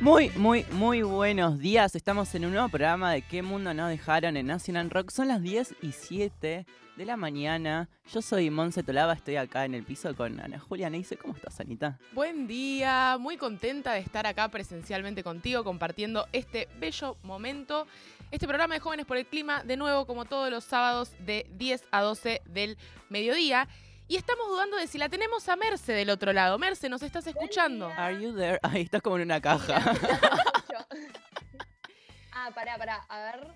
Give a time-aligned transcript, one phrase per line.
[0.00, 1.94] Muy, muy, muy buenos días.
[1.94, 5.10] Estamos en un nuevo programa de ¿Qué mundo nos dejaron en National Rock?
[5.10, 6.64] Son las 10 y 7
[6.96, 7.90] de la mañana.
[8.10, 11.18] Yo soy Monse Tolaba, estoy acá en el piso con Ana Julia Neise.
[11.18, 11.98] ¿Cómo estás, Anita?
[12.12, 17.86] Buen día, muy contenta de estar acá presencialmente contigo compartiendo este bello momento.
[18.30, 21.84] Este programa de Jóvenes por el Clima, de nuevo como todos los sábados de 10
[21.90, 22.78] a 12 del
[23.10, 23.68] mediodía.
[24.10, 26.58] Y estamos dudando de si la tenemos a Merce del otro lado.
[26.58, 27.86] Merce, ¿nos estás escuchando?
[27.96, 28.58] Are you there?
[28.64, 29.76] Ahí estás como en una caja.
[32.32, 33.46] ah, pará, pará, a ver.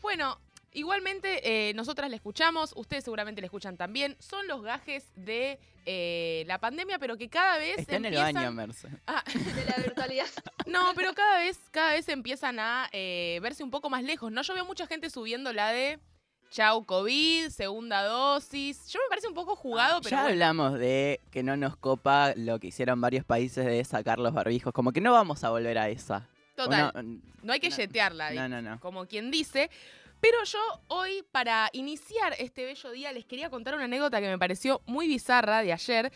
[0.00, 0.38] Bueno,
[0.72, 4.16] igualmente eh, nosotras la escuchamos, ustedes seguramente la escuchan también.
[4.20, 8.34] Son los gajes de eh, la pandemia, pero que cada vez Está en el empiezan-
[8.34, 8.88] baño, Merce.
[9.08, 10.26] Ah, De la virtualidad.
[10.66, 14.30] no, pero cada vez, cada vez empiezan a eh, verse un poco más lejos.
[14.30, 15.98] No, yo veo mucha gente subiendo la de
[16.54, 18.86] chau COVID, segunda dosis.
[18.86, 20.32] Yo me parece un poco jugado, pero ya bueno.
[20.34, 24.72] hablamos de que no nos copa lo que hicieron varios países de sacar los barbijos.
[24.72, 26.28] Como que no vamos a volver a esa.
[26.54, 26.92] total.
[27.42, 28.78] No hay que no, yetearla, no, no, no.
[28.78, 29.68] como quien dice.
[30.20, 34.38] Pero yo hoy, para iniciar este bello día, les quería contar una anécdota que me
[34.38, 36.12] pareció muy bizarra de ayer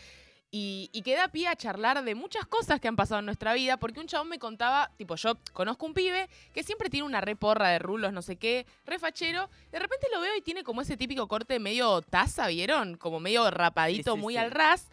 [0.51, 3.53] y, y que da pie a charlar de muchas cosas que han pasado en nuestra
[3.53, 7.21] vida, porque un chabón me contaba, tipo, yo conozco un pibe que siempre tiene una
[7.21, 10.97] reporra de rulos, no sé qué, refachero, de repente lo veo y tiene como ese
[10.97, 12.97] típico corte medio taza, ¿vieron?
[12.97, 14.37] Como medio rapadito, Sí, sí, muy sí.
[14.39, 14.87] al ras,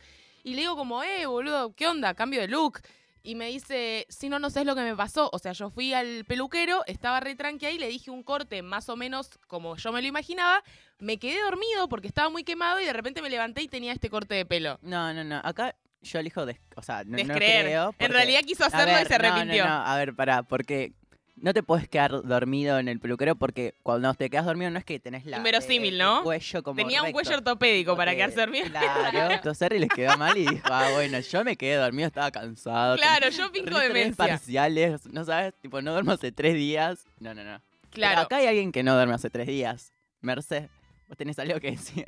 [0.44, 2.14] y le digo como, eh, boludo, ¿qué onda?
[2.14, 2.80] Cambio de look.
[3.26, 5.28] Y me dice, si no, no sabes lo que me pasó.
[5.32, 8.88] O sea, yo fui al peluquero, estaba re tranqui ahí, le dije un corte más
[8.88, 10.62] o menos como yo me lo imaginaba.
[11.00, 14.10] Me quedé dormido porque estaba muy quemado y de repente me levanté y tenía este
[14.10, 14.78] corte de pelo.
[14.80, 15.40] No, no, no.
[15.42, 17.88] Acá yo elijo des- o sea, no, no creo.
[17.88, 19.64] en porque- realidad quiso hacerlo ver, y se no, no, arrepintió.
[19.66, 20.92] No, A ver, pará, porque
[21.36, 24.84] no te puedes quedar dormido en el peluquero porque cuando te quedas dormido no es
[24.84, 26.18] que tenés la Inverosímil, el- ¿no?
[26.18, 28.66] el cuello como Tenía un cuello ortopédico para quedarse dormido.
[28.70, 32.96] Claro, entonces les quedó mal y dijo, ah, bueno, yo me quedé dormido, estaba cansado.
[32.96, 34.16] Claro, yo finco tres demencia.
[34.28, 37.04] parciales, no sabes, tipo, no duermo hace tres días.
[37.20, 37.60] No, no, no.
[37.82, 38.20] Pero Claro.
[38.22, 39.92] acá hay alguien que no duerme hace tres días.
[40.22, 40.68] Merce,
[41.08, 42.04] vos tenés algo que decir.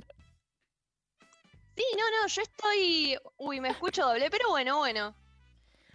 [1.76, 3.16] Sí, no, no, yo estoy.
[3.36, 5.14] Uy, me escucho doble, pero bueno, bueno.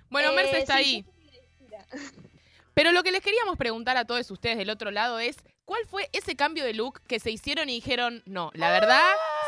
[0.10, 1.06] Bueno, Eh, Merce está sí, ahí.
[2.74, 6.10] Pero lo que les queríamos preguntar a todos ustedes del otro lado es, ¿cuál fue
[6.14, 9.04] ese cambio de look que se hicieron y dijeron, no, la verdad,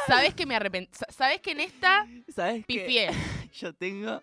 [0.07, 3.09] sabes que me arrepentí, sabes que en esta ¿Sabes pifié?
[3.53, 4.21] Yo tengo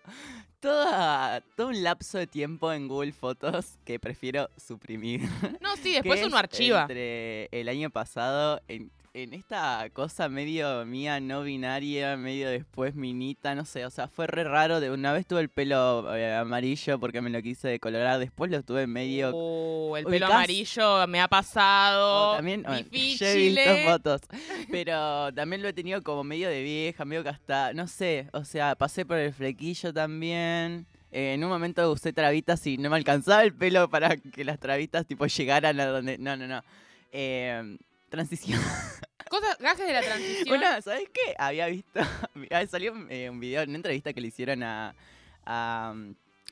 [0.59, 5.21] toda, todo un lapso de tiempo en Google Fotos que prefiero suprimir.
[5.59, 6.81] No, sí, después uno archiva.
[6.81, 13.53] Entre el año pasado, en, en esta cosa medio mía no binaria, medio después minita,
[13.53, 14.79] no sé, o sea, fue re raro.
[14.79, 18.63] De una vez tuve el pelo eh, amarillo porque me lo quise decolorar, después lo
[18.63, 19.29] tuve medio...
[19.31, 22.31] Oh, el pelo ubicás- amarillo me ha pasado.
[22.31, 24.21] o también, bueno, yo he visto fotos,
[24.71, 28.75] pero también lo he tenido como medio de vieja, medio gastada, no sé, o sea,
[28.75, 30.87] pasé por el flequillo también.
[31.11, 34.57] Eh, en un momento usé trabitas y no me alcanzaba el pelo para que las
[34.59, 36.17] trabitas tipo llegaran a donde...
[36.17, 36.63] No, no, no.
[37.11, 37.77] Eh,
[38.09, 38.59] transición.
[39.29, 40.57] Cosas, gajes de la transición.
[40.57, 41.35] Una, ¿sabes qué?
[41.37, 41.99] Había visto,
[42.69, 44.95] salió eh, un video, una entrevista que le hicieron a,
[45.45, 45.93] a,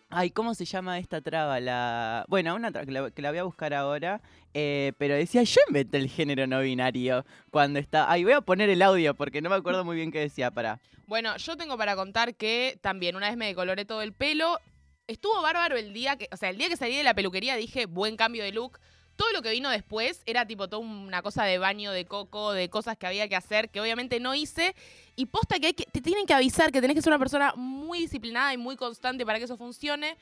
[0.09, 1.59] ay, ¿cómo se llama esta traba?
[1.59, 4.21] La, bueno, una traba que la, que la voy a buscar ahora,
[4.53, 8.69] eh, pero decía, yo inventé el género no binario cuando está, ay, voy a poner
[8.69, 10.79] el audio porque no me acuerdo muy bien qué decía, para.
[11.07, 14.59] Bueno, yo tengo para contar que también una vez me decoloré todo el pelo.
[15.07, 17.85] Estuvo bárbaro el día que, o sea, el día que salí de la peluquería dije,
[17.85, 18.79] buen cambio de look.
[19.15, 22.69] Todo lo que vino después era tipo toda una cosa de baño de coco, de
[22.69, 24.75] cosas que había que hacer, que obviamente no hice.
[25.15, 27.53] Y posta que, hay que te tienen que avisar que tenés que ser una persona
[27.55, 30.17] muy disciplinada y muy constante para que eso funcione.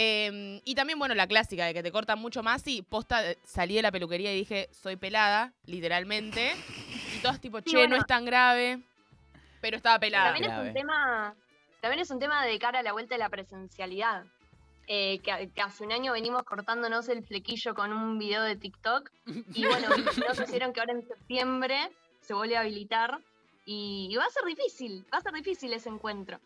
[0.00, 3.38] Eh, y también, bueno, la clásica de que te cortan mucho más y posta, eh,
[3.44, 6.52] salí de la peluquería y dije, soy pelada, literalmente.
[7.16, 7.96] Y todas tipo, che, no bueno.
[7.96, 8.80] es tan grave.
[9.60, 10.32] Pero estaba pelada.
[10.32, 11.34] También es un tema.
[11.80, 14.24] También es un tema de cara a la vuelta de la presencialidad.
[14.90, 19.10] Eh, que, que hace un año venimos cortándonos el flequillo con un video de TikTok.
[19.54, 19.88] Y bueno,
[20.28, 21.90] nos hicieron que ahora en septiembre
[22.22, 23.20] se vuelve a habilitar.
[23.66, 26.40] Y, y va a ser difícil, va a ser difícil ese encuentro.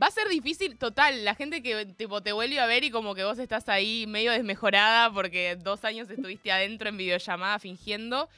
[0.00, 1.24] Va a ser difícil, total.
[1.24, 4.30] La gente que tipo te vuelve a ver y como que vos estás ahí medio
[4.30, 8.28] desmejorada porque dos años estuviste adentro en videollamada fingiendo.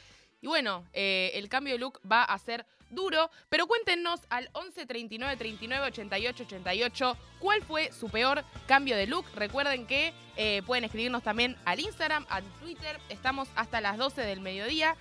[0.41, 4.87] Y bueno, eh, el cambio de look va a ser duro, pero cuéntenos al 11
[4.87, 9.25] 39 39 88 88 cuál fue su peor cambio de look.
[9.35, 12.99] Recuerden que eh, pueden escribirnos también al Instagram, al Twitter.
[13.09, 14.97] Estamos hasta las 12 del mediodía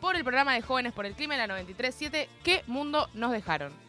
[0.00, 2.28] por el programa de Jóvenes por el Clima en la 93.7.
[2.42, 3.81] ¿Qué mundo nos dejaron?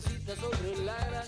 [0.00, 1.27] pesita sobre el ara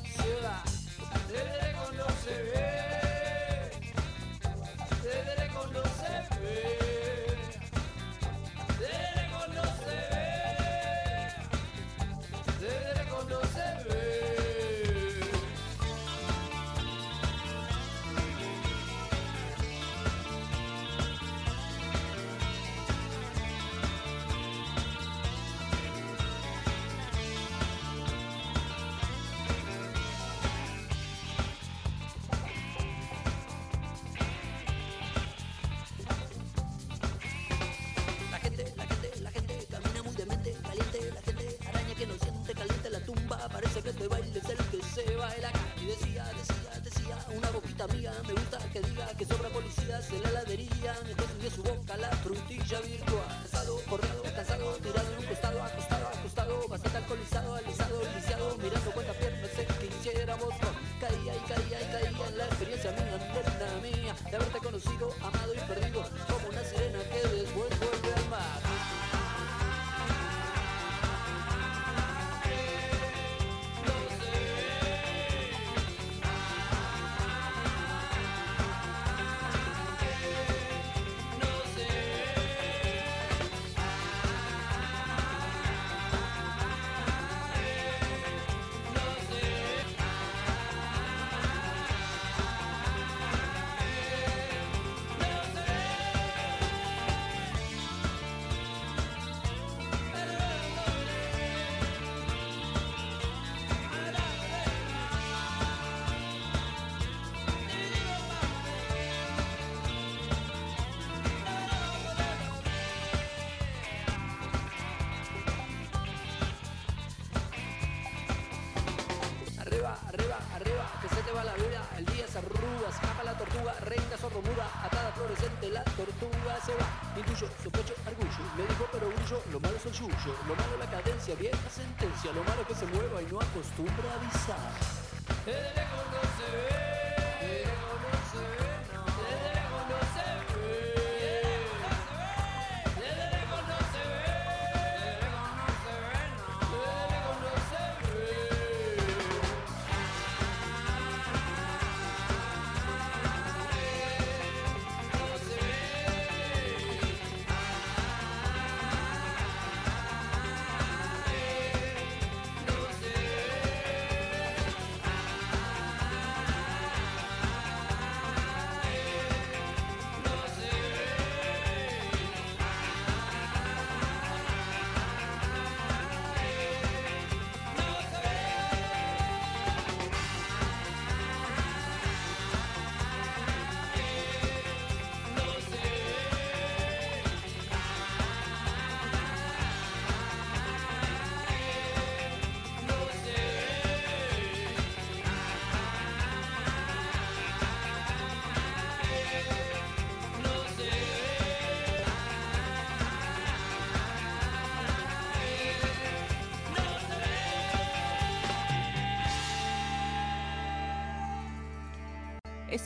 [132.33, 135.80] lo malo que se mueva y no acostumbra a avisar.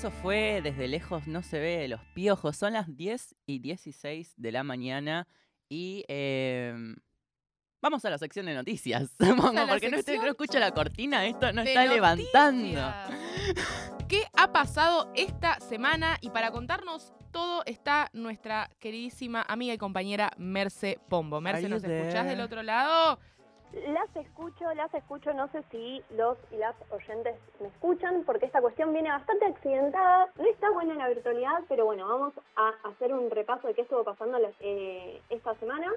[0.05, 2.59] Eso fue desde lejos, no se ve los piojos.
[2.59, 5.27] Son las 10 y 16 de la mañana
[5.71, 6.95] y em,
[7.81, 9.09] vamos a la sección de noticias.
[9.19, 12.83] Vamos, porque no, estoy- no escucho la cortina, esto no de está levantando.
[14.07, 16.19] ¿Qué ha pasado esta semana?
[16.21, 21.41] Y para contarnos todo está nuestra queridísima amiga y compañera Merce Pombo.
[21.41, 23.19] Merce, ¿nos escuchás del otro lado?
[23.89, 28.61] Las escucho, las escucho, no sé si los y las oyentes me escuchan, porque esta
[28.61, 33.29] cuestión viene bastante accidentada, no está buena la virtualidad, pero bueno, vamos a hacer un
[33.33, 35.93] repaso de qué estuvo pasando las- eh, esta semana,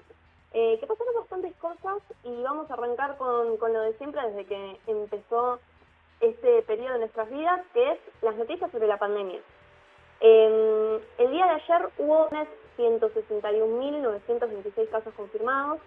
[0.53, 4.45] eh, que pasaron bastantes cosas y vamos a arrancar con, con lo de siempre desde
[4.45, 5.59] que empezó
[6.19, 9.39] este periodo de nuestras vidas, que es las noticias sobre la pandemia.
[10.21, 15.79] Eh, el día de ayer hubo unas 161.926 casos confirmados,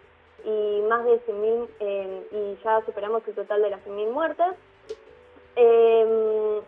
[0.44, 4.47] y más de 100.000 eh, y ya superamos el total de las 100.000 muertes.
[5.56, 6.61] Eh,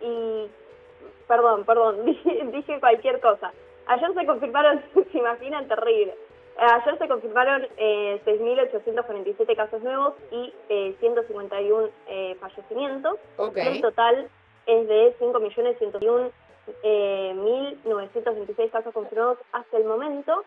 [0.00, 0.50] y,
[1.26, 3.52] perdón, perdón, dije, dije cualquier cosa.
[3.86, 6.14] Ayer se confirmaron, se imaginan, terrible.
[6.56, 13.18] Ayer se confirmaron eh, 6.847 casos nuevos y eh, 151 eh, fallecimientos.
[13.36, 13.56] Ok.
[13.56, 14.28] El total
[14.66, 16.30] es de 5.101.926
[16.84, 17.34] eh,
[17.84, 20.44] 1.926 casos confirmados hasta el momento.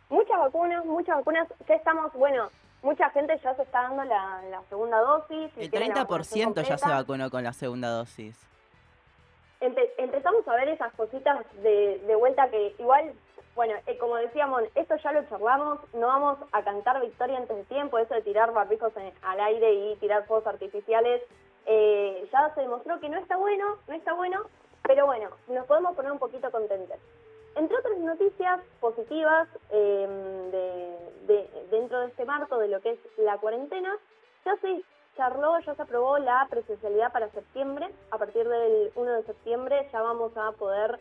[0.08, 1.48] Muchas vacunas, muchas vacunas.
[1.68, 2.50] Ya estamos, bueno,
[2.82, 5.50] mucha gente ya se está dando la, la segunda dosis.
[5.56, 8.36] El tiene la vacunación 30% ya se vacunó con la segunda dosis.
[9.60, 13.12] Empe- empezamos a ver esas cositas de, de vuelta que igual,
[13.54, 17.64] bueno, eh, como decíamos, esto ya lo charlamos, no vamos a cantar victoria antes de
[17.64, 18.92] tiempo, eso de tirar barbijos
[19.22, 21.22] al aire y tirar fuegos artificiales,
[21.66, 24.42] eh, ya se demostró que no está bueno, no está bueno,
[24.82, 26.96] pero bueno, nos podemos poner un poquito contentos.
[27.56, 30.08] Entre otras noticias positivas eh,
[31.26, 33.94] de, de- dentro de este marco de lo que es la cuarentena,
[34.44, 34.82] ya se
[35.16, 37.90] charló, ya se aprobó la presencialidad para septiembre.
[38.12, 40.98] A partir del 1 de septiembre ya vamos a poder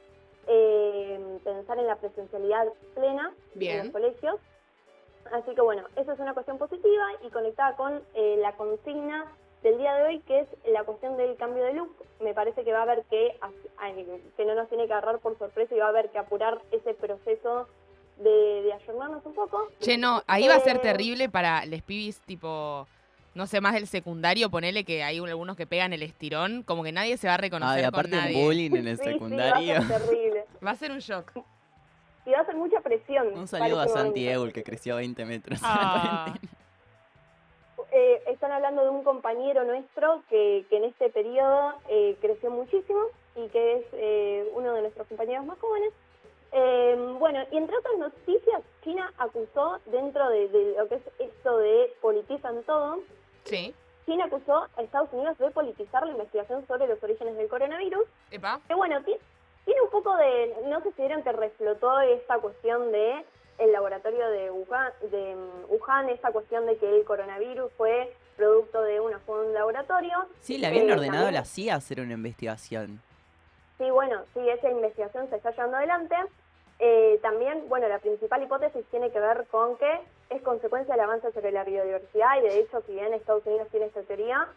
[0.48, 2.66] eh, pensar en la presencialidad
[2.96, 3.78] plena en Bien.
[3.84, 4.36] los colegios.
[5.32, 9.26] Así que bueno, esa es una cuestión positiva y conectada con eh, la consigna
[9.62, 11.94] del día de hoy, que es la cuestión del cambio de look.
[12.22, 13.38] Me parece que va a haber que,
[14.38, 16.94] que no nos tiene que agarrar por sorpresa y va a haber que apurar ese
[16.94, 17.68] proceso
[18.18, 19.68] de, de ayornarnos un poco.
[19.82, 22.88] Che, no, ahí va a ser Eh, terrible para les pibis tipo,
[23.40, 26.92] no sé, más del secundario, ponele que hay algunos que pegan el estirón, como que
[26.92, 28.44] nadie se va a reconocer Ay, con aparte un nadie.
[28.44, 29.74] bullying en el Sí, sí, secundario.
[29.76, 30.46] va a ser terrible.
[30.66, 31.32] Va a ser un shock.
[32.26, 33.28] Y va a ser mucha presión.
[33.34, 34.28] Un saludo a Santi.
[34.28, 35.60] Eul que creció 20 metros.
[35.64, 36.36] Ah.
[37.92, 43.00] Eh, están hablando de un compañero nuestro que, que en este periodo eh, creció muchísimo
[43.36, 45.92] y que es eh, uno de nuestros compañeros más jóvenes.
[46.52, 51.58] Eh, bueno, y entre otras noticias, China acusó dentro de, de lo que es esto
[51.58, 53.00] de politizan todo,
[53.50, 53.74] Sí.
[54.06, 58.60] China acusó a Estados Unidos de politizar la investigación sobre los orígenes del coronavirus Epa.
[58.68, 59.18] que bueno, ti-
[59.66, 63.24] tiene un poco de, no sé si vieron que reflotó esta cuestión de
[63.60, 68.82] el laboratorio de Wuhan, de mm, Wuhan, esta cuestión de que el coronavirus fue producto
[68.82, 70.14] de una fue un laboratorio.
[70.40, 73.02] Sí, le habían Eh, ordenado a también- la CIA hacer una investigación.
[73.78, 76.16] Sí, bueno, sí, esa investigación se está llevando adelante.
[76.80, 81.32] Eh, también, bueno, la principal hipótesis tiene que ver con que es consecuencia del avance
[81.32, 84.48] sobre la biodiversidad y de hecho, si bien Estados Unidos tiene esta teoría,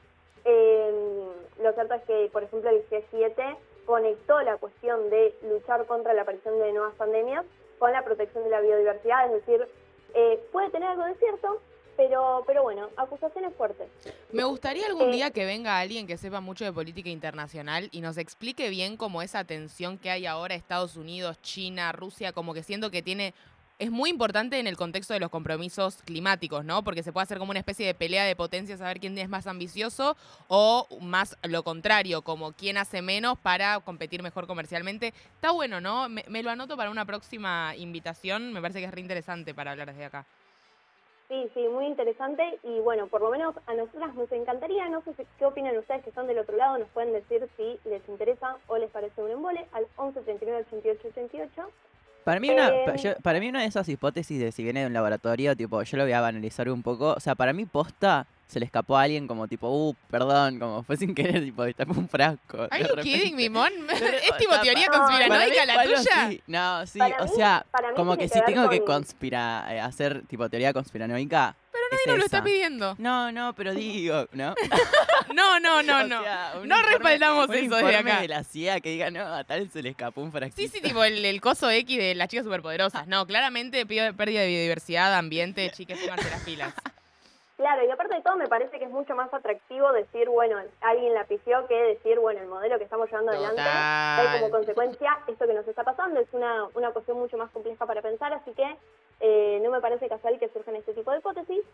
[0.45, 1.25] eh,
[1.63, 6.23] lo cierto es que, por ejemplo, el G7 conectó la cuestión de luchar contra la
[6.23, 7.45] aparición de nuevas pandemias
[7.79, 9.69] con la protección de la biodiversidad, es decir,
[10.15, 11.61] eh, puede tener algo de cierto,
[11.97, 13.89] pero, pero bueno, acusaciones fuertes.
[14.31, 18.01] Me gustaría algún Eh, día que venga alguien que sepa mucho de política internacional y
[18.01, 22.63] nos explique bien cómo esa tensión que hay ahora Estados Unidos, China, Rusia, como que
[22.63, 23.35] siento que tiene
[23.83, 26.85] es muy importante en el contexto de los compromisos climáticos, ¿no?
[26.85, 29.29] Porque se puede hacer como una especie de pelea de potencias a ver quién es
[29.29, 35.09] más ambicioso o más lo contrario, como quién hace menos para competir mejor comercialmente.
[35.35, 36.09] Está bueno, ¿no?
[36.09, 39.89] Me, lo anoto para una próxima invitación, me parece que es re interesante para hablar
[39.89, 40.27] desde acá.
[41.29, 45.13] Sí, sí, muy interesante y bueno, por lo menos a nosotras nos encantaría, no sé
[45.15, 48.59] si- qué opinan ustedes que están del otro lado, nos pueden decir si les interesa
[48.69, 51.71] o les parece un embole al 11 39 88 88.
[52.25, 54.87] Para mí, una, Eh, yo- para mí una de esas hipótesis de si viene de
[54.87, 57.15] un laboratorio, tipo, yo lo voy a analizar un poco.
[57.15, 60.83] O sea, para mí posta se le escapó a alguien como tipo, uh, perdón, como
[60.83, 62.67] fue sin querer, tipo, destapé un frasco.
[62.71, 63.71] ¿Are you kidding me, Mon?
[63.91, 66.39] ¿Es tipo teoría conspiranoica la tuya?
[66.47, 67.65] No, sí, Para o mí- sea,
[67.97, 71.57] como que si tengo que con- conspira, eh, hacer tipo teoría conspiranoica.
[71.93, 72.95] Pero Nadie nos lo está pidiendo.
[72.99, 74.55] No, no, pero digo, ¿no?
[75.35, 76.23] No, no, no, O no.
[76.23, 78.21] sea, un No informe- respaldamos un eso desde acá.
[78.21, 80.57] de la CIA que diga, no, a tal se le escapó un frasquito.
[80.61, 83.07] Sí, sí, tipo el, el coso X de las chicas superpoderosas.
[83.07, 86.75] No, claramente pido pérdida de biodiversidad, ambiente, chicas, pónganse las pilas.
[87.57, 91.15] Claro, y aparte de todo me parece que es mucho más atractivo decir, bueno, alguien
[91.15, 94.51] la pifió que decir, bueno, el modelo que estamos llevando adelante trae como Total.
[94.51, 98.33] consecuencia esto que nos está pasando, es una, una cuestión mucho más compleja para pensar,
[98.33, 98.65] así que
[99.23, 101.65] eh, no me parece casual que surjan este tipo de hipótesis.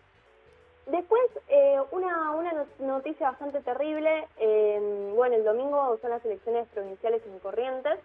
[0.86, 6.66] Después, eh, una, una no- noticia bastante terrible, eh, bueno, el domingo son las elecciones
[6.68, 7.98] provinciales en Corrientes,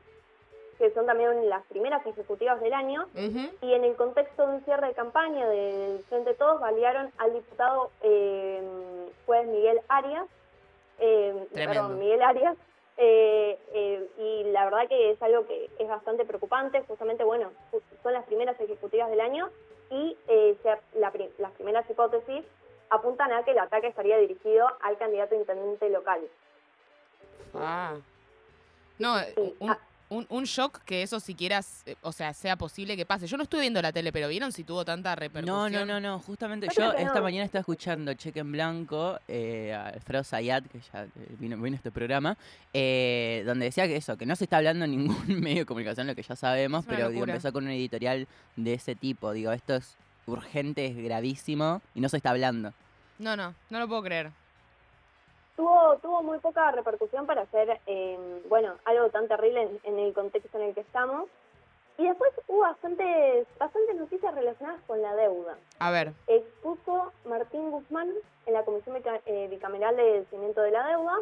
[0.77, 3.05] que son también las primeras ejecutivas del año,
[3.61, 7.91] y en el contexto de un cierre de campaña del Frente Todos, balearon al diputado
[8.01, 8.61] eh,
[9.25, 10.25] juez Miguel Arias,
[10.99, 12.57] eh, perdón, Miguel Arias,
[12.97, 17.51] eh, eh, y la verdad que es algo que es bastante preocupante, justamente, bueno,
[18.03, 19.49] son las primeras ejecutivas del año
[19.89, 22.43] y eh, se- la pri- las primeras hipótesis
[22.89, 26.21] apuntan a que el ataque estaría dirigido al candidato intendente local.
[27.55, 27.95] Ah.
[28.99, 29.79] No, Sí, un, ah.
[30.13, 33.27] Un, un shock que eso siquiera, eh, o sea, sea posible que pase.
[33.27, 35.71] Yo no estuve viendo la tele, pero ¿vieron si tuvo tanta No, repercusión?
[35.71, 37.21] no, no, no, justamente Yo esta no.
[37.21, 41.75] mañana estaba escuchando Cheque en Blanco, eh, a Alfredo Zayat, que ya eh, vino, vino
[41.75, 42.37] a este programa,
[42.73, 46.07] eh, donde decía que eso, que no se está hablando en ningún medio de comunicación,
[46.07, 49.75] lo que ya sabemos, pero digo, empezó con un editorial de ese tipo, digo, esto
[49.75, 52.73] es urgente, es gravísimo y no se está hablando.
[53.19, 54.31] No, no, no lo puedo creer.
[55.63, 58.17] Tuvo tuvo muy poca repercusión para hacer eh,
[58.49, 61.29] bueno algo tan terrible en, en el contexto en el que estamos
[61.97, 65.55] Y después hubo bastantes, bastantes noticias relacionadas con la deuda.
[65.79, 66.11] A ver.
[66.27, 68.09] Expuso Martín Guzmán
[68.47, 71.15] en la Comisión eh, Bicameral de Vencimiento de la Deuda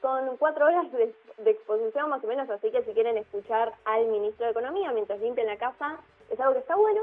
[0.00, 4.06] con cuatro horas de, de exposición más o menos, así que si quieren escuchar al
[4.06, 5.98] ministro de Economía mientras limpian la casa,
[6.28, 7.02] es algo que está bueno.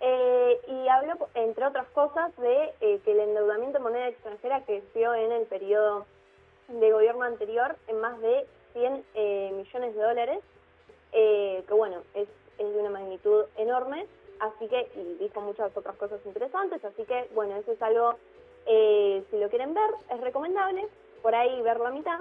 [0.00, 5.14] Eh, y habló, entre otras cosas, de eh, que el endeudamiento en moneda extranjera creció
[5.14, 6.04] en el periodo
[6.68, 10.40] de gobierno anterior en más de 100 eh, millones de dólares,
[11.12, 14.06] eh, que bueno, es, es de una magnitud enorme,
[14.40, 18.14] así que, y dijo muchas otras cosas interesantes, así que bueno, eso es algo,
[18.66, 20.86] eh, si lo quieren ver, es recomendable,
[21.22, 22.20] por ahí ver la mitad.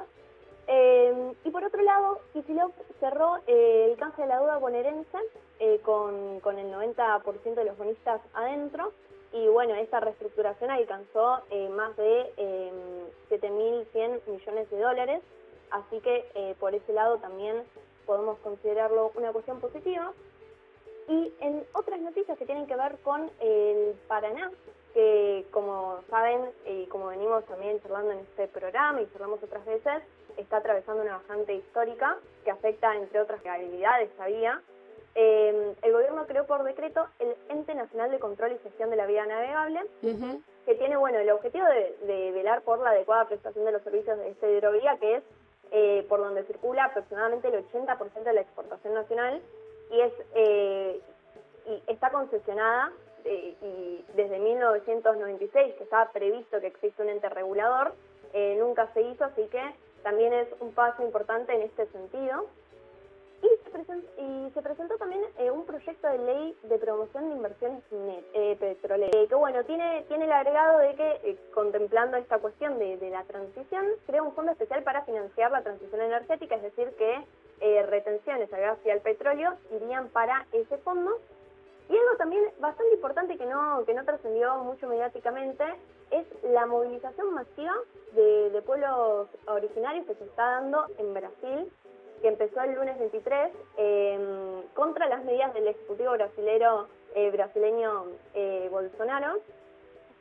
[0.67, 5.17] Eh, y por otro lado, Kicillof cerró eh, el canje de la deuda bonaerense
[5.59, 8.91] eh, con, con el 90% de los bonistas adentro.
[9.35, 12.71] Y bueno, esta reestructuración alcanzó eh, más de eh,
[13.29, 15.21] 7.100 millones de dólares.
[15.71, 17.63] Así que eh, por ese lado también
[18.05, 20.13] podemos considerarlo una cuestión positiva.
[21.09, 24.51] Y en otras noticias que tienen que ver con el Paraná,
[24.93, 30.01] que como saben y como venimos también charlando en este programa y charlamos otras veces,
[30.37, 34.61] está atravesando una bajante histórica que afecta, entre otras habilidades, sabía.
[35.15, 39.05] Eh, el gobierno creó por decreto el Ente Nacional de Control y Gestión de la
[39.05, 39.81] Vía Navegable,
[40.65, 44.17] que tiene bueno el objetivo de, de velar por la adecuada prestación de los servicios
[44.17, 45.23] de esta hidrovía, que es
[45.71, 49.41] eh, por donde circula aproximadamente el 80% de la exportación nacional
[49.91, 51.01] y es eh,
[51.65, 52.91] y está concesionada
[53.23, 57.93] eh, y desde 1996 que estaba previsto que existe un ente regulador
[58.33, 59.61] eh, nunca se hizo así que
[60.03, 62.45] también es un paso importante en este sentido
[63.45, 67.35] y se, presen- y se presentó también eh, un proyecto de ley de promoción de
[67.35, 72.39] inversiones eh, petroleras, eh, que bueno, tiene, tiene el agregado de que, eh, contemplando esta
[72.39, 76.63] cuestión de, de la transición, crea un fondo especial para financiar la transición energética, es
[76.63, 77.25] decir, que
[77.87, 81.17] retenciones al gas y al petróleo irían para ese fondo.
[81.89, 85.63] Y algo también bastante importante que no, que no trascendió mucho mediáticamente
[86.11, 87.73] es la movilización masiva
[88.13, 91.71] de pueblos originarios que se está dando en Brasil
[92.25, 98.67] que empezó el lunes 23 eh, contra las medidas del ejecutivo brasilero eh, brasileño eh,
[98.71, 99.37] Bolsonaro,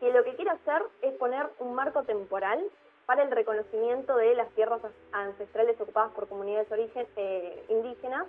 [0.00, 2.62] que lo que quiere hacer es poner un marco temporal
[3.06, 8.26] para el reconocimiento de las tierras as- ancestrales ocupadas por comunidades origen, eh, indígenas,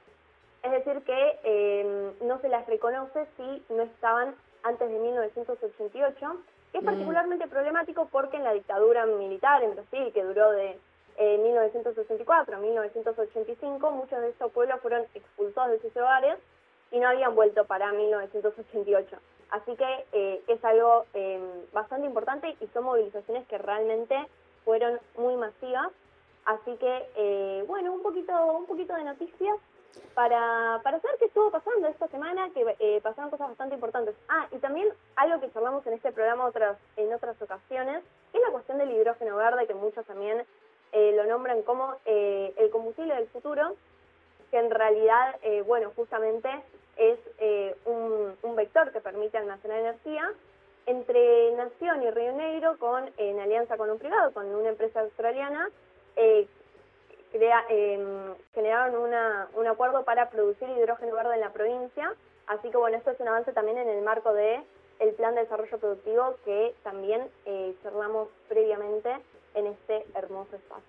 [0.64, 6.38] es decir, que eh, no se las reconoce si no estaban antes de 1988,
[6.72, 6.86] que es Mm.
[6.88, 10.80] particularmente problemático porque en la dictadura militar en Brasil, que duró de
[11.18, 16.38] eh, 1964 a 1985, muchos de estos pueblos fueron expulsados de sus hogares
[16.92, 19.18] y no habían vuelto para 1988.
[19.52, 21.40] Así que eh, es algo eh,
[21.72, 24.16] bastante importante y son movilizaciones que realmente
[24.64, 25.92] fueron muy masivas.
[26.46, 29.58] Así que, eh, bueno, un poquito, un poquito de noticias
[30.14, 34.16] para, para saber qué estuvo pasando esta semana, que eh, pasaron cosas bastante importantes.
[34.28, 38.52] Ah, y también algo que charlamos en este programa otras, en otras ocasiones, es la
[38.52, 40.44] cuestión del hidrógeno verde, que muchos también
[40.92, 43.76] eh, lo nombran como eh, el combustible del futuro,
[44.52, 46.50] que en realidad, eh, bueno, justamente
[46.98, 50.32] es eh, un, un vector que permite almacenar energía
[50.86, 55.70] entre Nación y Río Negro, con, en alianza con un privado, con una empresa australiana,
[56.16, 56.48] eh,
[57.32, 57.66] crea-
[58.54, 58.96] generaron
[59.56, 62.14] un acuerdo para producir hidrógeno verde en la provincia.
[62.48, 64.62] Así que bueno, esto es un avance también en el marco de
[65.00, 69.14] el plan de desarrollo productivo que también eh, charlamos previamente
[69.56, 70.84] en este hermoso espacio.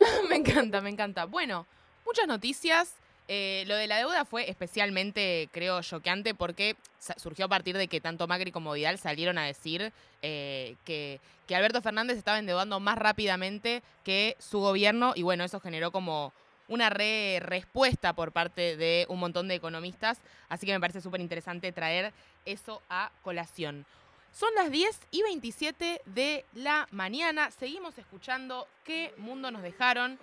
[0.28, 1.24] me encanta, me encanta.
[1.24, 1.66] Bueno,
[2.04, 2.94] muchas noticias.
[3.32, 6.74] Eh, lo de la deuda fue especialmente, creo, choqueante porque
[7.16, 11.54] surgió a partir de que tanto Macri como Vidal salieron a decir eh, que, que
[11.54, 16.32] Alberto Fernández estaba endeudando más rápidamente que su gobierno y bueno, eso generó como
[16.66, 20.18] una re respuesta por parte de un montón de economistas,
[20.48, 22.12] así que me parece súper interesante traer
[22.46, 23.86] eso a colación.
[24.32, 27.50] Son las 10 y 27 de la mañana.
[27.50, 30.18] Seguimos escuchando qué mundo nos dejaron.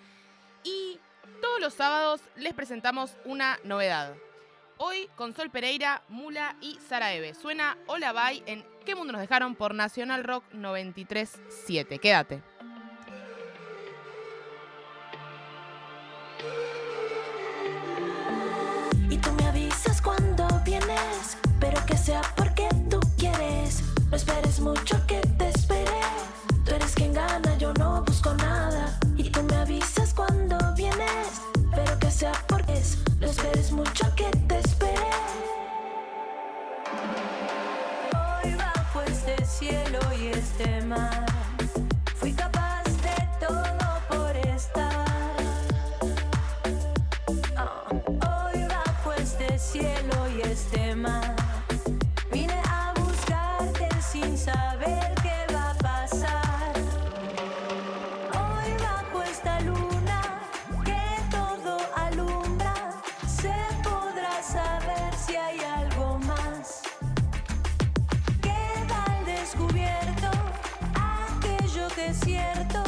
[0.63, 0.99] Y
[1.41, 4.15] todos los sábados les presentamos una novedad.
[4.77, 7.33] Hoy con Sol Pereira, Mula y Sara Eve.
[7.33, 9.55] Suena Hola Bye en ¿Qué mundo nos dejaron?
[9.55, 11.99] por Nacional Rock 93.7.
[11.99, 12.41] Quédate.
[19.09, 22.21] Y tú me avisas cuando vienes, pero que sea
[24.17, 25.99] esperes mucho que te espere.
[26.65, 28.97] Tú eres quien gana, yo no busco nada.
[29.15, 31.41] Y tú me avisas cuando vienes,
[31.75, 32.97] pero que sea porque es.
[33.19, 35.09] No esperes mucho que te espere.
[38.17, 41.25] Hoy bajo este cielo y este mar,
[42.15, 45.05] fui capaz de todo por estar.
[47.55, 50.17] Ah, Hoy bajo este cielo
[50.51, 51.21] esté más.
[51.21, 51.36] Vine
[54.47, 56.73] saber qué va a pasar.
[58.41, 60.21] Hoy bajo esta luna
[60.87, 61.03] que
[61.37, 62.75] todo alumbra,
[63.39, 66.81] se podrá saber si hay algo más.
[68.41, 70.29] Queda al descubierto
[70.95, 72.79] aquello que es cierto,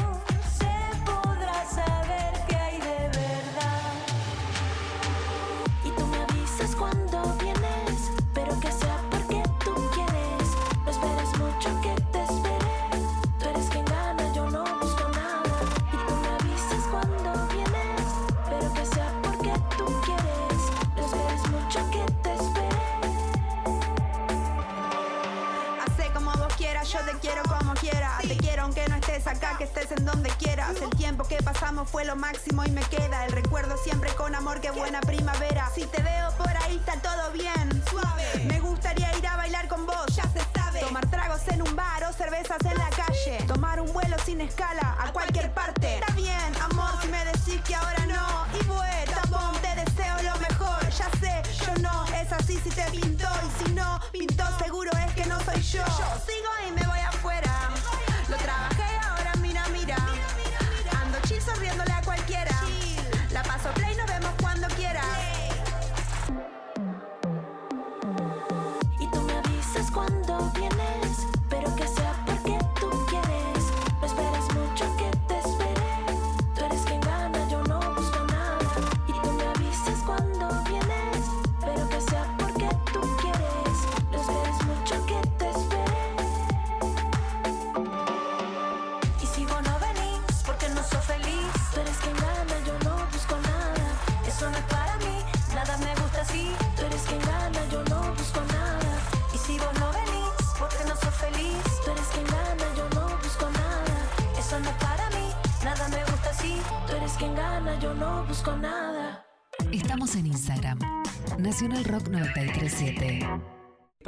[29.60, 30.78] que estés en donde quieras.
[30.82, 34.62] El tiempo que pasamos fue lo máximo y me queda el recuerdo siempre con amor,
[34.62, 35.59] que buena primavera.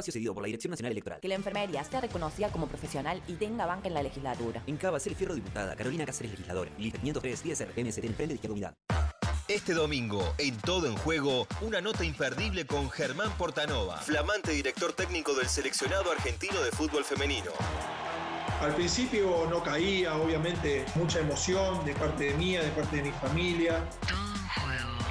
[0.02, 1.20] Espacio cedido por la Dirección Nacional Electoral.
[1.20, 4.62] Que la enfermería sea reconocida como profesional y tenga banca en la legislatura.
[4.66, 6.70] En Cava, Cel Fierro Diputada, Carolina Cáceres Legisladora.
[6.78, 8.74] Lista 503, 10 RPMST en Frente de Izquierda Unidad.
[9.48, 15.34] Este domingo, en Todo en Juego, una nota imperdible con Germán Portanova, flamante director técnico
[15.34, 17.50] del seleccionado argentino de fútbol femenino.
[18.60, 23.10] Al principio no caía, obviamente, mucha emoción de parte de mía, de parte de mi
[23.10, 23.84] familia.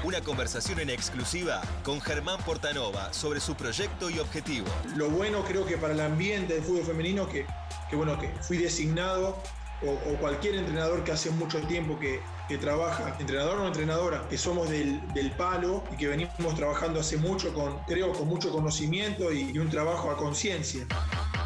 [0.03, 4.65] Una conversación en exclusiva con Germán Portanova sobre su proyecto y objetivo.
[4.95, 7.45] Lo bueno creo que para el ambiente del fútbol femenino, que,
[7.87, 9.37] que bueno, que fui designado,
[9.83, 14.39] o, o cualquier entrenador que hace mucho tiempo que, que trabaja, entrenador o entrenadora, que
[14.39, 19.31] somos del, del palo y que venimos trabajando hace mucho, con, creo, con mucho conocimiento
[19.31, 20.87] y, y un trabajo a conciencia.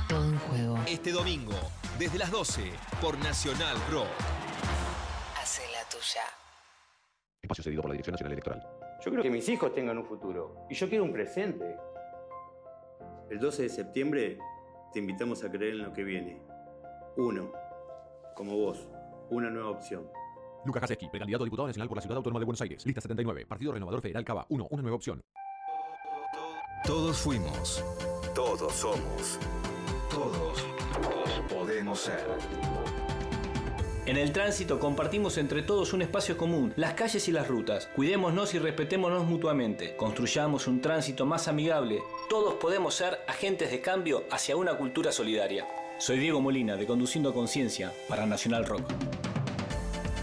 [0.08, 0.80] Todo en juego.
[0.88, 1.54] Este domingo,
[2.00, 4.08] desde las 12, por Nacional Rock.
[5.41, 6.44] Hace la tuya.
[7.45, 8.67] Espacio cedido por la Dirección Nacional Electoral.
[9.03, 10.65] Yo quiero que mis hijos tengan un futuro.
[10.69, 11.77] Y yo quiero un presente.
[13.29, 14.38] El 12 de septiembre
[14.93, 16.41] te invitamos a creer en lo que viene.
[17.17, 17.51] Uno,
[18.36, 18.88] como vos,
[19.29, 20.08] una nueva opción.
[20.65, 22.86] Lucas Jaseski, precandidato a diputado nacional por la Ciudad Autónoma de Buenos Aires.
[22.86, 23.45] Lista 79.
[23.45, 24.45] Partido Renovador Federal Cava.
[24.49, 24.67] 1.
[24.69, 25.23] Una nueva opción.
[26.86, 27.84] Todos fuimos.
[28.34, 29.39] Todos somos.
[30.10, 30.63] Todos
[31.49, 33.05] podemos ser.
[34.08, 37.88] En el tránsito compartimos entre todos un espacio común, las calles y las rutas.
[37.96, 39.96] Cuidémonos y respetémonos mutuamente.
[39.96, 42.04] Construyamos un tránsito más amigable.
[42.30, 45.65] Todos podemos ser agentes de cambio hacia una cultura solidaria.
[45.98, 48.84] Soy Diego Molina de Conduciendo Conciencia para Nacional Rock.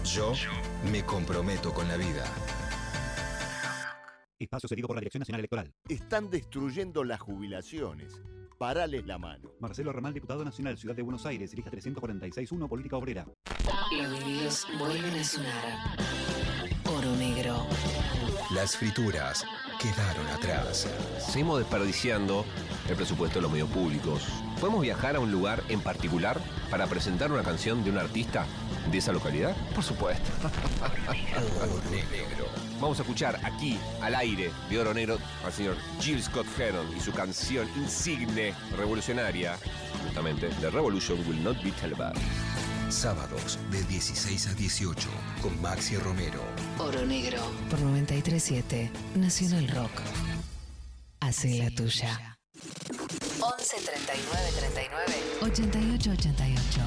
[0.05, 0.31] Yo
[0.89, 2.23] me comprometo con la vida.
[4.39, 5.73] Espacio cedido por la Dirección Nacional Electoral.
[5.89, 8.21] Están destruyendo las jubilaciones.
[8.63, 9.51] Parales la mano.
[9.59, 13.27] Marcelo Ramal, diputado nacional, Ciudad de Buenos Aires, lista 346-1, Política Obrera.
[13.91, 15.97] Los vinilos vuelven a sonar.
[16.85, 17.67] Oro negro.
[18.51, 19.45] Las frituras
[19.83, 20.87] quedaron atrás.
[21.19, 22.45] Seguimos desperdiciando
[22.87, 24.23] el presupuesto de los medios públicos.
[24.61, 28.45] ¿Podemos viajar a un lugar en particular para presentar una canción de un artista
[28.89, 29.53] de esa localidad?
[29.75, 30.31] Por supuesto.
[31.61, 32.45] Oro negro.
[32.79, 37.01] Vamos a escuchar aquí, al aire de Oro Negro, al señor Jill Scott Heron y
[37.01, 39.57] su canción insigne revolucionaria,
[40.05, 42.72] justamente, The Revolution Will Not Be Televised.
[42.93, 45.09] Sábados de 16 a 18
[45.41, 46.39] con Maxi Romero.
[46.77, 47.39] Oro negro.
[47.69, 49.91] Por 937 Nacional Rock.
[51.19, 52.37] Hace la tuya.
[53.41, 56.81] 11 39 39 88 88.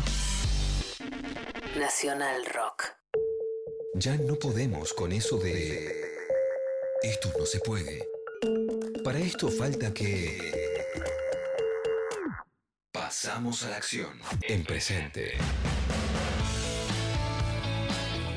[1.79, 2.85] Nacional Rock.
[3.97, 5.93] Ya no podemos con eso de...
[7.03, 8.07] Esto no se puede.
[9.03, 10.39] Para esto falta que...
[12.93, 14.19] Pasamos a la acción.
[14.43, 15.37] En presente.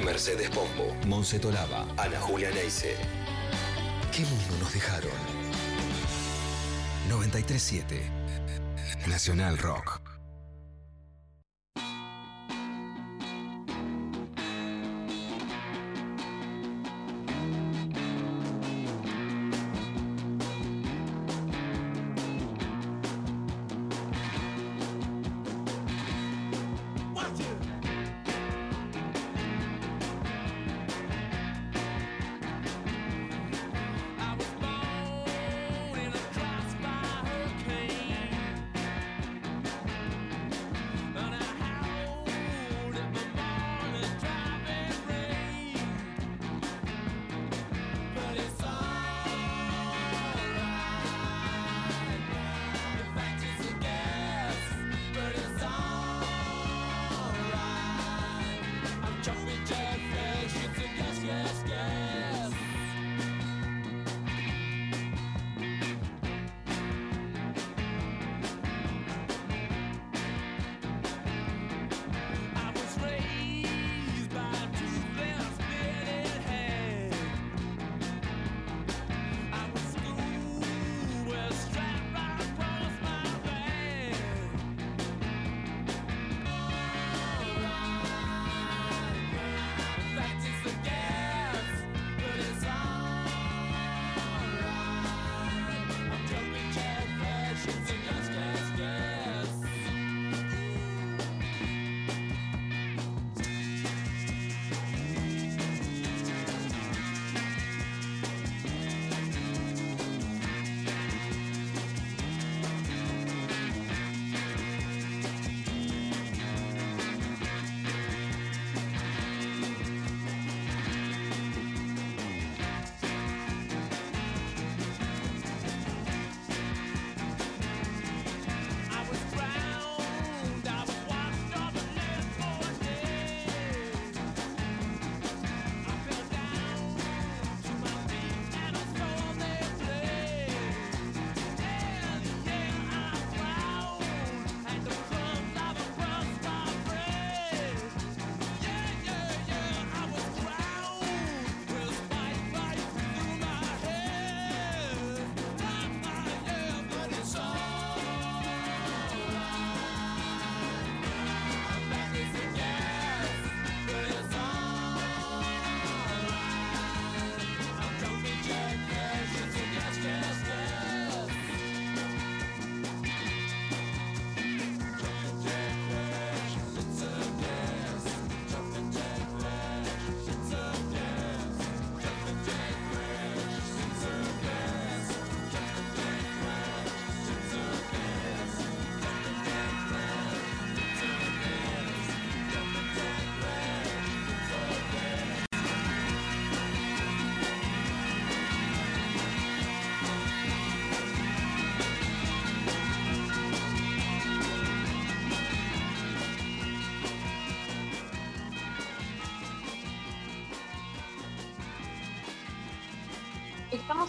[0.10, 2.96] Mercedes Pombo, Monse Tolaba, Ana Julia Neise.
[4.12, 5.12] ¿Qué mundo nos dejaron?
[7.10, 8.02] 937
[9.06, 10.09] Nacional Rock.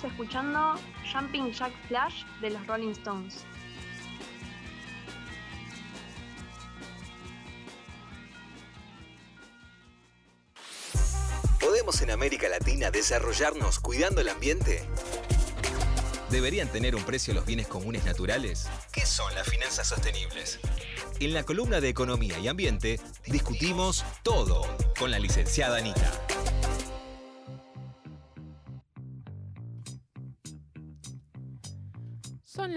[0.01, 0.81] Estamos escuchando
[1.13, 3.45] Jumping Jack Flash de los Rolling Stones.
[11.61, 14.89] ¿Podemos en América Latina desarrollarnos cuidando el ambiente?
[16.31, 18.71] ¿Deberían tener un precio los bienes comunes naturales?
[18.93, 20.61] ¿Qué son las finanzas sostenibles?
[21.19, 24.63] En la columna de Economía y Ambiente discutimos todo
[24.99, 26.11] con la licenciada Anita.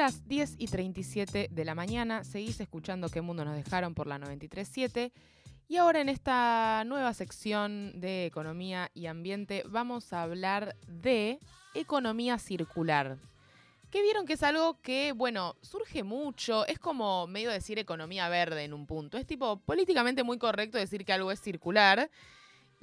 [0.04, 4.18] Las 10 y 37 de la mañana, seguís escuchando qué mundo nos dejaron por la
[4.18, 5.14] 937
[5.70, 11.40] y ahora en esta nueva sección de economía y ambiente vamos a hablar de
[11.74, 13.16] economía circular.
[13.92, 18.66] Que vieron que es algo que, bueno, surge mucho, es como medio decir economía verde
[18.66, 22.12] en un punto, es tipo políticamente muy correcto decir que algo es circular.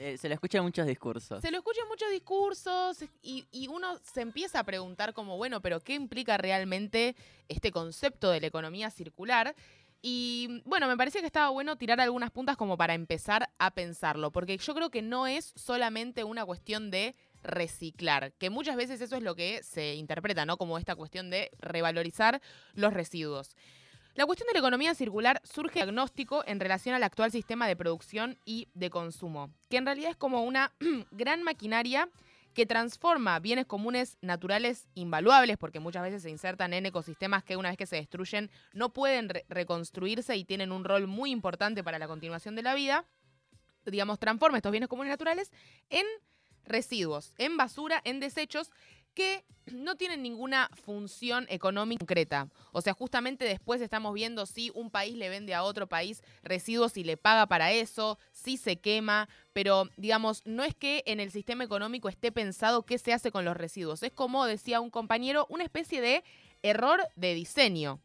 [0.00, 1.42] Eh, se lo escucha en muchos discursos.
[1.42, 5.60] Se lo escucha en muchos discursos y, y uno se empieza a preguntar como, bueno,
[5.60, 7.14] pero ¿qué implica realmente
[7.48, 9.54] este concepto de la economía circular?
[10.00, 14.30] Y bueno, me parecía que estaba bueno tirar algunas puntas como para empezar a pensarlo,
[14.30, 19.16] porque yo creo que no es solamente una cuestión de reciclar, que muchas veces eso
[19.16, 20.56] es lo que se interpreta, ¿no?
[20.56, 22.40] Como esta cuestión de revalorizar
[22.72, 23.54] los residuos.
[24.14, 28.38] La cuestión de la economía circular surge diagnóstico en relación al actual sistema de producción
[28.44, 30.72] y de consumo, que en realidad es como una
[31.12, 32.08] gran maquinaria
[32.52, 37.68] que transforma bienes comunes naturales invaluables, porque muchas veces se insertan en ecosistemas que una
[37.68, 42.00] vez que se destruyen no pueden re- reconstruirse y tienen un rol muy importante para
[42.00, 43.04] la continuación de la vida,
[43.86, 45.52] digamos, transforma estos bienes comunes naturales
[45.88, 46.04] en
[46.64, 48.70] residuos, en basura, en desechos
[49.14, 52.48] que no tienen ninguna función económica concreta.
[52.72, 56.96] O sea, justamente después estamos viendo si un país le vende a otro país residuos
[56.96, 61.30] y le paga para eso, si se quema, pero digamos, no es que en el
[61.30, 64.02] sistema económico esté pensado qué se hace con los residuos.
[64.02, 66.24] Es como decía un compañero, una especie de
[66.62, 68.00] error de diseño.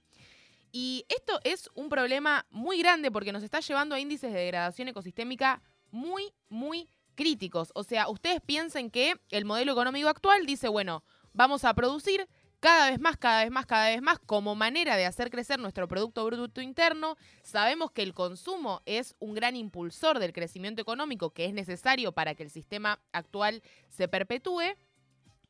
[0.71, 4.89] Y esto es un problema muy grande porque nos está llevando a índices de degradación
[4.89, 7.71] ecosistémica muy, muy críticos.
[7.73, 12.27] O sea, ustedes piensen que el modelo económico actual dice, bueno, vamos a producir
[12.59, 15.87] cada vez más, cada vez más, cada vez más como manera de hacer crecer nuestro
[15.87, 17.15] Producto Bruto Interno.
[17.43, 22.33] Sabemos que el consumo es un gran impulsor del crecimiento económico que es necesario para
[22.33, 24.75] que el sistema actual se perpetúe.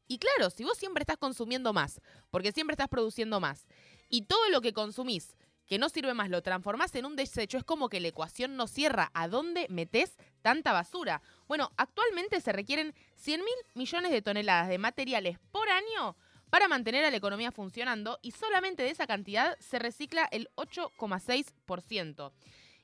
[0.08, 2.02] Y claro, si vos siempre estás consumiendo más,
[2.32, 3.66] porque siempre estás produciendo más,
[4.10, 5.36] y todo lo que consumís
[5.68, 8.68] que no sirve más lo transformás en un desecho, es como que la ecuación no
[8.68, 9.12] cierra.
[9.14, 11.22] ¿A dónde metés tanta basura?
[11.48, 16.16] Bueno, actualmente se requieren 100 mil millones de toneladas de materiales por año
[16.50, 22.32] para mantener a la economía funcionando y solamente de esa cantidad se recicla el 8,6%.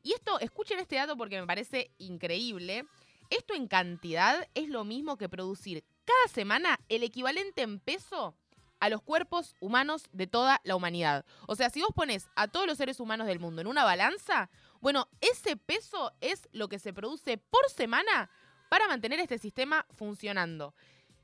[0.03, 2.85] Y esto, escuchen este dato porque me parece increíble.
[3.29, 8.35] Esto en cantidad es lo mismo que producir cada semana el equivalente en peso
[8.81, 11.23] a los cuerpos humanos de toda la humanidad.
[11.47, 14.49] O sea, si vos pones a todos los seres humanos del mundo en una balanza,
[14.81, 18.29] bueno, ese peso es lo que se produce por semana
[18.69, 20.73] para mantener este sistema funcionando.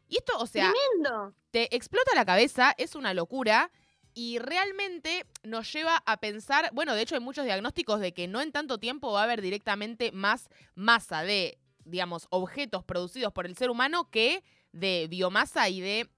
[0.07, 1.33] Y esto, o sea, Tremendo.
[1.51, 3.71] te explota la cabeza, es una locura
[4.13, 8.39] y realmente nos lleva a pensar, bueno, de hecho hay muchos diagnósticos de que no
[8.41, 13.57] en tanto tiempo va a haber directamente más masa de, digamos, objetos producidos por el
[13.57, 16.09] ser humano que de biomasa y de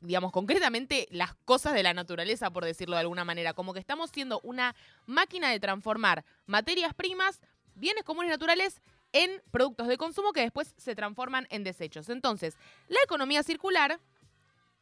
[0.00, 3.52] digamos, concretamente las cosas de la naturaleza, por decirlo de alguna manera.
[3.52, 4.74] Como que estamos siendo una
[5.06, 7.40] máquina de transformar materias primas,
[7.74, 8.80] bienes comunes naturales,
[9.12, 12.08] en productos de consumo que después se transforman en desechos.
[12.08, 12.56] Entonces,
[12.88, 14.00] la economía circular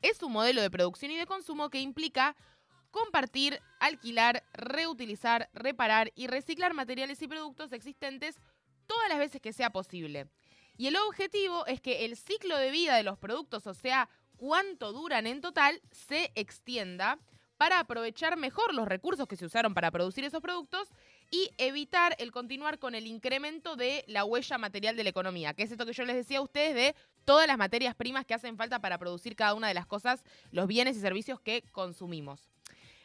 [0.03, 2.37] es un modelo de producción y de consumo que implica
[2.91, 8.37] compartir, alquilar, reutilizar, reparar y reciclar materiales y productos existentes
[8.87, 10.29] todas las veces que sea posible.
[10.77, 14.93] Y el objetivo es que el ciclo de vida de los productos, o sea, cuánto
[14.93, 17.19] duran en total, se extienda
[17.59, 20.89] para aprovechar mejor los recursos que se usaron para producir esos productos
[21.31, 25.65] y evitar el continuar con el incremento de la huella material de la economía, que
[25.65, 28.57] es esto que yo les decía a ustedes de todas las materias primas que hacen
[28.57, 32.49] falta para producir cada una de las cosas, los bienes y servicios que consumimos.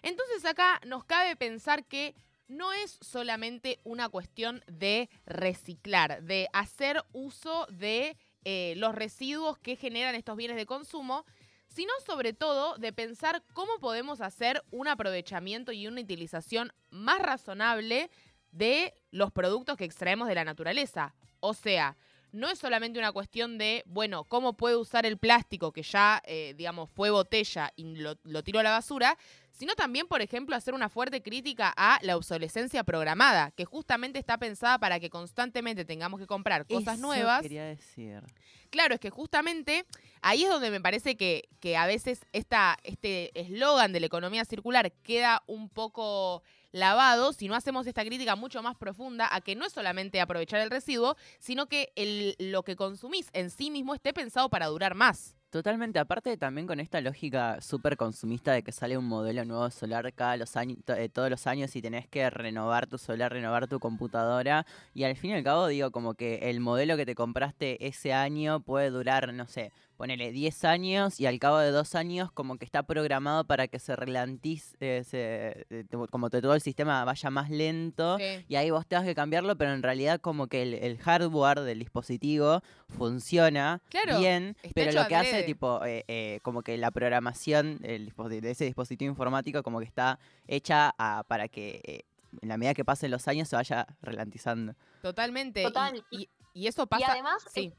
[0.04, 2.16] Entonces acá nos cabe pensar que
[2.48, 9.76] no es solamente una cuestión de reciclar, de hacer uso de eh, los residuos que
[9.76, 11.26] generan estos bienes de consumo,
[11.68, 18.12] sino sobre todo de pensar cómo podemos hacer un aprovechamiento y una utilización más razonable
[18.52, 21.16] de los productos que extraemos de la naturaleza.
[21.40, 21.98] O sea,
[22.34, 26.54] no es solamente una cuestión de, bueno, cómo puedo usar el plástico que ya, eh,
[26.58, 29.18] digamos, fue botella y lo, lo tiro a la basura,
[29.52, 34.40] sino también, por ejemplo, hacer una fuerte crítica a la obsolescencia programada, que justamente está
[34.40, 37.44] pensada para que constantemente tengamos que comprar cosas Eso nuevas.
[37.44, 38.24] quería decir.
[38.72, 39.86] Claro, es que justamente
[40.24, 44.44] ahí es donde me parece que, que a veces esta, este eslogan de la economía
[44.44, 46.42] circular queda un poco
[46.74, 50.60] lavado si no hacemos esta crítica mucho más profunda a que no es solamente aprovechar
[50.60, 51.94] el residuo, sino que
[52.40, 55.38] lo que consumís en sí mismo esté pensado para durar más.
[55.54, 60.12] Totalmente, aparte también con esta lógica súper consumista de que sale un modelo nuevo solar
[60.14, 60.80] cada los años,
[61.14, 64.66] todos los años y tenés que renovar tu solar, renovar tu computadora
[64.96, 68.14] y al fin y al cabo digo como que el modelo que te compraste ese
[68.14, 72.58] año puede durar, no sé, ponele 10 años y al cabo de dos años como
[72.58, 77.06] que está programado para que se relantice, eh, se- eh, como que todo el sistema
[77.06, 78.46] vaya más lento Sí.
[78.48, 81.80] y ahí vos tengas que cambiarlo, pero en realidad como que el, el hardware del
[81.80, 87.78] dispositivo funciona Claro, bien, pero lo que hace tipo eh, eh, como que la programación
[87.80, 92.02] del disposi- de ese dispositivo informático como que está hecha a- para que eh,
[92.42, 94.74] en la medida que pasen los años se vaya ralentizando.
[95.02, 95.62] Totalmente.
[95.62, 96.04] y- Total.
[96.10, 97.12] Y, y eso pasa.
[97.12, 97.74] además, sí.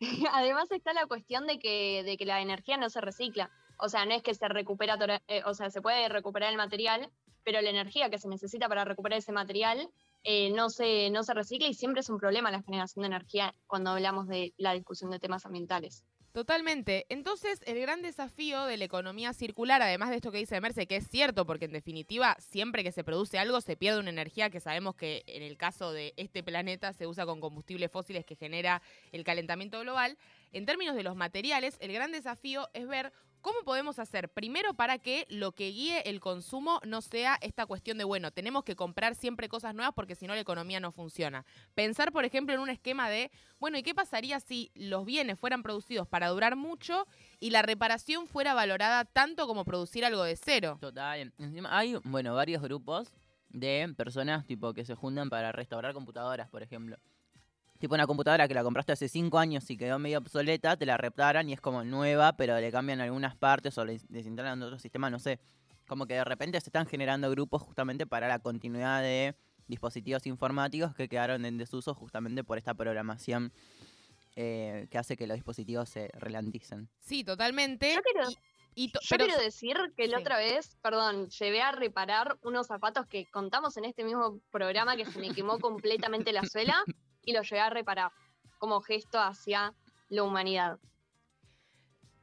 [0.32, 3.50] Además está la cuestión de que, de que la energía no se recicla.
[3.78, 4.96] O sea, no es que se recupera,
[5.28, 7.10] eh, o sea, se puede recuperar el material,
[7.44, 9.90] pero la energía que se necesita para recuperar ese material
[10.24, 13.54] eh, no, se, no se recicla y siempre es un problema la generación de energía
[13.66, 16.04] cuando hablamos de la discusión de temas ambientales.
[16.36, 17.06] Totalmente.
[17.08, 20.96] Entonces, el gran desafío de la economía circular, además de esto que dice Merce, que
[20.96, 24.60] es cierto, porque en definitiva, siempre que se produce algo, se pierde una energía que
[24.60, 28.82] sabemos que en el caso de este planeta se usa con combustibles fósiles que genera
[29.12, 30.18] el calentamiento global.
[30.52, 33.14] En términos de los materiales, el gran desafío es ver
[33.46, 34.28] ¿Cómo podemos hacer?
[34.28, 38.64] Primero para que lo que guíe el consumo no sea esta cuestión de, bueno, tenemos
[38.64, 41.46] que comprar siempre cosas nuevas porque si no la economía no funciona.
[41.76, 43.30] Pensar, por ejemplo, en un esquema de,
[43.60, 47.06] bueno, ¿y qué pasaría si los bienes fueran producidos para durar mucho
[47.38, 50.78] y la reparación fuera valorada tanto como producir algo de cero?
[50.80, 51.32] Total.
[51.38, 53.12] Encima hay, bueno, varios grupos
[53.50, 56.98] de personas tipo que se juntan para restaurar computadoras, por ejemplo.
[57.78, 60.96] Tipo una computadora que la compraste hace 5 años y quedó medio obsoleta, te la
[60.96, 65.10] reparan y es como nueva, pero le cambian algunas partes o le desinstalan otro sistema,
[65.10, 65.40] no sé.
[65.86, 69.36] Como que de repente se están generando grupos justamente para la continuidad de
[69.68, 73.52] dispositivos informáticos que quedaron en desuso justamente por esta programación
[74.36, 76.88] eh, que hace que los dispositivos se relanticen.
[76.98, 77.94] Sí, totalmente.
[77.94, 78.28] Yo quiero,
[78.74, 80.22] y to- yo pero- quiero decir que la Sí.
[80.22, 85.06] otra vez, perdón, llevé a reparar unos zapatos que contamos en este mismo programa que
[85.06, 86.82] se me quemó completamente la suela
[87.26, 88.10] y los llevé a reparar
[88.58, 89.74] como gesto hacia
[90.08, 90.78] la humanidad.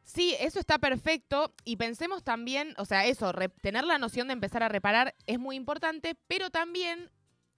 [0.03, 1.53] Sí, eso está perfecto.
[1.63, 3.31] Y pensemos también, o sea, eso,
[3.61, 7.11] tener la noción de empezar a reparar es muy importante, pero también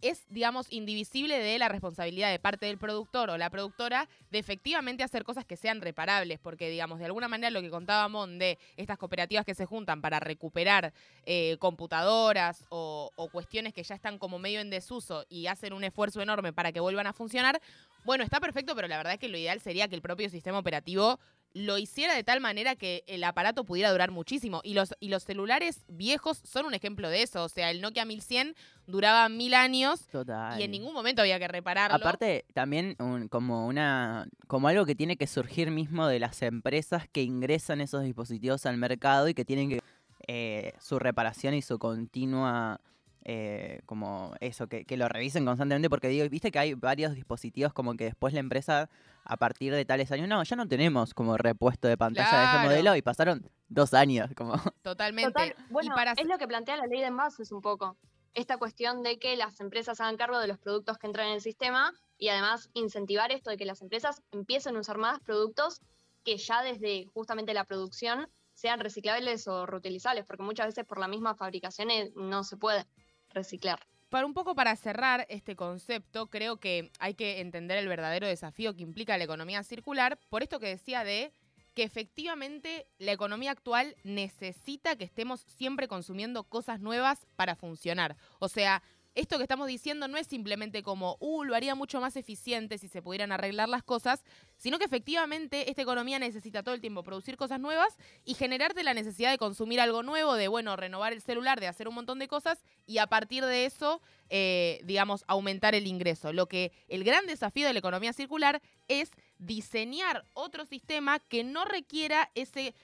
[0.09, 5.03] es, digamos, indivisible de la responsabilidad de parte del productor o la productora de efectivamente
[5.03, 8.57] hacer cosas que sean reparables, porque, digamos, de alguna manera lo que contaba Mon de
[8.77, 10.93] estas cooperativas que se juntan para recuperar
[11.25, 15.83] eh, computadoras o, o cuestiones que ya están como medio en desuso y hacen un
[15.83, 17.59] esfuerzo enorme para que vuelvan a funcionar,
[18.03, 20.59] bueno, está perfecto, pero la verdad es que lo ideal sería que el propio sistema
[20.59, 21.19] operativo
[21.57, 24.59] lo hiciera de tal manera que el aparato pudiera durar muchísimo.
[24.65, 27.45] Y los, y los celulares viejos son un ejemplo de eso.
[27.45, 28.55] O sea, el Nokia 1100
[28.87, 30.59] duraba mil años Total.
[30.59, 31.95] y en ningún momento había que repararlo.
[31.95, 37.07] Aparte, también un- como una como algo que tiene que surgir mismo de las empresas
[37.09, 39.79] que ingresan esos dispositivos al mercado y que tienen que
[40.27, 42.81] eh, su reparación y su continua
[43.23, 47.71] eh, como eso, que, que lo revisen constantemente, porque digo, viste que hay varios dispositivos
[47.73, 48.89] como que después la empresa,
[49.25, 52.63] a partir de tales años, no, ya no tenemos como repuesto de pantalla de ese
[52.63, 54.53] modelo y pasaron dos años, como
[54.83, 55.31] Totalmente.
[55.31, 57.97] Total, bueno, y para es lo que plantea la ley de envases un poco.
[58.33, 61.41] Esta cuestión de que las empresas hagan cargo de los productos que entran en el
[61.41, 65.81] sistema y además incentivar esto de que las empresas empiecen a usar más productos
[66.23, 71.07] que ya desde justamente la producción sean reciclables o reutilizables, porque muchas veces por la
[71.07, 72.85] misma fabricación eh, no se puede
[73.29, 73.79] reciclar.
[74.23, 78.81] Un poco para cerrar este concepto, creo que hay que entender el verdadero desafío que
[78.81, 81.33] implica la economía circular, por esto que decía de
[81.73, 88.15] que efectivamente la economía actual necesita que estemos siempre consumiendo cosas nuevas para funcionar.
[88.39, 88.81] O sea,
[89.15, 92.89] esto que estamos diciendo no es simplemente como, uh, lo haría mucho más eficiente si
[92.89, 94.23] se pudieran arreglar las cosas,
[94.57, 97.95] sino que efectivamente esta economía necesita todo el tiempo producir cosas nuevas
[98.25, 101.87] y generarte la necesidad de consumir algo nuevo, de, bueno, renovar el celular, de hacer
[101.87, 106.33] un montón de cosas y a partir de eso, eh, digamos, aumentar el ingreso.
[106.33, 111.63] Lo que el gran desafío de la economía circular es diseñar otro sistema que no
[111.63, 112.75] requiera ese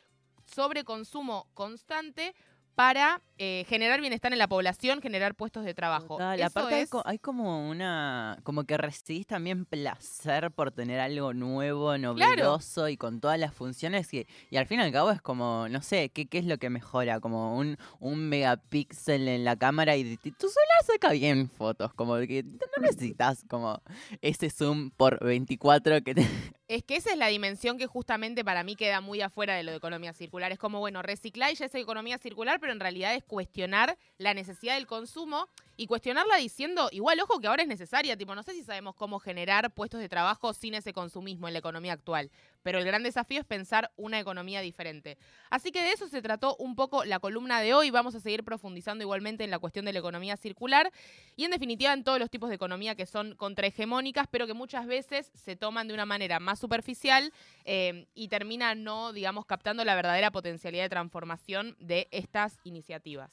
[0.46, 2.36] sobreconsumo constante
[2.76, 6.16] para eh, generar bienestar en la población, generar puestos de trabajo.
[6.18, 11.34] Total, aparte hay, es- hay como una, como que recibís también placer por tener algo
[11.34, 15.22] nuevo, novedoso y con todas las funciones y, y al fin y al cabo es
[15.22, 17.20] como, no sé, ¿qué, qué es lo que mejora?
[17.20, 22.16] Como un, un megapíxel en la cámara y t- tu celular saca bien fotos, como
[22.20, 23.82] que no necesitas como
[24.22, 26.28] ese zoom por 24 que te...
[26.72, 29.72] Es que esa es la dimensión que justamente para mí queda muy afuera de lo
[29.72, 30.54] de economía circular.
[30.54, 34.34] Es como, bueno, reciclar y ya es economía circular, pero en realidad es cuestionar la
[34.34, 38.16] necesidad del consumo y cuestionarla diciendo, igual, ojo, que ahora es necesaria.
[38.16, 41.60] Tipo, no sé si sabemos cómo generar puestos de trabajo sin ese consumismo en la
[41.60, 42.32] economía actual,
[42.64, 45.18] pero el gran desafío es pensar una economía diferente.
[45.50, 47.92] Así que de eso se trató un poco la columna de hoy.
[47.92, 50.92] Vamos a seguir profundizando igualmente en la cuestión de la economía circular
[51.36, 54.88] y en definitiva en todos los tipos de economía que son contrahegemónicas, pero que muchas
[54.88, 57.32] veces se toman de una manera más superficial
[57.66, 63.32] eh, y termina no, digamos, captando la verdadera potencialidad de transformación de estas iniciativas.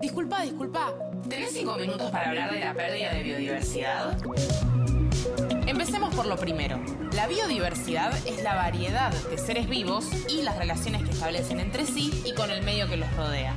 [0.00, 0.94] Disculpa, disculpa.
[1.28, 4.18] ¿Tenés cinco minutos para hablar de la pérdida de biodiversidad?
[5.66, 6.80] Empecemos por lo primero.
[7.12, 12.22] La biodiversidad es la variedad de seres vivos y las relaciones que establecen entre sí
[12.24, 13.54] y con el medio que los rodea.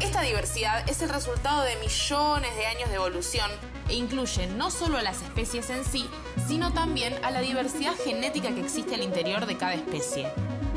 [0.00, 3.50] Esta diversidad es el resultado de millones de años de evolución
[3.88, 6.06] e incluye no solo a las especies en sí,
[6.46, 10.26] sino también a la diversidad genética que existe al interior de cada especie.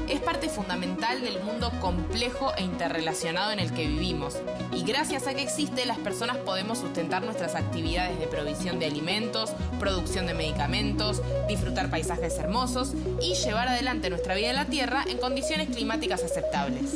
[0.10, 4.38] es parte fundamental del mundo complejo e interrelacionado en el que vivimos.
[4.72, 9.52] Y gracias a que existe, las personas podemos sustentar nuestras actividades de provisión de alimentos,
[9.80, 15.18] producción de medicamentos, disfrutar paisajes hermosos y llevar adelante nuestra vida en la Tierra en
[15.18, 16.94] condiciones climáticas aceptables.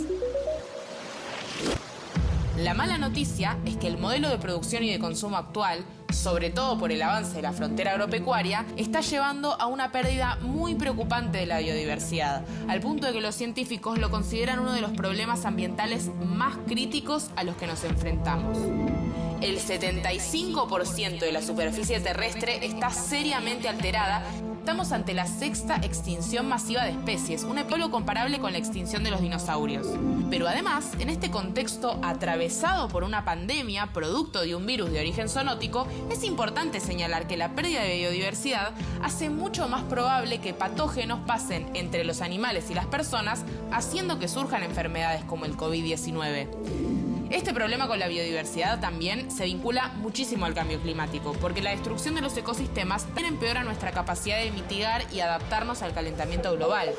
[2.57, 6.77] La mala noticia es que el modelo de producción y de consumo actual, sobre todo
[6.77, 11.45] por el avance de la frontera agropecuaria, está llevando a una pérdida muy preocupante de
[11.45, 16.09] la biodiversidad, al punto de que los científicos lo consideran uno de los problemas ambientales
[16.25, 18.57] más críticos a los que nos enfrentamos.
[19.41, 24.23] El 75% de la superficie terrestre está seriamente alterada
[24.69, 29.09] Estamos ante la sexta extinción masiva de especies, un epílogo comparable con la extinción de
[29.09, 29.87] los dinosaurios.
[30.29, 35.27] Pero además, en este contexto atravesado por una pandemia producto de un virus de origen
[35.27, 41.19] zoonótico, es importante señalar que la pérdida de biodiversidad hace mucho más probable que patógenos
[41.25, 46.47] pasen entre los animales y las personas, haciendo que surjan enfermedades como el COVID-19.
[47.29, 52.15] Este problema con la biodiversidad también se vincula muchísimo al cambio climático, porque la destrucción
[52.15, 56.89] de los ecosistemas también empeora nuestra capacidad de mitigar y adaptarnos al calentamiento global.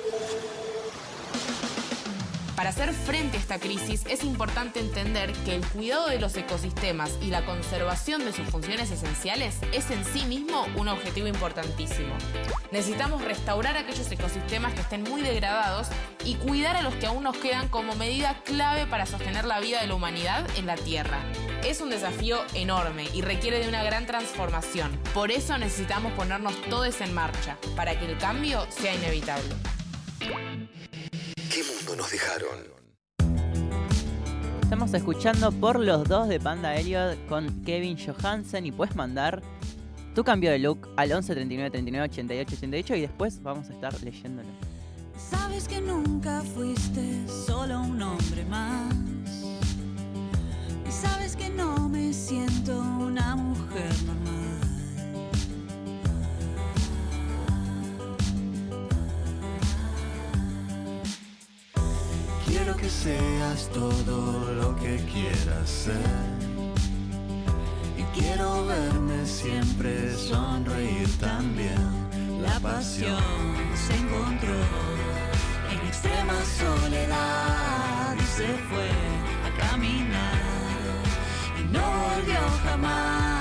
[2.60, 7.10] Para hacer frente a esta crisis es importante entender que el cuidado de los ecosistemas
[7.22, 12.14] y la conservación de sus funciones esenciales es en sí mismo un objetivo importantísimo.
[12.70, 15.88] Necesitamos restaurar aquellos ecosistemas que estén muy degradados
[16.22, 19.80] y cuidar a los que aún nos quedan como medida clave para sostener la vida
[19.80, 21.18] de la humanidad en la Tierra.
[21.64, 25.00] Es un desafío enorme y requiere de una gran transformación.
[25.14, 29.56] Por eso necesitamos ponernos todos en marcha, para que el cambio sea inevitable.
[31.90, 32.58] ¿Qué mundo nos dejaron?
[34.62, 39.42] Estamos escuchando por los dos de Panda Elliot con Kevin Johansen y puedes mandar
[40.14, 43.92] tu cambio de look al 11 39 39 88 88 y después vamos a estar
[44.04, 44.48] leyéndolo.
[45.18, 48.94] Sabes que nunca fuiste solo un hombre más.
[50.88, 54.39] Y sabes que no me siento una mujer normal.
[62.62, 65.96] Quiero que seas todo lo que quieras ser.
[67.96, 71.80] Y quiero verme siempre sonreír también.
[72.42, 73.16] La pasión
[73.74, 74.60] se encontró
[75.72, 78.90] en extrema soledad y se fue
[79.46, 80.42] a caminar
[81.58, 83.39] y no volvió jamás.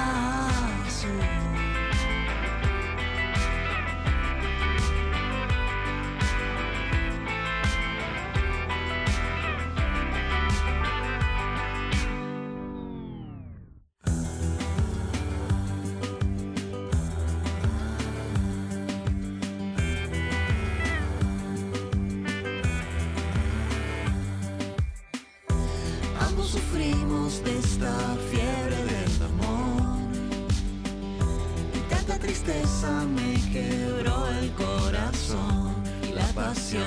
[33.16, 35.76] Me quebró el corazón
[36.08, 36.84] y la pasión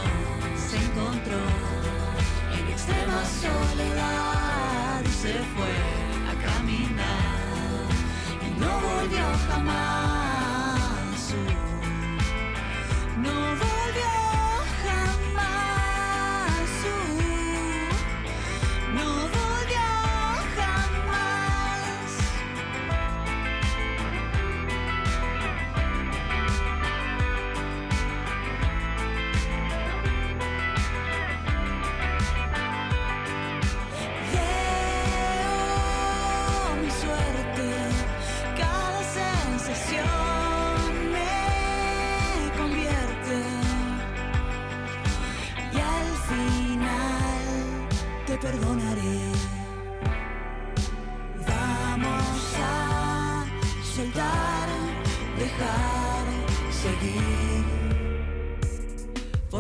[0.57, 1.42] se encontró
[2.59, 4.31] en extrema soledad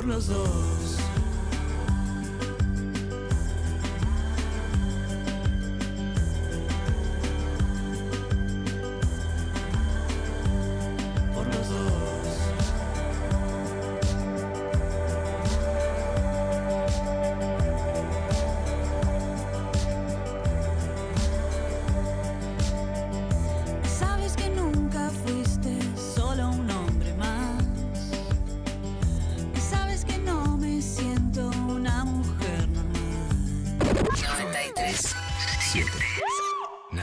[0.06, 0.81] los dos.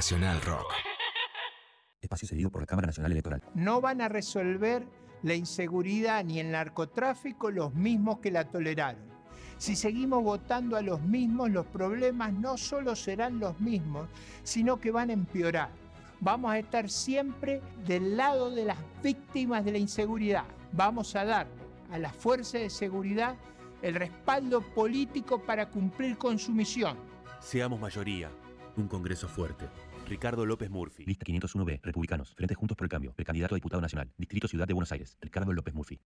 [0.10, 0.74] Nacional Rock.
[2.02, 3.44] Espacio cedido por la Cámara Nacional Electoral.
[3.54, 4.88] no van a resolver
[5.22, 9.04] la inseguridad ni el narcotráfico los mismos que la toleraron.
[9.60, 14.10] Si seguimos votando a los mismos, los problemas no solo serán los mismos,
[14.42, 15.70] sino que van a empeorar.
[16.22, 20.46] Vamos a estar siempre del lado de las víctimas de la inseguridad.
[20.72, 21.46] Vamos a dar
[21.92, 23.36] a las fuerzas de seguridad
[23.84, 26.98] el respaldo político para cumplir con su misión.
[27.40, 28.32] Seamos mayoría.
[28.76, 29.68] Un Congreso fuerte.
[30.10, 31.06] Ricardo López Murphy.
[31.06, 34.68] Lista 501B, Republicanos, Frente Juntos por el Cambio, el candidato a diputado nacional, Distrito Ciudad
[34.68, 36.00] de Buenos Aires, Ricardo López Murphy.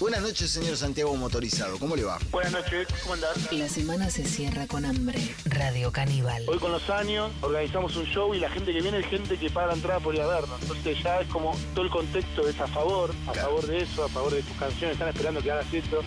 [0.00, 1.78] Buenas noches, señor Santiago Motorizado.
[1.78, 2.18] ¿Cómo le va?
[2.32, 3.52] Buenas noches, ¿cómo andás?
[3.52, 5.18] La semana se cierra con hambre.
[5.44, 6.42] Radio Caníbal.
[6.48, 9.48] Hoy con los años organizamos un show y la gente que viene es gente que
[9.48, 10.60] paga la entrada por ir a vernos.
[10.62, 14.08] Entonces ya es como todo el contexto es a favor, a favor de eso, a
[14.08, 16.02] favor de tus canciones, están esperando que hagas esto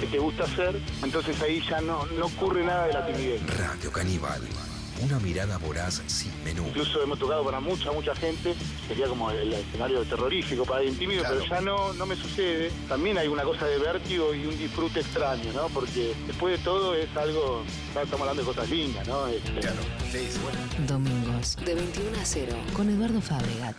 [0.00, 0.80] que te gusta hacer.
[1.04, 3.56] Entonces ahí ya no, no ocurre nada de la timidez.
[3.56, 4.42] Radio Caníbal.
[5.02, 6.66] Una mirada voraz sin menú.
[6.66, 8.54] Incluso hemos tocado para mucha, mucha gente.
[8.86, 12.70] Sería como el escenario terrorífico para el tímido, pero ya no, no me sucede.
[12.88, 15.68] También hay una cosa de vértigo y un disfrute extraño, ¿no?
[15.68, 19.26] Porque después de todo es algo, estamos hablando de cosas lindas, ¿no?
[19.28, 19.80] Este, Claro,
[20.10, 20.58] sí, sí, bueno.
[20.86, 23.76] Domingos, de 21 a 0, con Eduardo Fabregat.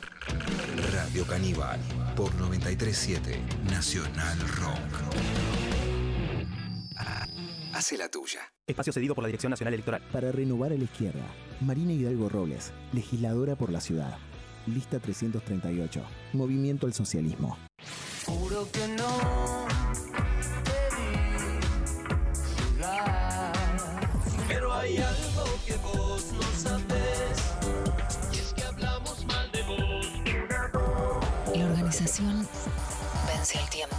[0.94, 1.80] Radio Caníbal.
[2.16, 3.40] Por 937
[3.70, 5.69] Nacional Rock.
[7.80, 8.42] Hace la tuya.
[8.68, 10.02] Espacio cedido por la Dirección Nacional Electoral.
[10.12, 11.24] Para renovar a la izquierda,
[11.62, 14.18] Marina Hidalgo Robles, legisladora por la ciudad.
[14.68, 16.04] Lista 338.
[16.34, 17.58] Movimiento al Socialismo.
[18.26, 19.66] Juro que no
[20.66, 21.08] te vi
[22.76, 23.54] llegar.
[24.50, 27.40] Pero hay algo que vos no sabés.
[28.34, 30.06] Y es que hablamos mal de vos.
[31.56, 32.46] La organización
[33.26, 33.99] vence al tiempo.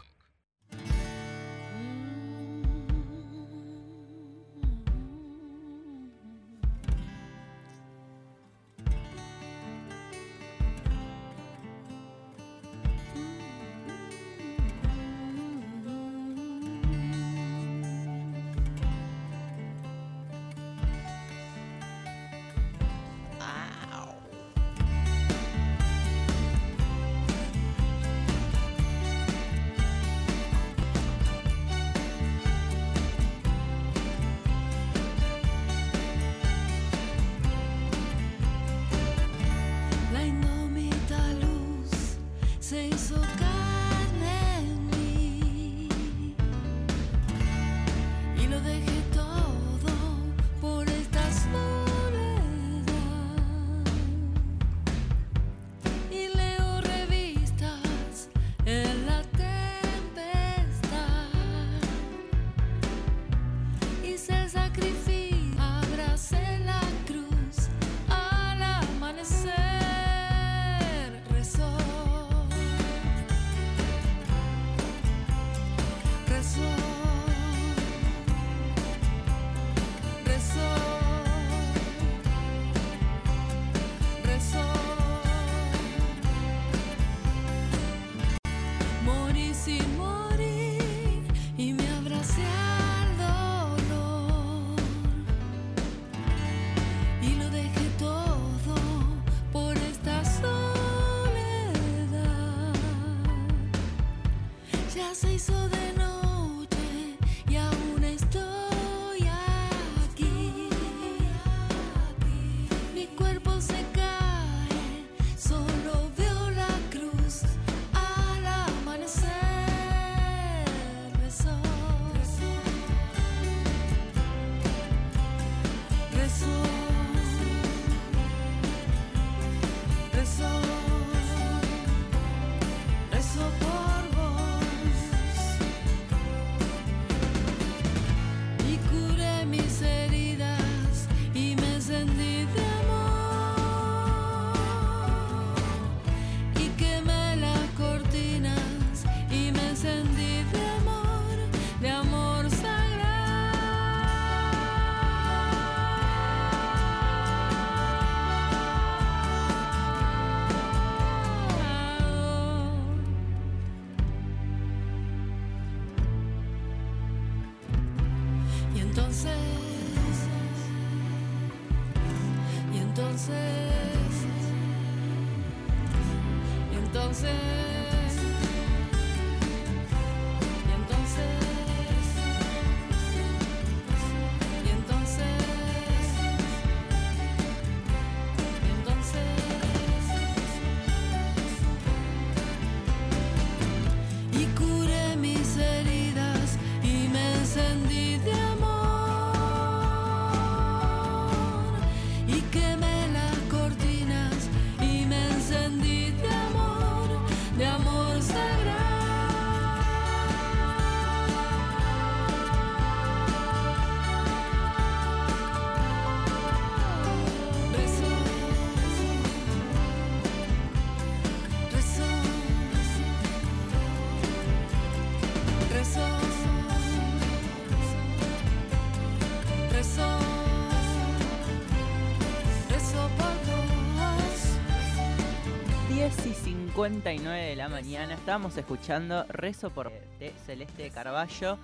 [236.81, 241.59] 59 de la mañana estábamos escuchando Rezo por de Celeste Carballo.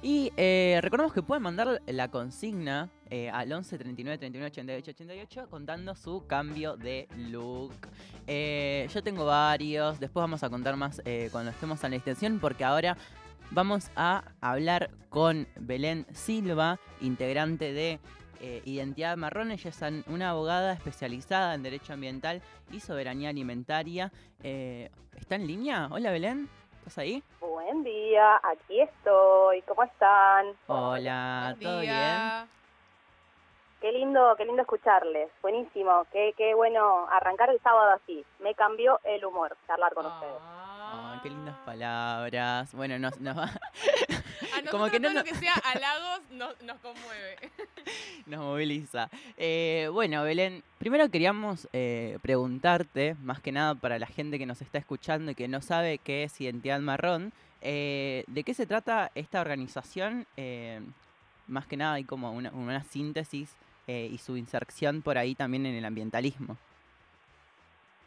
[0.00, 5.50] Y eh, recordemos que pueden mandar la consigna eh, al 11 39 39 88 88
[5.50, 7.72] contando su cambio de look.
[8.28, 12.38] Eh, yo tengo varios, después vamos a contar más eh, cuando estemos en la extensión
[12.38, 12.96] porque ahora
[13.50, 17.98] vamos a hablar con Belén Silva, integrante de
[18.40, 19.50] eh, Identidad Marrón.
[19.52, 24.10] Ella es una abogada especializada en Derecho Ambiental y Soberanía Alimentaria.
[24.42, 25.88] Eh, ¿Está en línea?
[25.90, 27.22] Hola Belén, ¿estás ahí?
[27.40, 29.62] Buen día, aquí estoy.
[29.62, 30.46] ¿Cómo están?
[30.66, 32.48] Hola, ¿todo bien?
[33.80, 35.30] Qué lindo, qué lindo escucharles.
[35.40, 36.04] Buenísimo.
[36.12, 38.22] Qué, qué bueno arrancar el sábado así.
[38.40, 40.34] Me cambió el humor charlar con ustedes.
[40.42, 42.74] Ay, qué lindas palabras.
[42.74, 43.48] Bueno, nos, nos va- A
[44.72, 47.36] nosotros Como que no, todo no- lo que sea halagos nos, nos conmueve.
[48.26, 49.08] nos moviliza.
[49.36, 54.62] Eh, bueno, Belén, primero queríamos eh, preguntarte, más que nada para la gente que nos
[54.62, 59.10] está escuchando y que no sabe qué es Identidad Marrón, eh, ¿de qué se trata
[59.14, 60.26] esta organización?
[60.36, 60.80] Eh,
[61.46, 63.50] más que nada hay como una, una síntesis
[63.86, 66.56] eh, y su inserción por ahí también en el ambientalismo.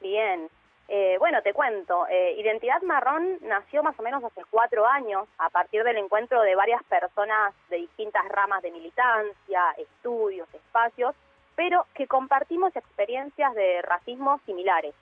[0.01, 0.47] Bien.
[0.89, 2.05] Eh, bueno, te cuento.
[2.09, 6.55] Eh, Identidad Marrón nació más o menos hace cuatro años a partir del encuentro de
[6.55, 11.15] varias personas de distintas ramas de militancia, estudios, espacios,
[11.55, 14.93] pero que compartimos experiencias de racismo similares.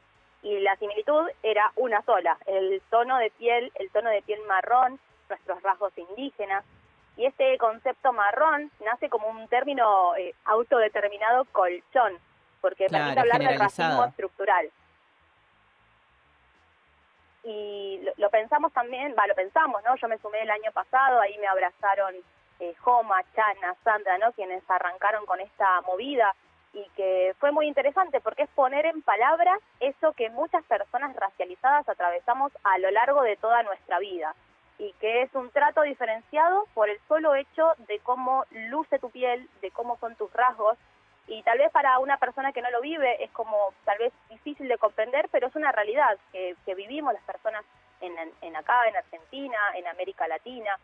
[0.43, 4.99] Y la similitud era una sola, el tono de piel, el tono de piel marrón,
[5.29, 6.63] nuestros rasgos indígenas.
[7.17, 12.13] Y este concepto marrón nace como un término eh, autodeterminado colchón,
[12.61, 14.69] porque Claro, permite hablar del racismo estructural.
[17.43, 19.95] Y lo, lo pensamos también, va, lo pensamos, ¿no?
[19.95, 22.15] Yo me sumé el año pasado, ahí me abrazaron
[22.59, 24.31] eh, Joma, Chana, Sandra, ¿no?
[24.33, 26.35] Quienes arrancaron con esta movida
[26.73, 31.89] y que fue muy interesante porque es poner en palabras eso que muchas personas racializadas
[31.89, 34.35] atravesamos a lo largo de toda nuestra vida
[34.77, 39.49] y que es un trato diferenciado por el solo hecho de cómo luce tu piel,
[39.61, 40.77] de cómo son tus rasgos
[41.27, 44.67] y tal vez para una persona que no lo vive es como tal vez difícil
[44.67, 47.63] de comprender, pero es una realidad que, vivimos las personas
[48.01, 50.77] en, acá, en Argentina, en América Latina.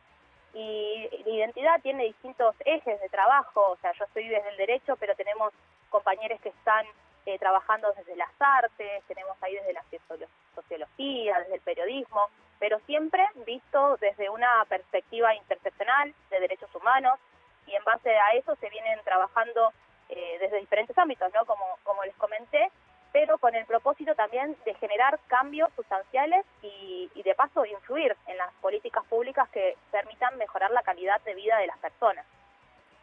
[0.54, 4.96] Y la identidad tiene distintos ejes de trabajo, o sea, yo estoy desde el derecho,
[4.98, 5.54] pero tenemos
[5.90, 6.86] compañeros que están
[7.26, 12.30] eh, trabajando desde las artes, tenemos ahí desde la sociolo- sociología, desde el periodismo,
[12.60, 17.20] pero siempre visto desde una perspectiva interseccional de derechos humanos
[17.68, 19.74] y en base a eso se vienen trabajando
[20.10, 21.46] eh, desde diferentes ámbitos, ¿no?
[21.46, 22.70] Como, como les comenté,
[23.12, 28.38] pero con el propósito también de generar cambios sustanciales y, y de paso influir en
[28.38, 32.26] las políticas públicas que permitan mejorar la calidad de vida de las personas.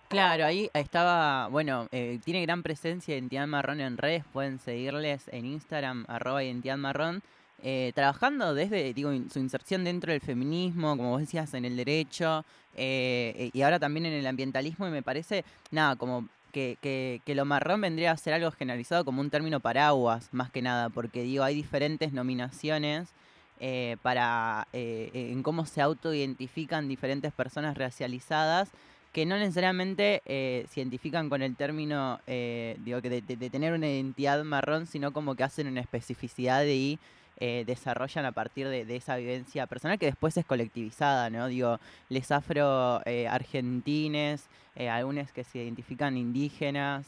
[0.09, 5.47] Claro, ahí estaba, bueno, eh, tiene gran presencia Identidad Marrón en redes, pueden seguirles en
[5.47, 7.23] Instagram, arroba Identidad Marrón,
[7.63, 12.45] eh, trabajando desde, digo, su inserción dentro del feminismo, como vos decías, en el derecho,
[12.77, 17.35] eh, y ahora también en el ambientalismo, y me parece, nada, como que, que, que
[17.35, 21.23] lo marrón vendría a ser algo generalizado como un término paraguas, más que nada, porque
[21.23, 23.09] digo, hay diferentes nominaciones
[23.61, 28.71] eh, para eh, en cómo se autoidentifican diferentes personas racializadas
[29.13, 33.73] que no necesariamente eh, se identifican con el término, eh, digo, de, de- de tener
[33.73, 36.99] una identidad marrón, sino como que hacen una especificidad y
[37.39, 41.49] eh, desarrollan a partir de, esa vivencia personal que después es colectivizada, ¿no?
[41.49, 41.79] Digo,
[42.09, 47.07] les afro eh, argentines, eh, algunos que se identifican indígenas.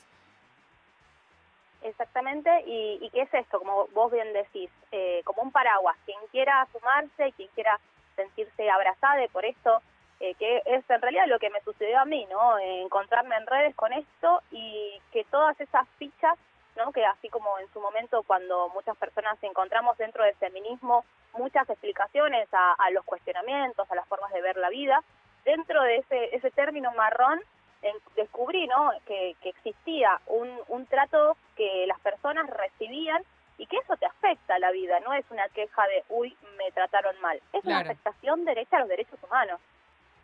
[1.82, 6.18] Exactamente, y, y qué es esto, como vos bien decís, eh, como un paraguas, quien
[6.32, 7.78] quiera sumarse, quien quiera
[8.16, 9.80] sentirse abrazada por esto,
[10.18, 12.58] eh, que es en realidad lo que me sucedió a mí, ¿no?
[12.58, 16.38] Encontrarme en redes con esto y que todas esas fichas
[16.76, 16.92] ¿no?
[16.92, 21.04] Que así como en su momento cuando muchas personas encontramos dentro del feminismo
[21.34, 25.02] muchas explicaciones a, a los cuestionamientos, a las formas de ver la vida,
[25.44, 27.40] dentro de ese, ese término marrón
[27.82, 28.90] en- descubrí ¿no?
[29.06, 33.22] que, que existía un, un trato que las personas recibían
[33.58, 36.70] y que eso te afecta a la vida, no es una queja de, uy, me
[36.72, 39.60] trataron mal, es una afectación derecha a los derechos humanos.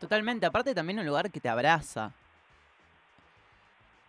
[0.00, 2.11] Totalmente, aparte también un lugar que te abraza.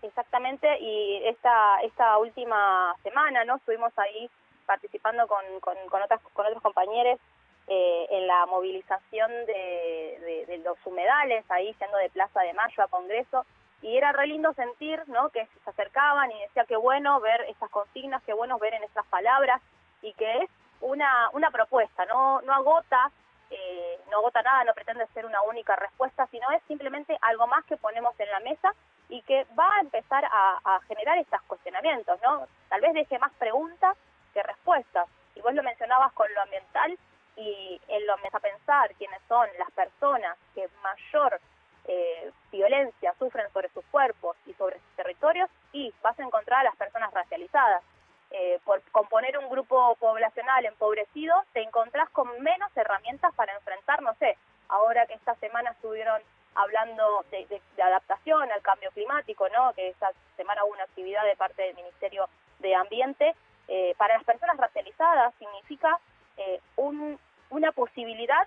[0.03, 3.55] Exactamente, y esta esta última semana, ¿no?
[3.55, 4.29] Estuvimos ahí
[4.65, 7.19] participando con, con, con otras con otros compañeros
[7.67, 12.89] eh, en la movilización de, de, los humedales, ahí yendo de Plaza de Mayo a
[12.89, 13.45] Congreso,
[13.81, 15.29] y era re lindo sentir, ¿no?
[15.29, 19.05] Que se acercaban y decía qué bueno ver estas consignas, qué bueno ver en estas
[19.07, 19.61] palabras,
[20.01, 20.49] y que es
[20.81, 23.09] una, una propuesta, no, no agota
[23.49, 27.63] eh, no agota nada, no pretende ser una única respuesta, sino es simplemente algo más
[27.65, 28.73] que ponemos en la mesa
[29.09, 32.47] y que va a empezar a, generar estos cuestionamientos, ¿no?
[32.69, 33.97] Tal vez deje más preguntas
[34.33, 35.07] que respuestas.
[35.35, 36.97] Y vos lo mencionabas con lo ambiental
[37.35, 41.39] y en lo a pensar quiénes son las personas que mayor
[41.85, 46.63] eh, violencia sufren sobre sus cuerpos y sobre sus territorios y vas a encontrar a
[46.65, 47.83] las personas racializadas.
[48.31, 54.15] Eh, por componer un grupo poblacional empobrecido, te encontrás con menos herramientas para enfrentar, no
[54.15, 54.37] sé,
[54.69, 56.19] ahora que esta semana estuvieron
[56.55, 59.73] hablando de, de- de adaptación al cambio climático, ¿no?
[59.73, 62.27] Que esta semana hubo una actividad de parte del Ministerio
[62.59, 63.35] de Ambiente.
[63.69, 65.97] eh, para las personas racializadas significa
[66.37, 67.17] eh, un-
[67.49, 68.45] una posibilidad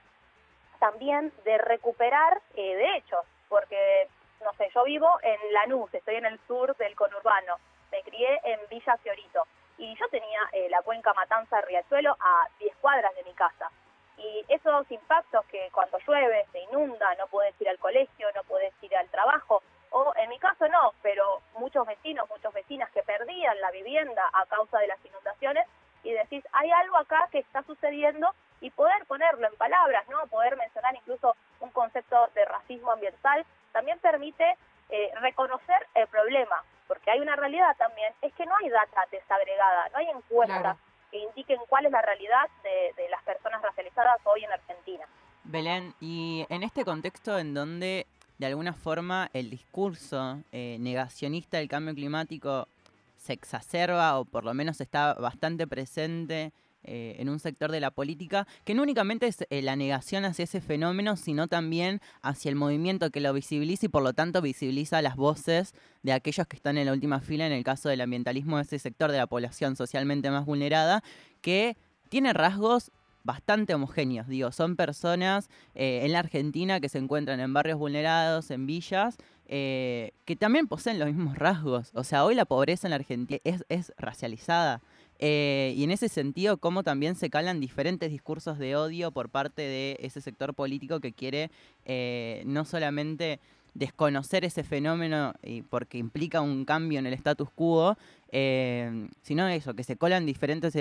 [0.79, 4.09] también de recuperar eh, derechos, porque,
[4.45, 7.57] no sé, yo vivo en Lanús, estoy en el sur del conurbano,
[7.91, 9.47] me crié en Villa Fiorito
[9.79, 13.71] y yo tenía eh, la cuenca Matanza Riachuelo a 10 cuadras de mi casa.
[14.19, 18.73] Y esos impactos que cuando llueve se inunda, no puedes ir al colegio, no puedes
[18.83, 23.61] ir al trabajo, o en mi caso no, pero muchos vecinos, muchas vecinas que perdían
[23.61, 25.67] la vivienda a causa de las inundaciones
[26.03, 30.27] y decís, hay algo acá que está sucediendo y poder ponerlo en palabras, ¿no?
[30.29, 34.57] Poder mencionar incluso un concepto de racismo ambiental también permite
[34.89, 39.89] eh, reconocer el problema, porque hay una realidad también, es que no hay data desagregada,
[39.91, 40.77] no hay encuestas.
[41.17, 45.05] Que indiquen cuál es la realidad de, de las personas racializadas hoy en Argentina.
[45.45, 48.07] Belén, y en este contexto en donde
[48.39, 52.69] de alguna forma el discurso eh, negacionista del cambio climático
[53.17, 56.53] se exacerba o por lo menos está bastante presente
[56.87, 60.45] eh, en un sector de la política, que no únicamente es eh, la negación hacia
[60.45, 65.03] ese fenómeno, sino también hacia el movimiento que lo visibiliza y por lo tanto visibiliza
[65.03, 68.57] las voces de aquellos que están en la última fila en el caso del ambientalismo
[68.57, 71.03] de ese sector de la población socialmente más vulnerada,
[71.41, 71.77] que
[72.09, 72.93] tiene rasgos
[73.25, 78.53] bastante homogéneos, digo, son personas eh, en la Argentina que se encuentran en barrios vulnerados,
[78.53, 79.19] en villas,
[79.49, 81.91] eh, que también poseen los mismos rasgos.
[81.95, 84.81] O sea, hoy la pobreza en la Argentina es, es racializada.
[85.19, 89.63] Eh, y en ese sentido, cómo también se calan diferentes discursos de odio por parte
[89.63, 91.51] de ese sector político que quiere
[91.85, 93.41] eh, no solamente
[93.75, 97.99] desconocer ese fenómeno y porque implica un cambio en el status quo,
[98.33, 100.73] eh, sino eso, que se colan diferentes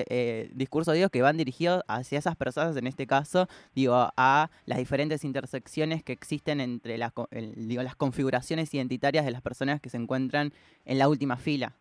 [0.54, 4.78] discursos de odio que van dirigidos hacia esas personas, en este caso, digo, a las
[4.78, 9.90] diferentes intersecciones que existen entre las, el- digo, las configuraciones identitarias de las personas que
[9.90, 10.54] se encuentran
[10.86, 11.74] en la última fila.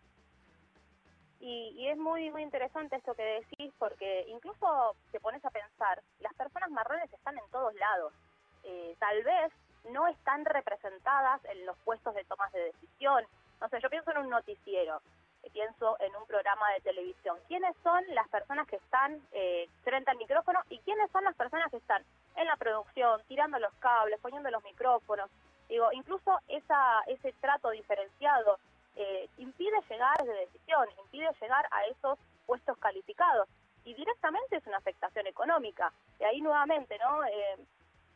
[1.45, 6.01] Y, y es muy muy interesante esto que decís porque incluso te pones a pensar,
[6.21, 8.15] las personas marrones están en todos lados.
[8.63, 9.53] Eh, tal vez
[9.91, 13.27] no están representadas en los puestos de tomas de decisión.
[13.61, 15.03] No sé, yo pienso en un noticiero,
[15.43, 17.37] eh, pienso en un programa de televisión.
[17.47, 21.71] ¿Quiénes son las personas que están eh, frente al micrófono y quiénes son las personas
[21.71, 22.03] que están
[22.37, 25.29] en la producción, tirando los cables, poniendo los micrófonos?
[25.69, 28.59] Digo, incluso esa, ese trato diferenciado
[28.97, 33.49] eh, impide llegar de decisión, impide llegar a esos puestos calificados.
[33.85, 35.93] Y directamente es una afectación económica.
[36.19, 37.25] Y ahí nuevamente, ¿no?
[37.25, 37.59] Eh,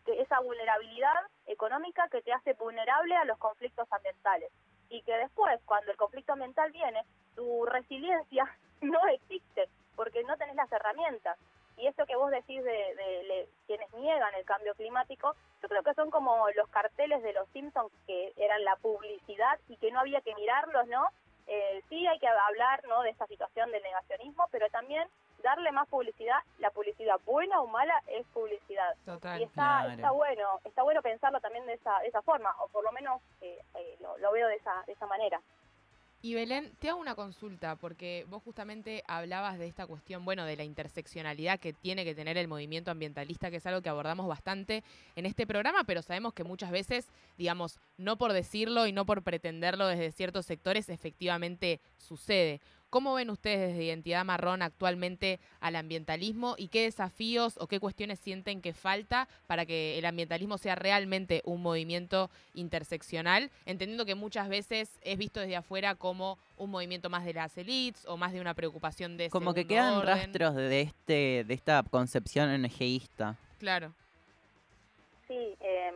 [0.05, 4.51] que esa vulnerabilidad económica que te hace vulnerable a los conflictos ambientales.
[4.89, 7.05] Y que después, cuando el conflicto ambiental viene,
[7.35, 8.45] tu resiliencia
[8.81, 11.39] no existe, porque no tenés las herramientas.
[11.79, 15.95] Y esto que vos decís de, de quienes niegan el cambio climático, yo creo que
[15.95, 20.21] son como los carteles de los Simpsons que eran la publicidad y que no había
[20.21, 21.07] que mirarlos, ¿no?
[21.47, 23.03] Eh, sí hay que hablar, ¿no?
[23.03, 25.09] De esta situación del negacionismo, pero también
[25.43, 26.41] darle más publicidad.
[26.59, 28.95] La publicidad buena o mala es publicidad.
[29.07, 29.41] Total.
[29.41, 29.91] Y está, Claro.
[29.93, 33.23] está bueno, está bueno pensarlo también de esa, de esa forma, o por lo menos
[33.41, 35.41] eh, eh, lo, lo veo de esa, de esa manera.
[36.21, 40.57] Y Belén, te hago una consulta, porque vos justamente hablabas de esta cuestión, bueno, de
[40.57, 44.83] la interseccionalidad que tiene que tener el movimiento ambientalista, que es algo que abordamos bastante
[45.15, 47.07] en este programa, pero sabemos que muchas veces,
[47.37, 52.61] digamos, no por decirlo y no por pretenderlo desde ciertos sectores, efectivamente sucede.
[52.91, 58.19] ¿Cómo ven ustedes desde Identidad Marrón actualmente al ambientalismo y qué desafíos o qué cuestiones
[58.19, 64.49] sienten que falta para que el ambientalismo sea realmente un movimiento interseccional, entendiendo que muchas
[64.49, 68.41] veces es visto desde afuera como un movimiento más de las elites o más de
[68.41, 70.17] una preocupación de Como que quedan orden?
[70.17, 73.37] rastros de este de esta concepción NGista.
[73.59, 73.93] Claro.
[75.29, 75.93] Sí, eh,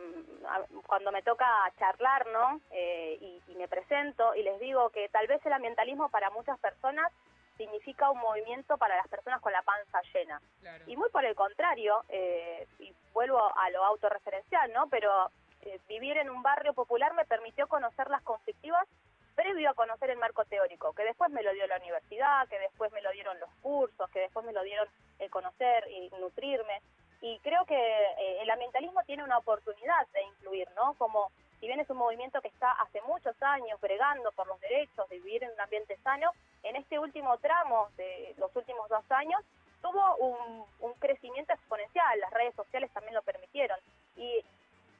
[0.47, 1.47] a- cuando me toca
[1.79, 2.61] charlar, ¿no?
[2.71, 6.57] Eh, y, y me presento y les digo que tal vez el ambientalismo para muchas
[6.59, 7.11] personas
[7.57, 10.39] significa un movimiento para las personas con la panza llena.
[10.87, 14.87] Y muy por el contrario, eh, y vuelvo a lo autorreferencial, ¿no?
[14.87, 15.29] Pero
[15.61, 18.87] eh, vivir en un barrio popular me permitió conocer las conflictivas
[19.35, 22.91] previo a conocer el marco teórico, que después me lo dio la universidad, que después
[22.91, 26.81] me lo dieron los cursos, que después me lo dieron el conocer y nutrirme.
[27.23, 30.93] Y creo que eh, el ambientalismo tiene una oportunidad de incluir, ¿no?
[30.95, 35.07] Como si bien es un movimiento que está hace muchos años bregando por los derechos
[35.07, 36.31] de vivir en un ambiente sano,
[36.63, 39.41] en este último tramo de los últimos dos años
[39.81, 43.77] tuvo un, crecimiento exponencial, las redes sociales también lo permitieron.
[44.17, 44.43] Y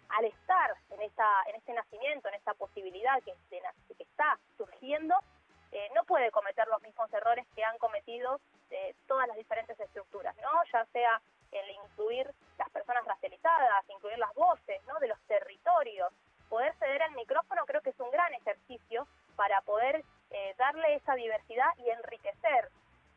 [0.07, 3.33] al estar en esta en este nacimiento, en esta posibilidad que
[3.99, 5.15] está surgiendo,
[5.73, 10.35] eh, no puede cometer los mismos errores que han cometido eh, todas las diferentes estructuras,
[10.37, 10.49] ¿no?
[10.71, 11.21] Ya sea
[11.55, 14.99] el incluir las personas racializadas, incluir las voces, ¿no?
[14.99, 16.11] De los territorios,
[16.49, 21.15] poder ceder el micrófono creo que es un gran ejercicio para poder eh, darle esa
[21.15, 22.69] diversidad y enriquecer.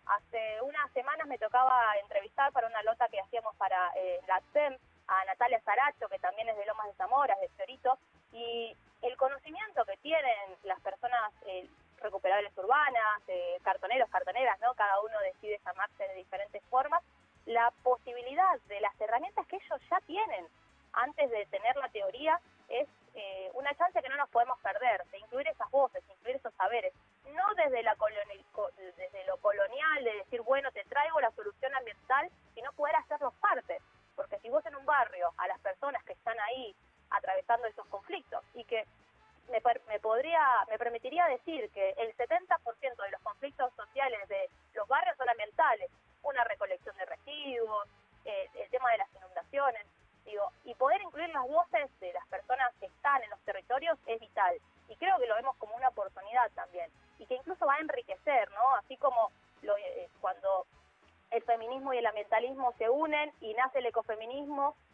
[0.07, 4.79] Hace unas semanas me tocaba entrevistar para una nota que hacíamos para eh, la CEM
[5.09, 7.99] a Natalia Saracho, que también es de Lomas de Zamora, es de Fiorito,
[8.33, 11.69] y el conocimiento que tienen las personas eh,
[12.01, 14.75] recuperables urbanas, eh, cartoneros, cartoneras, ¿no?
[14.75, 17.03] Cada uno decide llamarse de diferentes formas,
[17.47, 20.47] la posibilidad de las herramientas que ellos ya tienen
[20.93, 25.19] antes de tener la teoría es eh, una chance que no nos podemos perder, de
[25.19, 26.76] incluir esas voces, incluir esos saberes,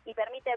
[0.04, 0.56] y permite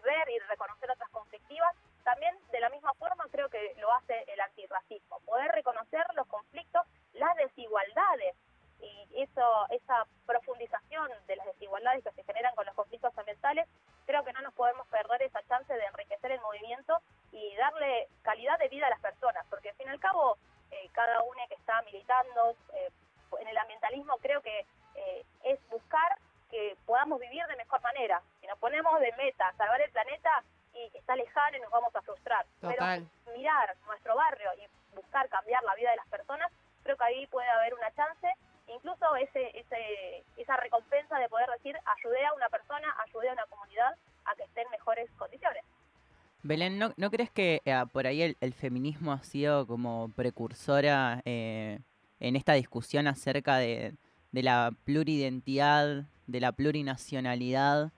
[46.98, 51.80] ¿no, crees que eh, por ahí el, feminismo ha sido como precursora eh,
[52.20, 53.96] en esta discusión acerca de,
[54.32, 57.92] la pluridentidad, de la plurinacionalidad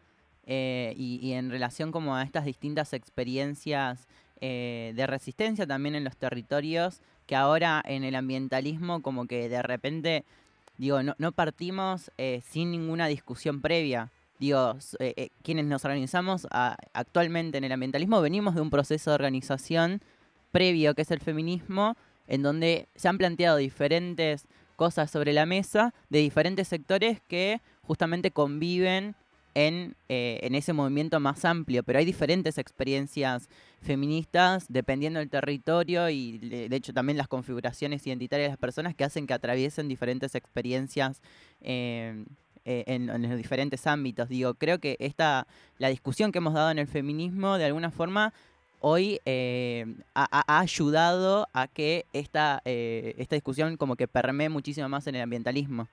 [0.46, 4.08] eh, y, en relación como a estas distintas experiencias
[4.40, 10.26] de resistencia también en los territorios que ahora en el ambientalismo como que de repente,
[10.78, 12.12] digo, no, no partimos
[12.44, 14.12] sin ninguna discusión previa.
[14.40, 19.16] Digo, eh, eh, quienes nos organizamos actualmente en el ambientalismo venimos de un proceso de
[19.16, 20.02] organización
[20.52, 21.96] previo que es el feminismo,
[22.28, 28.32] en donde se han planteado diferentes cosas sobre la mesa de diferentes sectores que justamente
[28.32, 29.16] conviven
[29.56, 33.50] en, eh, en ese movimiento más amplio, pero hay diferentes experiencias
[33.82, 38.94] feministas dependiendo del territorio y de, de hecho también las configuraciones identitarias de las personas
[38.94, 41.24] que hacen que atraviesen diferentes experiencias
[41.62, 42.24] eh,
[42.68, 44.30] eh, en, los diferentes ámbitos.
[44.30, 45.48] Digo, creo que esta,
[45.80, 48.34] la discusión que hemos dado en el feminismo de alguna forma
[48.80, 55.08] hoy eh, ha ayudado a que esta, eh, esta discusión como que permee muchísimo más
[55.08, 55.88] en el ambientalismo.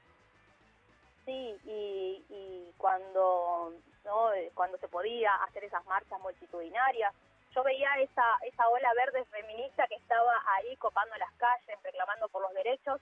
[1.24, 3.72] Sí, y, y cuando
[4.04, 4.32] ¿no?
[4.32, 7.14] Eh, cuando se podía hacer esas marchas multitudinarias,
[7.54, 12.42] yo veía esa, esa ola verde feminista que estaba ahí copando las calles, reclamando por
[12.42, 13.00] los derechos,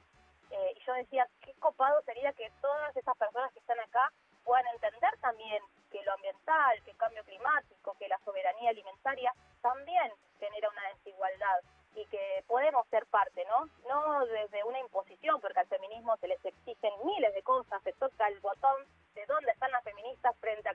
[0.53, 4.13] eh, y yo decía, qué copado sería que todas esas personas que están acá
[4.45, 9.33] puedan entender también que lo ambiental, que el cambio climático, que la soberanía alimentaria
[9.63, 11.61] también genera una desigualdad
[11.95, 13.69] y que podemos ser parte, ¿no?
[13.89, 18.29] No desde una imposición, porque al feminismo se les exigen miles de cosas, se toca
[18.29, 20.75] el botón de dónde están las feministas frente a,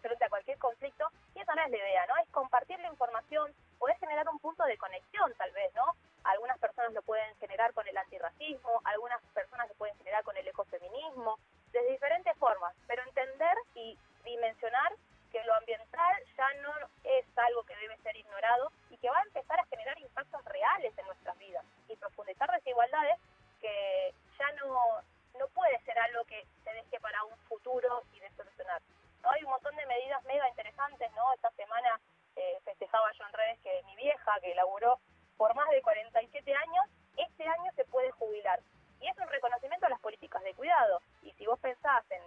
[0.00, 2.16] frente a cualquier conflicto, y esa no es la idea, ¿no?
[2.22, 5.94] Es compartir la información, poder generar un punto de conexión, tal vez, ¿no?
[6.28, 10.46] Algunas personas lo pueden generar con el antirracismo, algunas personas lo pueden generar con el
[10.46, 11.38] ecofeminismo,
[11.72, 14.92] de diferentes formas, pero entender y dimensionar
[15.32, 16.74] que lo ambiental ya no
[17.04, 20.92] es algo que debe ser ignorado y que va a empezar a generar impactos reales
[20.98, 23.18] en nuestras vidas y profundizar desigualdades
[23.62, 25.00] que ya no,
[25.38, 28.82] no puede ser algo que se deje para un futuro y de solucionar.
[29.22, 31.32] Hay un montón de medidas mega interesantes, ¿no?
[31.32, 31.98] Esta semana
[32.36, 35.00] eh, festejaba yo en redes que mi vieja, que laburó
[35.38, 36.84] por más de 47 años,
[37.16, 38.60] este año se puede jubilar.
[39.00, 41.00] Y es un reconocimiento a las políticas de cuidado.
[41.22, 42.22] Y si vos pensás en,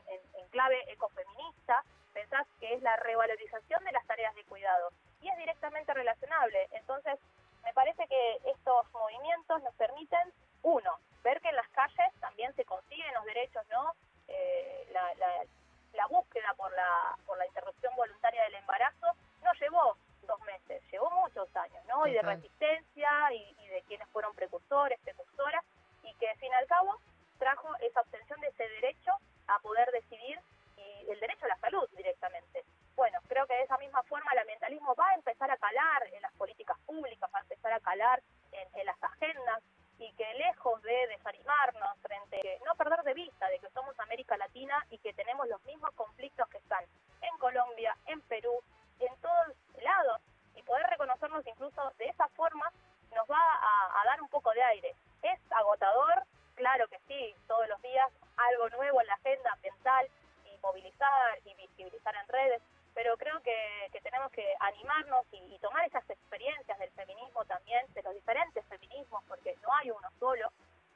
[0.51, 1.83] clave ecofeminista,
[2.13, 4.89] pensás que es la revalorización de las tareas de cuidado.
[5.21, 6.67] Y es directamente relacionable.
[6.71, 7.19] Entonces,
[7.63, 10.33] me parece que estos movimientos nos permiten,
[10.63, 13.93] uno, ver que en las calles también se consiguen los derechos, ¿no?
[14.27, 15.45] Eh, la, la-
[15.93, 19.07] la búsqueda por la, por la interrupción voluntaria del embarazo
[19.43, 19.97] no llevó
[20.41, 22.07] meses, llevó muchos años, ¿no?
[22.07, 25.63] Y de resistencia y, y de quienes fueron precursores, precursoras,
[26.03, 26.97] y que, al fin y al cabo,
[27.37, 29.11] trajo esa obtención de ese derecho
[29.47, 30.39] a poder decidir
[30.77, 32.63] y el derecho a la salud directamente.
[32.95, 36.21] Bueno, creo que de esa misma forma el ambientalismo va a empezar a calar en
[36.21, 38.21] las políticas públicas, va a empezar a calar
[38.51, 39.63] en, en las agendas
[39.97, 44.85] y que lejos de desanimarnos frente, no perder de vista de que somos América Latina
[44.89, 46.83] y que tenemos los mismos conflictos que están
[47.21, 48.63] en Colombia, en Perú,
[49.05, 50.21] en todos lados
[50.55, 52.71] y poder reconocernos incluso de esa forma
[53.15, 54.95] nos va a, dar un poco de aire.
[55.21, 56.23] ¿Es agotador?
[56.55, 60.07] Claro que sí, todos los días algo nuevo en la agenda ambiental
[60.45, 62.61] y movilizar y visibilizar en redes,
[62.93, 68.15] pero creo que, tenemos que animarnos y, tomar esas experiencias del feminismo también, de los
[68.15, 70.51] diferentes feminismos, porque no hay uno solo,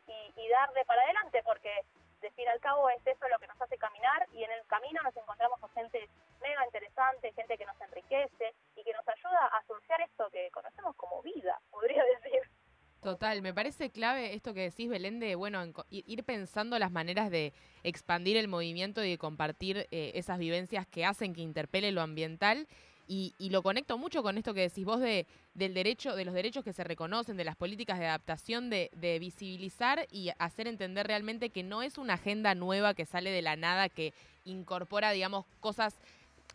[0.07, 1.85] y, y darle para adelante, porque
[2.21, 4.99] de fin al cabo es eso lo que nos hace caminar y en el camino
[5.03, 6.09] nos encontramos con gente
[6.41, 10.95] mega interesante, gente que nos enriquece y que nos ayuda a surfear esto que conocemos
[10.95, 12.41] como vida, podría decir.
[13.05, 17.53] Total, me parece clave esto que decís, Belén, de bueno, ir pensando las maneras de
[17.83, 22.67] expandir el movimiento y de compartir eh, esas vivencias que hacen que interpele lo ambiental.
[23.07, 26.33] Y, y lo conecto mucho con esto que decís vos de, del derecho, de los
[26.33, 31.05] derechos que se reconocen, de las políticas de adaptación, de, de visibilizar y hacer entender
[31.05, 34.13] realmente que no es una agenda nueva que sale de la nada, que
[34.45, 35.95] incorpora, digamos, cosas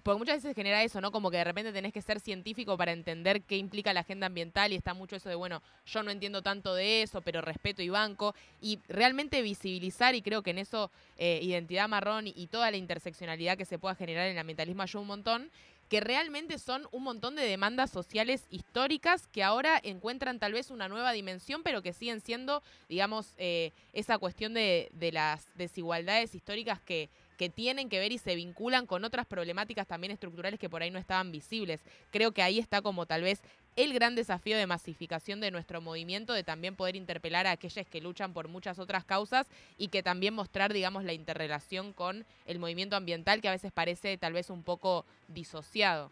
[0.03, 1.11] porque muchas veces genera eso, ¿no?
[1.11, 4.72] Como que de repente tenés que ser científico para entender qué implica la agenda ambiental
[4.72, 7.88] y está mucho eso de, bueno, yo no entiendo tanto de eso, pero respeto y
[7.88, 8.34] banco.
[8.61, 13.57] Y realmente visibilizar, y creo que en eso eh, Identidad Marrón y, toda la interseccionalidad
[13.57, 15.51] que se pueda generar en el ambientalismo ayuda un montón,
[15.88, 20.88] que realmente son un montón de demandas sociales históricas que ahora encuentran tal vez una
[20.88, 27.09] nueva dimensión, pero que siguen siendo, digamos, eh, esa cuestión de las desigualdades históricas que,
[27.41, 30.91] que tienen que ver y se vinculan con otras problemáticas también estructurales que por ahí
[30.91, 31.83] no estaban visibles.
[32.11, 33.41] Creo que ahí está como tal vez
[33.76, 38.03] el gran desafío de masificación de nuestro movimiento, de también poder interpelar a aquellas que
[38.03, 39.49] luchan por muchas otras causas
[39.79, 44.18] y que también mostrar, digamos, la interrelación con el movimiento ambiental que a veces parece
[44.18, 46.11] tal vez un poco disociado.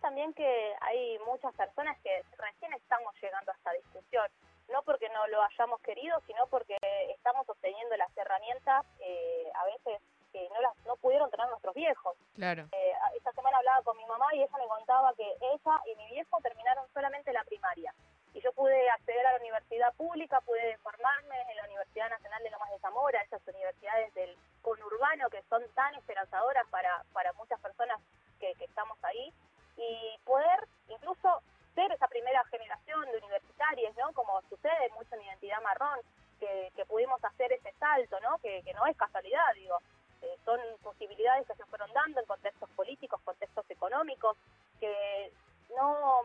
[0.00, 4.26] También que hay muchas personas que recién estamos llegando a esta discusión,
[4.72, 6.76] no porque no lo hayamos querido, sino porque
[7.10, 10.00] estamos obteniendo las herramientas eh, a veces
[10.32, 12.16] que no las no pudieron tener nuestros viejos.
[12.34, 12.68] Claro.
[12.72, 16.06] Eh, esta semana hablaba con mi mamá y ella me contaba que ella y mi
[16.10, 17.94] viejo terminaron solamente la primaria.
[18.34, 22.50] Y yo pude acceder a la universidad pública, pude formarme en la Universidad Nacional de
[22.50, 27.98] Lomas de Zamora, esas universidades del conurbano que son tan esperanzadoras para, para muchas personas
[28.38, 29.32] que, que estamos ahí.
[29.78, 31.42] Y poder incluso
[31.74, 34.12] ser esa primera generación de universitarios, ¿no?
[34.12, 36.00] Como sucede mucho en Identidad Marrón,
[36.38, 38.38] que, que pudimos hacer ese salto, ¿no?
[38.38, 39.78] Que, que no es casualidad, digo.
[40.22, 44.36] Eh, son posibilidades que se fueron dando en contextos políticos, contextos económicos,
[44.80, 45.32] que
[45.76, 46.22] no,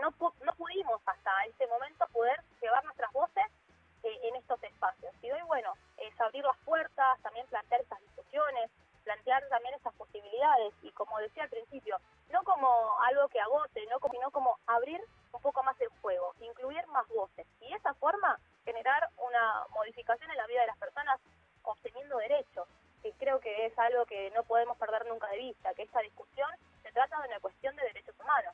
[0.00, 0.12] no,
[0.44, 3.44] no pudimos hasta este momento poder llevar nuestras voces
[4.02, 5.12] eh, en estos espacios.
[5.22, 8.70] Y hoy, bueno, es abrir las puertas, también plantear estas discusiones,
[9.04, 11.96] plantear también estas posibilidades y como decía al principio,
[12.30, 12.68] no como
[13.02, 15.00] algo que agote, no como, sino como abrir
[15.32, 20.36] un poco más el juego, incluir más voces y esa forma generar una modificación en
[20.36, 21.18] la vida de las personas
[21.62, 22.68] obteniendo derechos,
[23.02, 26.48] que creo que es algo que no podemos perder nunca de vista, que esta discusión
[26.82, 28.52] se trata de una cuestión de derechos humanos.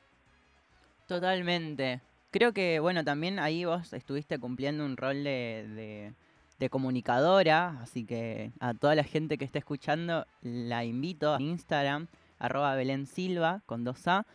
[1.07, 1.99] Totalmente.
[2.31, 6.13] Creo que, bueno, también ahí vos estuviste cumpliendo un rol de,
[6.57, 12.07] de- comunicadora, así que a toda la gente que esté escuchando la invito a Instagram,
[12.39, 14.25] arroba Belén Silva, con dos A,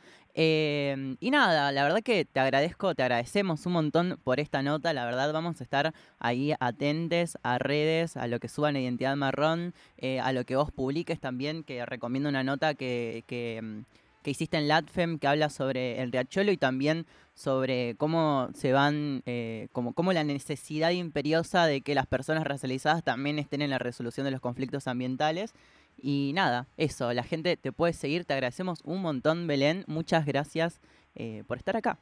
[0.40, 4.93] Eh, y nada, la verdad que te agradezco, te agradecemos un montón por esta nota.
[4.93, 9.16] La verdad, vamos a estar ahí atentes a redes, a lo que suban a Identidad
[9.16, 13.81] Marrón, eh, a lo que vos publiques también, que recomiendo una nota que, que, mm,
[14.23, 17.05] que hiciste en LATFEM que habla sobre el riachuelo y también
[17.35, 23.40] sobre cómo se van, eh, cómo la necesidad imperiosa de que las personas racializadas también
[23.40, 25.52] estén en la resolución de los conflictos ambientales.
[26.01, 29.85] Y nada, eso, la gente te puede seguir, te agradecemos un montón, Belén.
[29.89, 30.81] Muchas gracias
[31.16, 31.99] eh, por estar acá.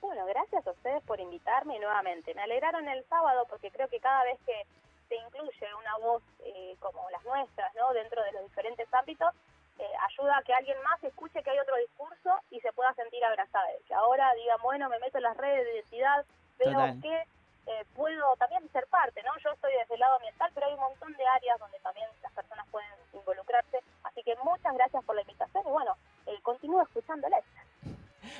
[0.00, 2.34] Bueno, gracias a ustedes por invitarme nuevamente.
[2.34, 4.66] Me alegraron el sábado porque creo que cada vez que
[5.08, 7.92] se incluye una voz eh, como las nuestras, ¿no?
[7.92, 9.32] Dentro de los diferentes ámbitos,
[9.78, 13.24] eh, ayuda a que alguien más escuche que hay otro discurso y se pueda sentir
[13.24, 13.68] abrazada.
[13.86, 16.24] Que ahora digan, bueno, me meto en las redes de identidad,
[16.58, 17.00] veo Total.
[17.00, 17.22] que
[17.66, 19.30] eh, puedo también ser parte, ¿no?
[19.42, 22.32] Yo estoy desde el lado ambiental, pero hay un montón de áreas donde también las
[22.32, 23.78] personas pueden involucrarse.
[24.02, 27.44] Así que muchas gracias por la invitación y bueno, eh, continúo escuchándoles.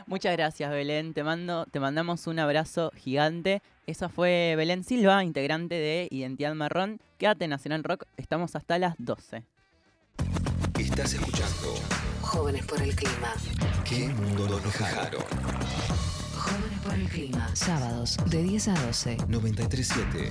[0.07, 1.15] Muchas gracias, Belén.
[1.15, 3.63] Te mando, te mandamos un abrazo gigante.
[3.87, 7.01] Esa fue Belén Silva, integrante de Identidad Marrón.
[7.19, 9.43] Quédate en Nacional Rock, estamos hasta las 12.
[10.79, 11.75] Estás escuchando
[12.23, 13.35] Jóvenes por el clima.
[13.85, 15.23] ¿Qué mundo nos dejaron?
[16.53, 17.51] Jóvenes por el clima.
[17.55, 19.17] Sábados de 10 a 12.
[19.29, 20.31] 937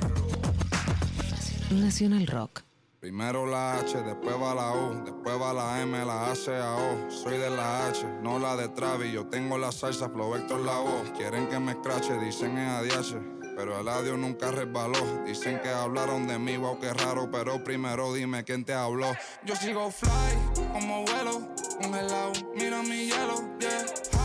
[1.71, 2.61] Nacional Rock.
[2.99, 6.75] Primero la H, después va la U, después va la M, la A, C, A,
[6.75, 7.09] O.
[7.09, 9.11] Soy de la H, no la de Travis.
[9.11, 11.09] Yo tengo la salsa, flow Héctor la voz.
[11.17, 13.41] Quieren que me escrache, dicen es ADH.
[13.57, 15.23] Pero el audio nunca resbaló.
[15.25, 17.31] Dicen que hablaron de mí, wow, qué raro.
[17.31, 19.11] Pero primero dime quién te habló.
[19.43, 21.49] Yo sigo fly, como vuelo,
[21.81, 22.33] congelado.
[22.55, 24.20] Mira mi hielo, yeah,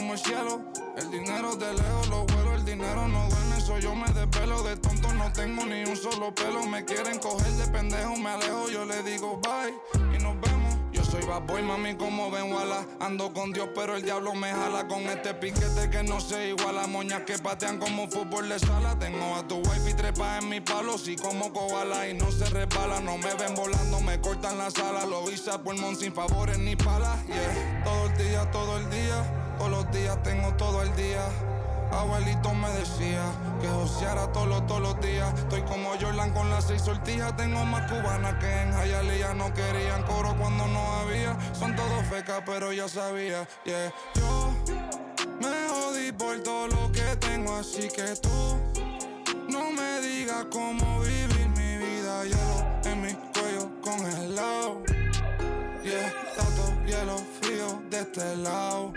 [0.00, 0.60] como el cielo.
[0.96, 4.62] El dinero de lejos lo vuelo, el dinero no duerme, eso yo me desvelo.
[4.62, 6.64] De tonto no tengo ni un solo pelo.
[6.66, 8.70] Me quieren coger de pendejo, me alejo.
[8.70, 10.76] Yo le digo bye y nos vemos.
[10.92, 12.84] Yo soy bad boy, mami, como ven, wala.
[12.98, 16.86] Ando con Dios, pero el diablo me jala con este piquete que no se iguala.
[16.86, 18.98] Moñas que patean como fútbol de sala.
[18.98, 20.96] Tengo a tu wife y trepa en mi palo.
[20.96, 23.00] Sí, como koala y no se resbala.
[23.00, 25.04] No me ven volando, me cortan la sala.
[25.04, 27.18] Lo hice a pulmón sin favores ni palas.
[27.26, 29.49] Yeah, todo el día, todo el día.
[29.60, 31.20] Todos los días tengo todo el día.
[31.92, 33.30] Abuelito me decía
[33.60, 35.38] que joseara todos los, todos los días.
[35.38, 37.36] Estoy como Jordan con las seis sortijas.
[37.36, 39.34] Tengo más cubanas que en Hialeah.
[39.34, 41.36] No querían coro cuando no había.
[41.52, 43.46] Son todos fecas, pero ya sabía.
[43.66, 43.92] Yeah.
[44.14, 44.50] Yo
[45.42, 48.56] me jodí por todo lo que tengo, así que tú
[49.50, 52.24] no me digas cómo vivir mi vida.
[52.24, 54.82] Hielo en mi cuello congelado.
[55.84, 58.94] Yeah, tanto hielo frío de este lado.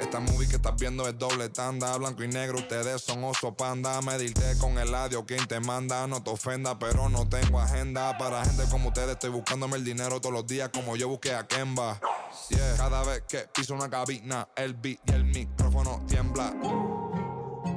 [0.00, 4.00] Esta movie que estás viendo es doble tanda, blanco y negro, ustedes son oso panda.
[4.00, 8.16] Medirte con el audio, quien te manda, no te ofenda, pero no tengo agenda.
[8.16, 11.46] Para gente como ustedes, estoy buscándome el dinero todos los días, como yo busqué a
[11.46, 12.00] Kemba.
[12.48, 12.76] Yeah.
[12.76, 16.54] Cada vez que piso una cabina, el beat y el micrófono tiembla.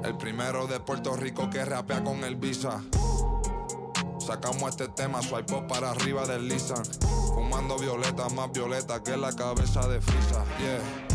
[0.03, 2.81] El primero de Puerto Rico que rapea con el visa.
[4.25, 6.85] Sacamos este tema, swipe para arriba del Lisan.
[7.33, 10.45] Fumando violeta, más violeta que la cabeza de Frisa.
[10.59, 11.10] Yeah.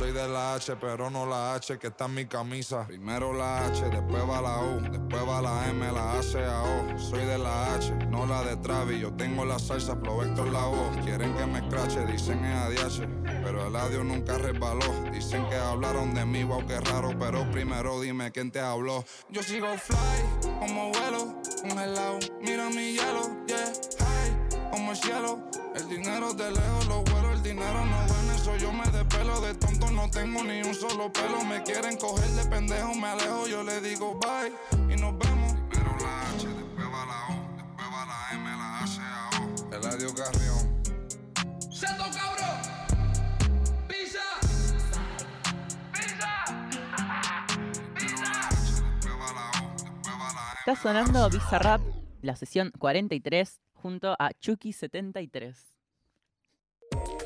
[0.00, 2.86] Soy de la H, pero no la H que está en mi camisa.
[2.86, 6.62] Primero la H, después va la U, después va la M, la A, C, A,
[6.62, 6.98] O.
[6.98, 8.98] Soy de la H, no la de Travis.
[8.98, 10.96] Yo tengo la salsa, flow Héctor la voz.
[11.04, 13.06] Quieren que me escrache, dicen es ADH.
[13.44, 14.90] Pero el audio nunca resbaló.
[15.12, 17.10] Dicen que hablaron de mí, wow, qué raro.
[17.18, 19.04] Pero primero dime quién te habló.
[19.28, 22.18] Yo sigo fly, como vuelo, congelado.
[22.40, 25.40] Mira mi hielo, yeah, high, como el cielo.
[25.74, 29.40] El dinero de lejos lo vuelo, el dinero no duerme, eso yo me despelo.
[29.40, 31.44] De tonto no tengo ni un solo pelo.
[31.44, 33.46] Me quieren coger de pendejo, me alejo.
[33.46, 34.52] Yo le digo bye
[34.92, 35.54] y nos vemos.
[35.68, 39.74] Primero la H, después va la O, después va la M, la A, O.
[39.74, 40.82] Eladio Carrión.
[41.70, 42.58] ¡Seto cabrón!
[43.88, 44.18] ¡Pisa!
[50.58, 51.80] Está sonando Bizarrap,
[52.22, 55.79] la sesión 43, junto a Chucky73.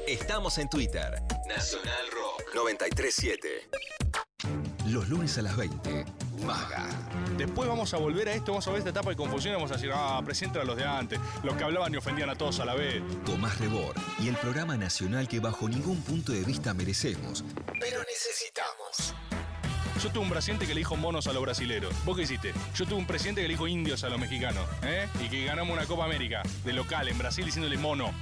[0.06, 1.22] Estamos en Twitter.
[1.48, 3.68] Nacional Rock 937.
[4.88, 6.04] Los lunes a las 20.
[6.44, 6.86] Maga.
[7.38, 9.70] Después vamos a volver a esto, vamos a ver esta etapa de confusión y vamos
[9.70, 12.60] a decir, ah, presenten a los de antes, los que hablaban y ofendían a todos
[12.60, 13.02] a la vez.
[13.24, 17.42] Tomás Rebor y el programa nacional que bajo ningún punto de vista merecemos,
[17.80, 19.14] pero necesitamos.
[20.02, 21.92] Yo tuve un presidente que le dijo monos a los brasileros.
[22.04, 22.52] ¿Vos qué hiciste?
[22.74, 25.08] Yo tuve un presidente que le dijo indios a los mexicanos, ¿eh?
[25.24, 28.12] Y que ganamos una Copa América de local en Brasil diciéndole mono.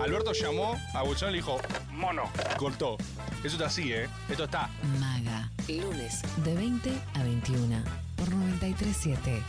[0.00, 1.58] Alberto llamó a Bolsonaro y le dijo
[1.92, 2.30] mono.
[2.56, 2.96] Cortó.
[3.44, 4.08] Eso está así, ¿eh?
[4.28, 4.68] Esto está.
[4.98, 5.50] Maga.
[5.68, 7.82] Lunes de 20 a 21
[8.16, 9.42] por 937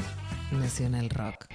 [0.51, 1.47] Nacional Rock.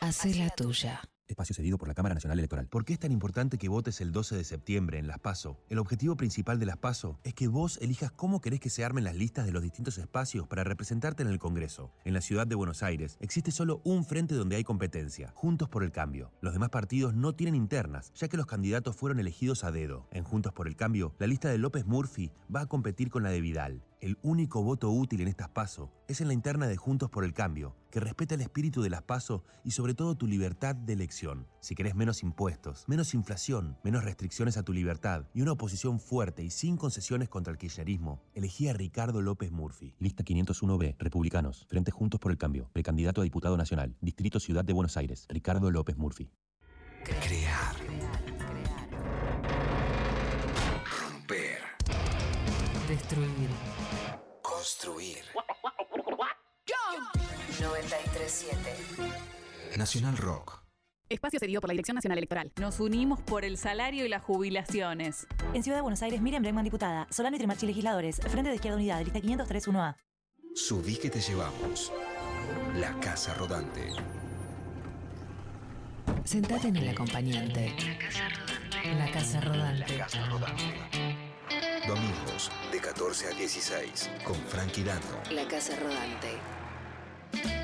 [0.00, 1.00] Hacé la tuya.
[1.28, 2.68] Espacio cedido por la Cámara Nacional Electoral.
[2.68, 5.58] ¿Por qué es tan importante que votes el 12 de septiembre en Las PASO?
[5.68, 9.04] El objetivo principal de Las PASO es que vos elijas cómo querés que se armen
[9.04, 11.92] las listas de los distintos espacios para representarte en el Congreso.
[12.04, 15.84] En la ciudad de Buenos Aires existe solo un frente donde hay competencia, Juntos por
[15.84, 16.32] el Cambio.
[16.40, 20.08] Los demás partidos no tienen internas, ya que los candidatos fueron elegidos a dedo.
[20.10, 23.30] En Juntos por el Cambio, la lista de López Murphy va a competir con la
[23.30, 23.84] de Vidal.
[24.00, 27.34] El único voto útil en estas PASO es en la interna de Juntos por el
[27.34, 31.48] Cambio, que respeta el espíritu de las PASO y sobre todo tu libertad de elección.
[31.60, 36.44] Si querés menos impuestos, menos inflación, menos restricciones a tu libertad y una oposición fuerte
[36.44, 39.96] y sin concesiones contra el kirchnerismo, elegí a Ricardo López Murphy.
[39.98, 44.74] Lista 501B, Republicanos, Frente Juntos por el Cambio, precandidato a diputado nacional, Distrito Ciudad de
[44.74, 46.30] Buenos Aires, Ricardo López Murphy.
[47.02, 47.74] Crear.
[50.84, 51.58] Romper.
[52.86, 53.67] Destruir.
[54.88, 55.18] Construir.
[57.60, 58.56] 937.
[59.76, 60.62] Nacional Rock.
[61.10, 62.52] Espacio cedido por la Dirección Nacional Electoral.
[62.58, 65.26] Nos unimos por el salario y las jubilaciones.
[65.52, 67.06] En Ciudad de Buenos Aires, Miriam Bregman, diputada.
[67.10, 68.18] Solano y Trimarchi, legisladores.
[68.28, 69.96] Frente de Izquierda Unidad, lista 503-1A.
[70.54, 71.92] Subí que te llevamos.
[72.76, 73.92] La Casa Rodante.
[76.24, 77.74] Sentate en el acompañante.
[78.96, 79.98] La casa rodante.
[79.98, 81.17] La Casa Rodante.
[81.88, 85.22] Domingos, de 14 a 16, con Frankie Dando.
[85.30, 86.38] La casa rodante.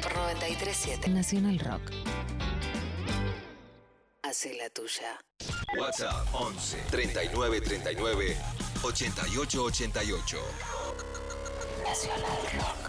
[0.03, 1.83] Por 937 Nacional Rock.
[4.23, 5.21] Hace la tuya.
[5.79, 8.37] WhatsApp 11 39 39
[8.83, 10.39] 88 88.
[11.85, 12.84] Nacional Rock.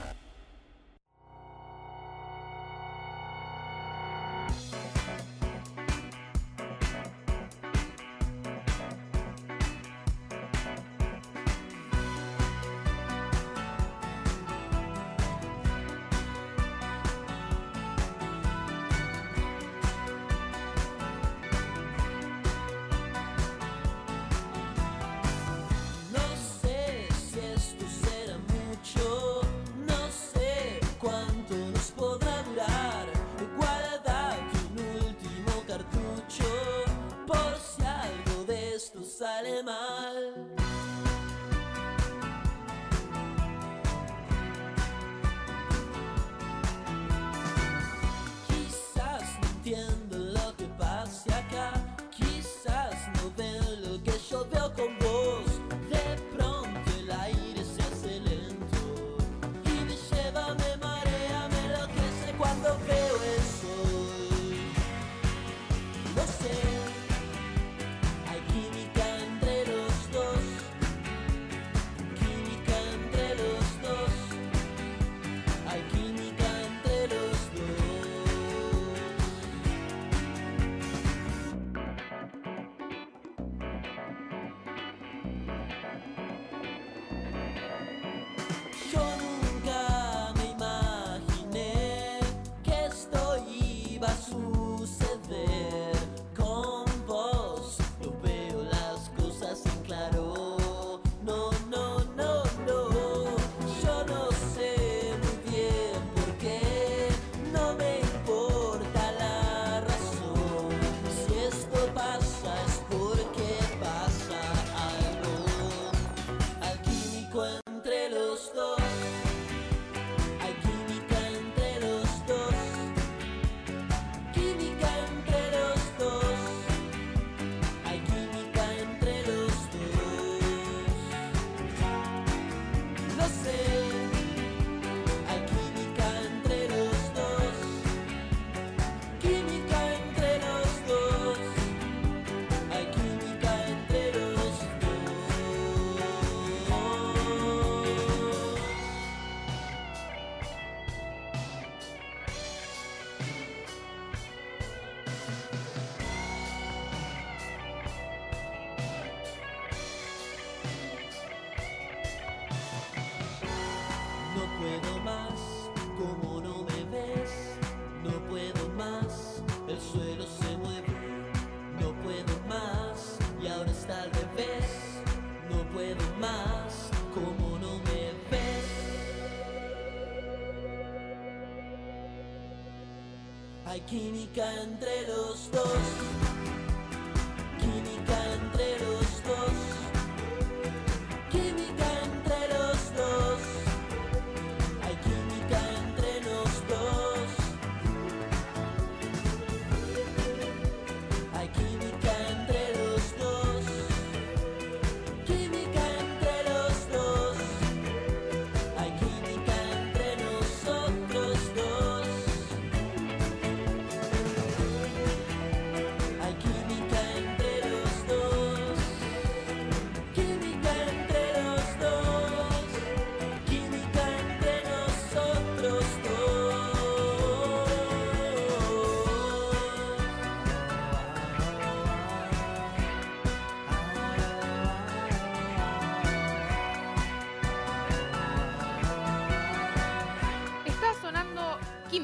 [184.43, 186.14] Entre los dos,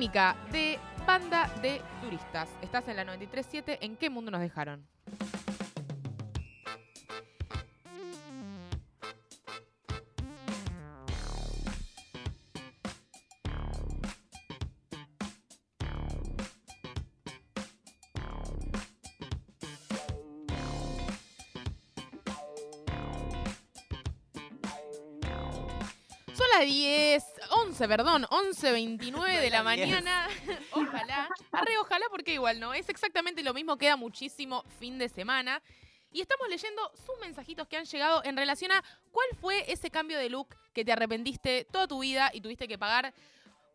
[0.02, 2.50] De Banda de Turistas.
[2.64, 3.78] Estás en la 93.7.
[3.82, 4.71] ¿En qué mundo nos dejaron?
[27.82, 29.88] 11, perdón, 11.29 de la Las 10.
[29.90, 30.28] mañana.
[30.72, 31.28] ojalá.
[31.52, 32.76] Arre, ojalá porque igual no.
[32.76, 35.62] Es exactamente lo mismo, queda muchísimo fin de semana.
[36.12, 40.20] Y estamos leyendo sus mensajitos que han llegado en relación a cuál fue ese cambio
[40.20, 43.14] de look que te arrepentiste toda tu vida y tuviste que pagar,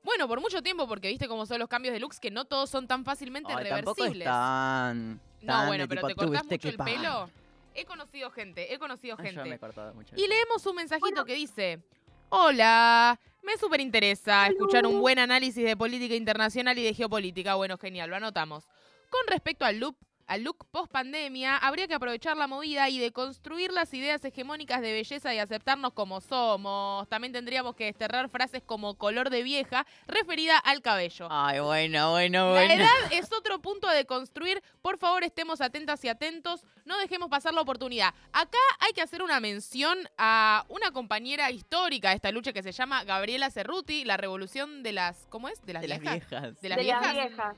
[0.05, 2.71] bueno, por mucho tiempo, porque viste cómo son los cambios de looks que no todos
[2.71, 4.25] son tan fácilmente Ay, reversibles.
[4.25, 5.15] tan.
[5.41, 6.95] No, tan bueno, de pero tipo, te cortás tuviste mucho que el pagar.
[6.97, 7.31] pelo.
[7.75, 9.49] He conocido gente, he conocido Ay, yo gente.
[9.49, 10.15] me he cortado mucho.
[10.17, 11.81] Y leemos un mensajito que dice,
[12.29, 17.55] hola, me súper interesa escuchar un buen análisis de política internacional y de geopolítica.
[17.55, 18.65] Bueno, genial, lo anotamos.
[19.09, 19.97] Con respecto al look,
[20.27, 24.93] al look post pandemia, habría que aprovechar la movida y deconstruir las ideas hegemónicas de
[24.93, 27.09] belleza y aceptarnos como somos.
[27.09, 31.29] También tendríamos que desterrar frases como color de vieja referida al cabello.
[31.31, 32.75] Ay, bueno, bueno, La bueno.
[32.75, 34.63] edad es otro punto a deconstruir.
[34.83, 36.65] Por favor, estemos atentas y atentos.
[36.85, 38.13] No dejemos pasar la oportunidad.
[38.33, 42.73] Acá hay que hacer una mención a una compañera histórica de esta lucha que se
[42.73, 45.27] llama Gabriela Cerruti, la revolución de las.
[45.31, 45.65] ¿Cómo es?
[45.65, 46.31] De las De las viejas.
[46.31, 46.61] viejas.
[46.61, 47.03] De las de viejas.
[47.03, 47.57] las viejas.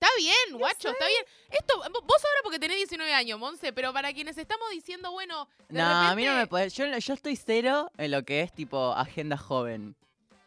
[0.00, 1.24] Está bien, guacho, está bien.
[1.50, 1.84] Esto, vos
[2.24, 6.14] ahora porque tenés 19 años, Monse, pero para quienes estamos diciendo, bueno, de No, a
[6.14, 6.70] mí no repente- me puede.
[6.70, 9.94] Yo, yo estoy cero en lo que es tipo agenda joven.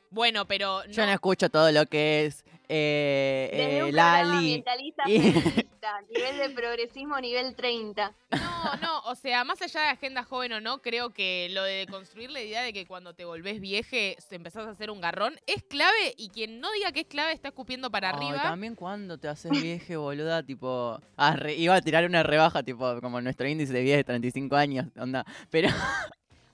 [0.09, 4.29] Bueno, pero Yo no escucho todo lo que es eh, Desde eh, un Lali.
[4.37, 8.13] ambientalista y- feminista, nivel de progresismo nivel 30.
[8.31, 11.85] No, no, o sea, más allá de agenda joven o no, creo que lo de
[11.89, 15.35] construir la idea de que cuando te volvés vieje te empezás a hacer un garrón
[15.47, 18.41] es clave y quien no diga que es clave está escupiendo para Ay, arriba.
[18.43, 20.99] también cuando te haces vieje, boluda, tipo.
[21.17, 24.55] ah, re- iba a tirar una rebaja, tipo, como nuestro índice de vida de 35
[24.55, 25.25] años, onda.
[25.49, 25.69] Pero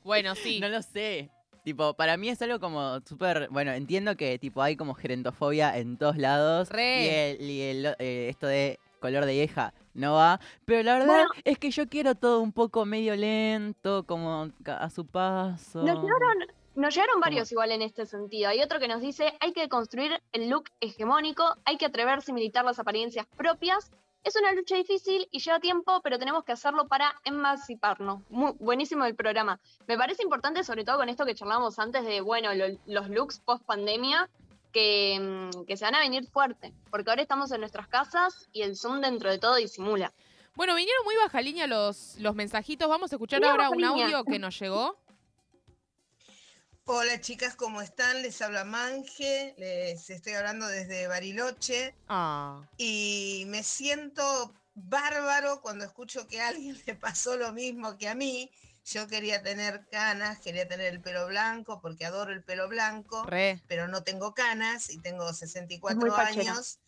[0.03, 0.60] Bueno, sí.
[0.61, 1.30] no lo sé.
[1.70, 3.48] Tipo, para mí es algo como súper.
[3.52, 6.70] Bueno, entiendo que tipo hay como gerentofobia en todos lados.
[6.70, 7.04] Re.
[7.04, 10.40] Y, el, y el- eh, esto de color de vieja no va.
[10.66, 15.06] Pero la verdad es que yo quiero todo un poco medio lento, como a su
[15.06, 15.84] paso.
[15.84, 16.38] Nos llegaron,
[16.74, 18.50] nos llegaron varios igual en este sentido.
[18.50, 22.34] Hay otro que nos dice, hay que construir el look hegemónico, hay que atreverse a
[22.34, 23.91] militar las apariencias propias.
[24.24, 28.22] Es una lucha difícil y lleva tiempo, pero tenemos que hacerlo para emanciparnos.
[28.30, 29.60] Muy, buenísimo el programa.
[29.88, 33.40] Me parece importante, sobre todo con esto que charlábamos antes de, bueno, lo- los looks
[33.40, 34.30] post pandemia,
[34.74, 35.18] que,
[35.56, 38.76] mm, que se van a venir fuerte, porque ahora estamos en nuestras casas y el
[38.76, 40.14] Zoom dentro de todo disimula.
[40.56, 42.90] Bueno, vinieron muy baja línea los, los mensajitos.
[42.90, 44.06] Vamos a escuchar Muy ahora un línea.
[44.06, 44.98] audio que nos llegó.
[46.91, 48.24] Hola chicas, ¿cómo están?
[48.24, 52.68] Les habla Manje, les estoy hablando desde Bariloche Ah.
[52.78, 58.16] y me siento bárbaro cuando escucho que a alguien le pasó lo mismo que a
[58.16, 58.49] mí.
[58.86, 63.61] Yo quería tener canas, quería tener el pelo blanco porque adoro el pelo blanco, Re.
[63.68, 66.53] pero no tengo canas y tengo 64 Muy fachera.
[66.53, 66.80] años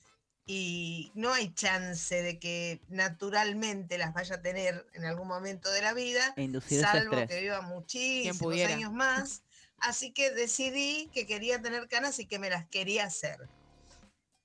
[0.47, 5.83] y no hay chance de que naturalmente las vaya a tener en algún momento de
[5.83, 6.49] la vida, E
[6.81, 9.43] salvo que viva muchísimos años más.
[9.81, 13.37] Así que decidí que quería tener canas y que me las quería hacer.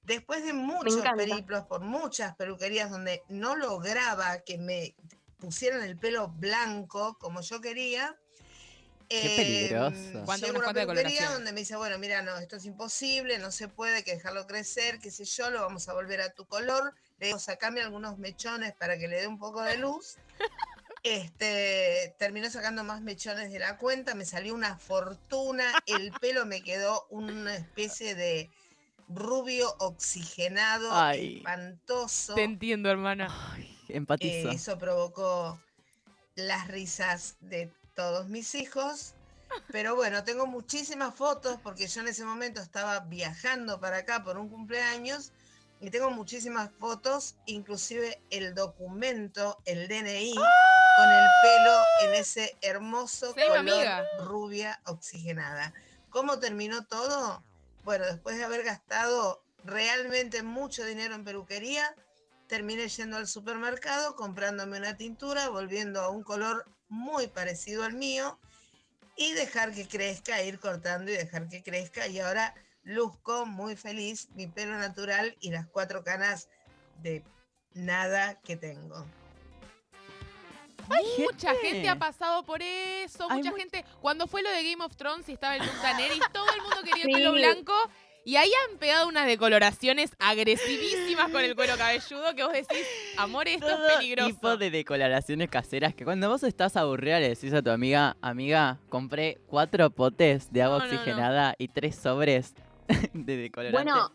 [0.02, 4.94] Después de muchos periplos por muchas peluquerías donde no lograba que me
[5.38, 8.16] pusieran el pelo blanco como yo quería,
[9.08, 10.18] Qué eh, peligroso.
[10.18, 11.32] A unas una peluquería coloración.
[11.34, 14.46] donde me dice, bueno, mira, no, esto es imposible, no se puede, hay que dejarlo
[14.46, 16.94] crecer, qué sé yo, lo vamos a volver a tu color.
[17.18, 20.16] Le digo, sacame algunos mechones para que le dé un poco de luz.
[21.06, 26.62] Este, terminó sacando más mechones de la cuenta, me salió una fortuna, el pelo me
[26.62, 28.50] quedó una especie de
[29.08, 31.36] rubio oxigenado, Ay.
[31.36, 32.34] espantoso.
[32.34, 33.32] Te entiendo, hermana.
[33.88, 34.50] Empatizo.
[34.50, 35.60] Eh, eso provocó
[36.34, 39.14] las risas de todos mis hijos.
[39.70, 44.38] Pero bueno, tengo muchísimas fotos porque yo en ese momento estaba viajando para acá por
[44.38, 45.30] un cumpleaños
[45.80, 50.54] y tengo muchísimas fotos, inclusive el documento, el DNI,
[50.94, 54.08] con el pelo en ese hermoso color amiga.
[54.16, 55.74] rubia oxigenada.
[56.08, 57.44] ¿Cómo terminó todo?
[57.84, 61.94] Bueno, después de haber gastado realmente mucho dinero en peluquería,
[62.48, 68.38] terminé yendo al supermercado, comprándome una tintura, volviendo a un color muy parecido al mío
[69.16, 72.06] y dejar que crezca, ir cortando y dejar que crezca.
[72.06, 72.54] Y ahora
[72.86, 76.48] luzco muy feliz mi pelo natural y las cuatro canas
[77.02, 77.22] de
[77.74, 79.04] nada que tengo.
[81.18, 83.84] Mucha gente ha pasado por eso, Hay mucha mu- gente.
[84.00, 87.04] Cuando fue lo de Game of Thrones y estaba el Daenerys, todo el mundo quería
[87.04, 87.38] el pelo Sí.
[87.38, 87.74] blanco.
[88.24, 92.84] Y ahí han pegado unas decoloraciones agresivísimas con el cuero cabelludo que vos decís,
[93.18, 94.28] amor, esto Todo es peligroso.
[94.30, 98.78] tipo de decoloraciones caseras que cuando vos estás aburrida le decís a tu amiga, amiga,
[98.88, 100.98] compré cuatro potes de agua No, no, no.
[100.98, 102.54] oxigenada y tres sobres
[103.12, 103.82] de decolorante.
[103.82, 104.10] Bueno,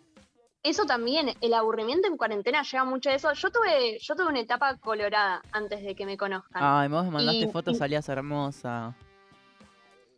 [0.63, 3.33] eso también, el aburrimiento en cuarentena lleva mucho a eso.
[3.33, 6.61] Yo tuve, yo tuve una etapa colorada antes de que me conozcan.
[6.63, 8.95] Ay, vos me mandaste Y- fotos, salías hermosa.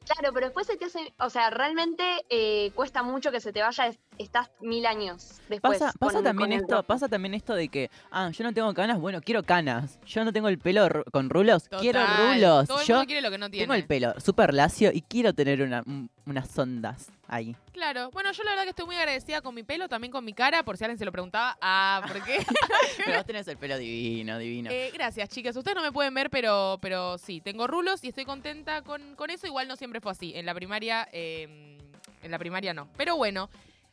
[0.05, 3.61] Claro, pero después se te hace, o sea, realmente eh, cuesta mucho que se te
[3.61, 5.79] vaya, es- estás mil años después.
[5.79, 8.73] Pasa, pasa también con el esto, pasa también esto de que, ah, yo no tengo
[8.73, 9.97] canas, bueno, quiero canas.
[10.05, 12.67] Yo no tengo el pelo con rulos, quiero rulos.
[12.67, 13.63] Todo el yo mundo quiere lo que no tiene.
[13.63, 17.55] tengo el pelo súper lacio y quiero tener una, un- unas ondas ahí.
[17.71, 20.33] Claro, bueno, yo la verdad que estoy muy agradecida con mi pelo, también con mi
[20.33, 21.57] cara, por si alguien se lo preguntaba.
[21.61, 22.45] Ah, ¿por qué?
[22.97, 24.71] Pero vos tenés el pelo divino, divino.
[24.71, 25.55] Eh, gracias, chicas.
[25.55, 29.29] Ustedes no me pueden ver, pero, pero sí, tengo rulos y estoy contenta con, con
[29.29, 29.47] eso.
[29.47, 30.33] Igual no siempre fue así.
[30.35, 31.77] En la primaria, eh,
[32.21, 32.87] en la primaria no.
[32.95, 33.49] Pero bueno,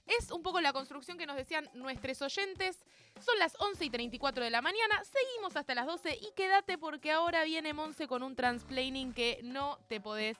[0.07, 2.79] es un poco la construcción que nos decían nuestros oyentes.
[3.21, 5.03] Son las 11 y 34 de la mañana.
[5.05, 9.79] Seguimos hasta las 12 y quédate porque ahora viene Monse con un transplaining que no
[9.89, 10.37] te podés.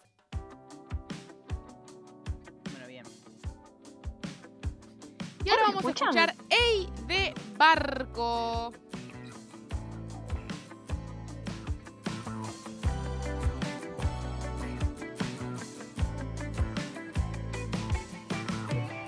[5.45, 8.73] Y ahora ¿Me vamos a escuchar Ey de Barco.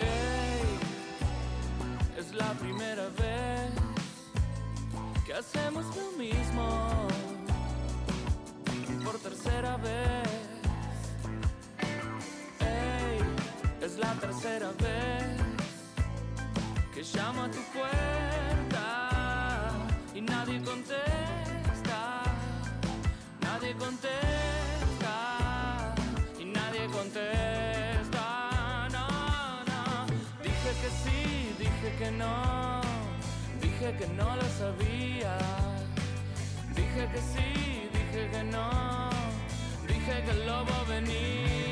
[0.00, 0.78] Ey,
[2.18, 3.72] es la primera vez
[5.26, 7.08] que hacemos lo mismo
[9.04, 10.28] por tercera vez.
[12.60, 13.20] Ey,
[13.82, 15.41] es la tercera vez
[17.02, 18.86] que llamo a tu puerta
[20.14, 22.22] y nadie contesta,
[23.40, 25.16] nadie contesta
[26.38, 28.24] y nadie contesta.
[28.92, 29.08] No,
[29.64, 30.06] no,
[30.42, 32.80] dije que sí, dije que no,
[33.60, 35.38] dije que no lo sabía.
[36.76, 39.10] Dije que sí, dije que no,
[39.88, 41.71] dije que el lobo venía.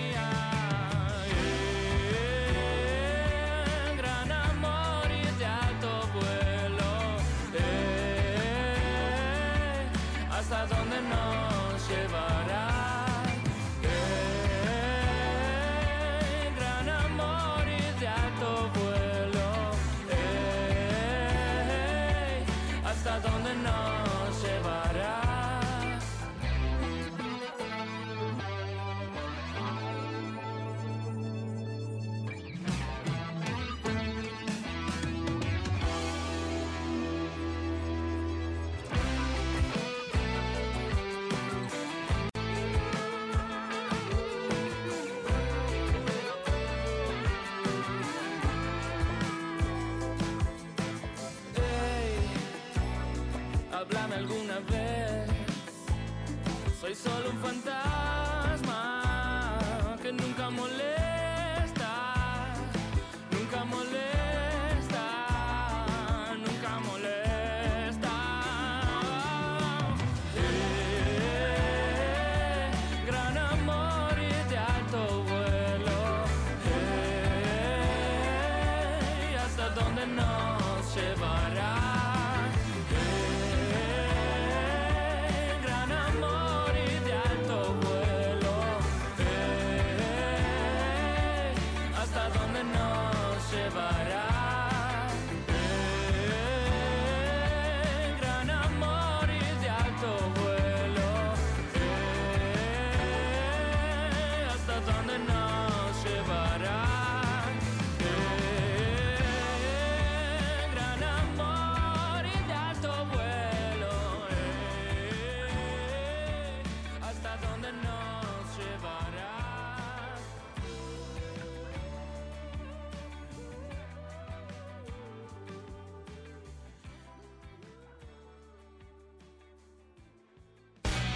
[11.06, 11.29] Hasta dónde
[56.90, 57.89] Soy solo un fantasma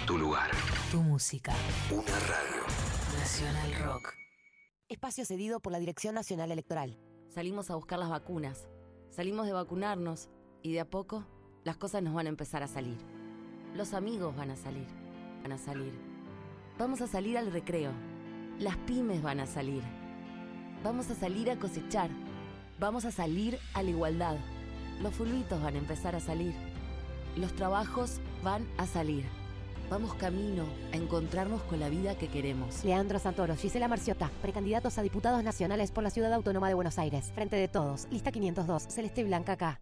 [0.05, 0.51] Tu lugar.
[0.91, 1.51] Tu música.
[1.89, 2.61] Una radio.
[3.17, 4.13] Nacional Rock.
[4.87, 6.99] Espacio cedido por la Dirección Nacional Electoral.
[7.33, 8.67] Salimos a buscar las vacunas.
[9.09, 10.29] Salimos de vacunarnos
[10.61, 11.25] y de a poco
[11.63, 12.97] las cosas nos van a empezar a salir.
[13.73, 14.85] Los amigos van a salir.
[15.41, 15.93] Van a salir.
[16.77, 17.91] Vamos a salir al recreo.
[18.59, 19.81] Las pymes van a salir.
[20.83, 22.11] Vamos a salir a cosechar.
[22.79, 24.37] Vamos a salir a la igualdad.
[25.01, 26.53] Los fulbitos van a empezar a salir.
[27.37, 29.25] Los trabajos van a salir.
[29.89, 32.83] Vamos camino a encontrarnos con la vida que queremos.
[32.83, 37.31] Leandro Santoro, Gisela Marciota, precandidatos a diputados nacionales por la Ciudad Autónoma de Buenos Aires.
[37.35, 39.81] Frente de todos, lista 502, Celeste Blanca acá.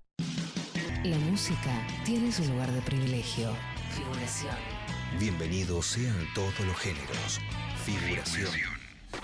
[1.04, 3.50] La música tiene su lugar de privilegio.
[3.92, 4.56] Figuración.
[5.20, 7.40] Bienvenidos sean todos los géneros.
[7.86, 8.73] Figuración.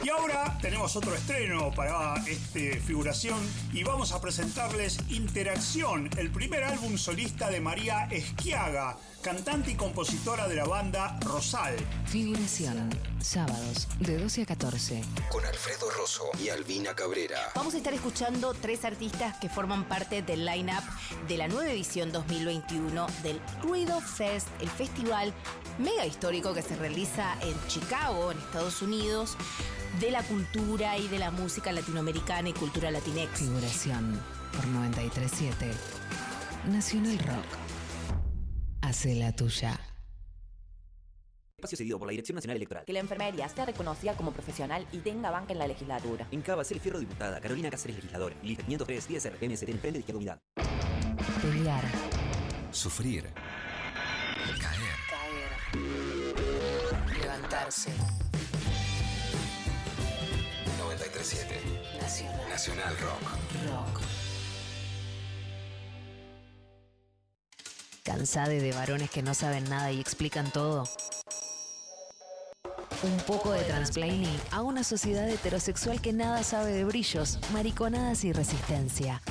[0.03, 3.37] Y ahora tenemos otro estreno para este figuración
[3.73, 10.47] y vamos a presentarles Interacción, el primer álbum solista de María Esquiaga, cantante y compositora
[10.47, 11.75] de la banda Rosal.
[12.05, 12.89] Figuración.
[13.21, 15.03] Sábados de 12 a 14.
[15.29, 17.39] Con Alfredo Rosso y Albina Cabrera.
[17.53, 20.83] Vamos a estar escuchando tres artistas que forman parte del line-up
[21.27, 25.33] de la nueva edición 2021 del Ruido Fest, el festival
[25.79, 29.35] mega histórico que se realiza en Chicago, en Estados Unidos,
[29.99, 33.39] de la cultura y de la música latinoamericana y cultura latinex.
[33.39, 34.19] Figuración
[34.53, 35.71] por 937.
[36.67, 37.45] Nacional Rock.
[38.81, 39.88] Hace la tuya.
[41.59, 42.85] Espacio cedido por la Dirección Nacional Electoral.
[42.85, 46.25] Que la enfermería sea reconocida como profesional y tenga banca en la legislatura.
[46.31, 48.35] Incaba Cel Fierro Diputada, Carolina Cáceres Legisladora.
[48.41, 50.39] Lista 503 10 RPMST en Frente de Izquierda Unidad.
[51.41, 51.83] Pelear.
[52.71, 53.25] Sufrir.
[54.61, 54.99] Caer.
[57.21, 57.91] Levantarse.
[60.77, 61.55] 937.
[61.99, 62.49] Nacional.
[62.49, 63.21] Nacional Rock.
[63.67, 64.18] Rock.
[68.03, 70.83] ¿Cansade de varones que no saben nada y explican todo?
[73.03, 78.33] Un poco de transplaining a una sociedad heterosexual que nada sabe de brillos, mariconadas y
[78.33, 79.21] resistencia.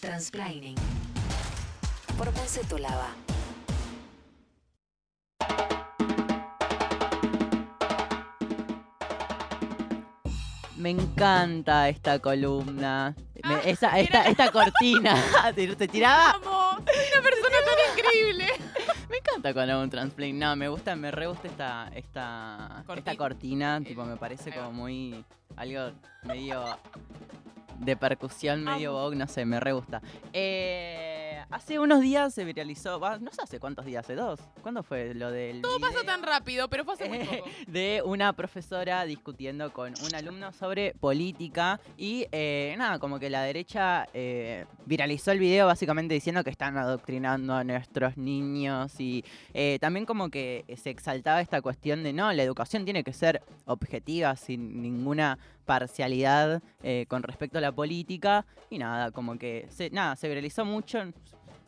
[0.00, 0.76] Transplaining.
[2.18, 3.08] Por Monse Tolava.
[10.76, 13.14] Me encanta esta columna.
[13.16, 15.14] Me- Ah, esa, esta, esta cortina.
[15.54, 16.34] ¿Te, te tiraba?
[16.76, 18.46] Una persona tan increíble.
[19.10, 20.32] Me encanta cuando hago un transplay.
[20.32, 23.80] No, me gusta, me re gusta esta, esta, esta cortina.
[23.80, 25.24] Tipo, me parece como muy.
[25.56, 25.92] algo
[26.24, 26.64] medio.
[27.78, 30.02] de percusión, medio vogue, no sé, me re gusta.
[30.32, 31.15] Eh,
[31.50, 33.00] hace unos días se viralizó.
[33.00, 34.40] va, no sé hace cuántos días, hace dos.
[34.62, 35.62] ¿Cuándo fue lo del.
[35.62, 37.48] Todo pasa tan rápido, pero fue hace muy poco.
[37.66, 43.42] de una profesora discutiendo con un alumno sobre política y eh, nada, como que la
[43.42, 49.24] derecha eh, viralizó el video básicamente diciendo que están adoctrinando a nuestros niños y
[49.54, 53.42] eh, también como que se exaltaba esta cuestión de no, la educación tiene que ser
[53.66, 59.90] objetiva, sin ninguna parcialidad eh, con respecto a la política y nada, como que se,
[59.90, 61.00] nada, se viralizó mucho,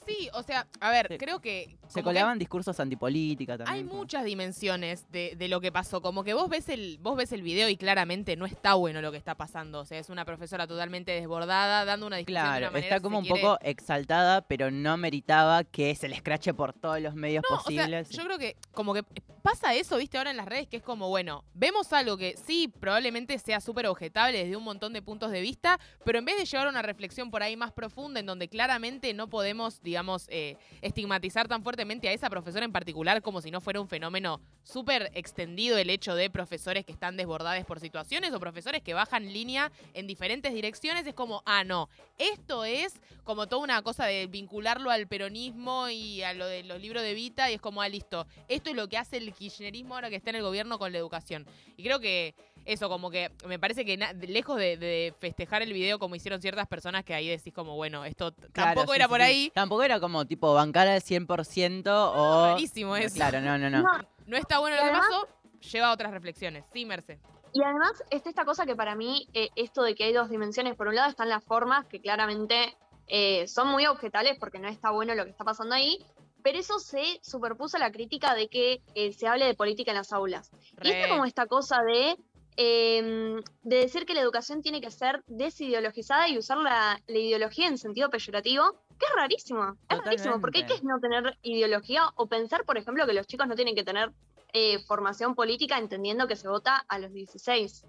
[0.08, 1.76] Sí, o sea, a ver, creo que.
[1.88, 3.74] se que coleaban discursos antipolítica también.
[3.76, 6.00] Hay como- muchas dimensiones de, de lo que pasó.
[6.00, 9.10] Como que vos ves el, vos ves el video y claramente no está bueno lo
[9.12, 9.80] que está pasando.
[9.80, 13.02] O sea, es una profesora totalmente desbordada, dando una discusión de Claro, una manera, está
[13.02, 17.14] como un quiere- poco exaltada, pero no meritaba que se le escrache por todos los
[17.14, 18.08] medios No, o sea, posibles.
[18.10, 19.02] yo creo que como que
[19.50, 22.68] pasa eso, viste, ahora en las redes, que es como, bueno, vemos algo que sí,
[22.68, 26.44] probablemente sea súper objetable desde un montón de puntos de vista, pero en vez de
[26.44, 31.48] llevar una reflexión por ahí más profunda, en donde claramente no podemos, digamos, eh, estigmatizar
[31.48, 35.78] tan fuertemente a esa profesora en particular como si no fuera un fenómeno súper extendido
[35.78, 40.06] el hecho de profesores que están desbordados por situaciones o profesores que bajan línea en
[40.06, 41.88] diferentes direcciones, es como, ah, no,
[42.18, 46.82] esto es como toda una cosa de vincularlo al peronismo y a lo de los
[46.82, 49.94] libros de Vita y es como, ah, listo, esto es lo que hace el kirchnerismo
[49.94, 51.46] ahora que está en el gobierno con la educación.
[51.76, 52.34] Y creo que
[52.64, 53.96] eso, como que me parece que
[54.26, 58.04] lejos de, de festejar el video como hicieron ciertas personas que ahí decís como, bueno,
[58.04, 59.24] esto Claro, tampoco sí, era sí, por sí.
[59.24, 59.52] ahí.
[59.54, 62.46] Tampoco era como tipo bancar al 100% o...
[62.52, 63.14] rarísimo eso.
[63.14, 63.84] Claro, no, no, no.
[64.26, 65.28] No está bueno lo que pasó,
[65.72, 66.64] lleva a otras reflexiones.
[66.72, 67.18] Sí, Merce.
[67.54, 70.76] Y además está esta cosa que para mí, eh, esto de que hay dos dimensiones,
[70.76, 74.90] por un lado están las formas que claramente eh, son muy objetables porque no está
[74.90, 76.04] bueno lo que está pasando ahí,
[76.42, 79.98] pero eso se superpuso a la crítica de que eh, se hable de política en
[79.98, 80.50] las aulas.
[80.82, 81.08] Y está Re.
[81.10, 82.16] como esta cosa de,
[82.56, 87.68] eh, de decir que la educación tiene que ser desideologizada y usar la, la ideología
[87.68, 92.26] en sentido peyorativo, que es rarísimo, es rarísimo, porque ¿qué es no tener ideología o
[92.26, 94.12] pensar, por ejemplo, que los chicos no tienen que tener
[94.54, 97.84] eh, formación política entendiendo que se vota a los 16.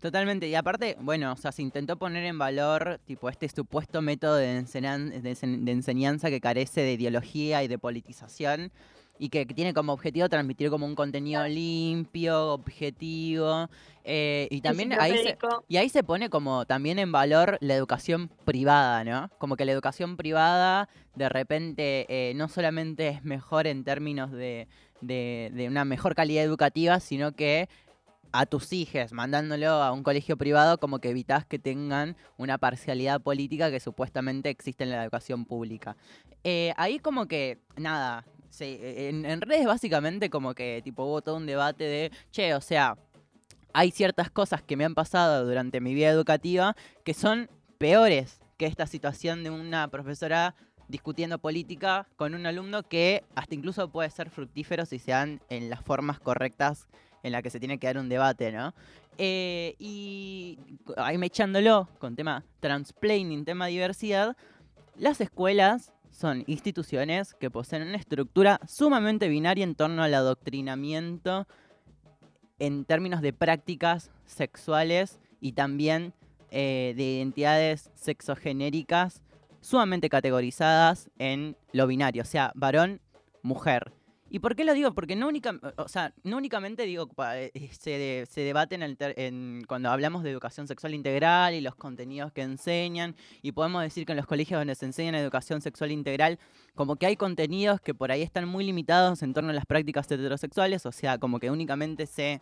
[0.00, 0.48] Totalmente.
[0.48, 4.58] Y aparte, bueno, o sea, se intentó poner en valor tipo este supuesto método de,
[4.58, 8.72] enseñan- de ense- de enseñanza que carece de ideología y de politización
[9.18, 13.68] y que tiene como objetivo transmitir como un contenido limpio, objetivo.
[14.04, 15.36] eh, y también ahí se,
[15.68, 19.28] y ahí se pone como también en valor la educación privada, ¿no?
[19.36, 24.66] Como que la educación privada de repente eh, no solamente es mejor en términos de,
[25.02, 27.68] de- de una mejor calidad educativa, sino que
[28.32, 33.20] a tus hijos, mandándolo a un colegio privado, como que evitas que tengan una parcialidad
[33.20, 35.96] política que supuestamente existe en la educación pública.
[36.44, 38.24] Eh, ahí como que, nada,
[38.60, 42.96] en, en redes básicamente como que tipo hubo todo un debate de, che, o sea,
[43.72, 46.74] hay ciertas cosas que me han pasado durante mi vida educativa
[47.04, 47.48] que son
[47.78, 50.54] peores que esta situación de una profesora
[50.88, 55.70] discutiendo política con un alumno que hasta incluso puede ser fructífero si se dan en
[55.70, 56.88] las formas correctas
[57.22, 58.74] en las que se tiene que dar un debate, ¿no?
[59.18, 60.58] Eh, y
[60.96, 64.36] ahí me echándolo con tema transplaining, tema diversidad,
[64.96, 71.46] las escuelas son instituciones que poseen una estructura sumamente binaria en torno al adoctrinamiento
[72.58, 76.12] en términos de prácticas sexuales y también
[76.50, 79.22] eh, de identidades sexogenéricas
[79.60, 83.00] sumamente categorizadas en lo binario, o sea, varón,
[83.42, 83.92] mujer.
[84.32, 84.94] ¿Y por qué lo digo?
[84.94, 88.96] Porque no, única, o sea, no únicamente digo, pa- eh, se, se debate en el
[88.96, 93.82] ter- en- cuando hablamos de educación sexual integral y los contenidos que enseñan, y podemos
[93.82, 96.38] decir que en los colegios donde se enseña educación sexual integral,
[96.76, 100.10] como que hay contenidos que por ahí están muy limitados en torno a las prácticas
[100.10, 102.40] heterosexuales, o sea, como que únicamente se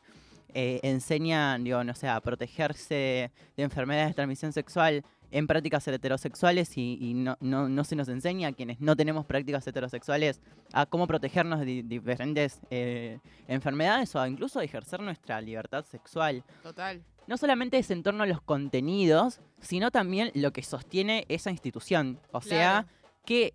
[0.54, 6.78] eh, enseñan, digo, no sé, a protegerse de enfermedades de transmisión sexual en prácticas heterosexuales
[6.78, 10.40] y, y no, no, no se nos enseña a quienes no tenemos prácticas heterosexuales
[10.72, 16.42] a cómo protegernos de di- diferentes eh, enfermedades o a incluso ejercer nuestra libertad sexual.
[16.62, 17.02] Total.
[17.26, 22.18] No solamente es en torno a los contenidos, sino también lo que sostiene esa institución.
[22.32, 22.88] O sea, Claro.
[23.26, 23.52] qué,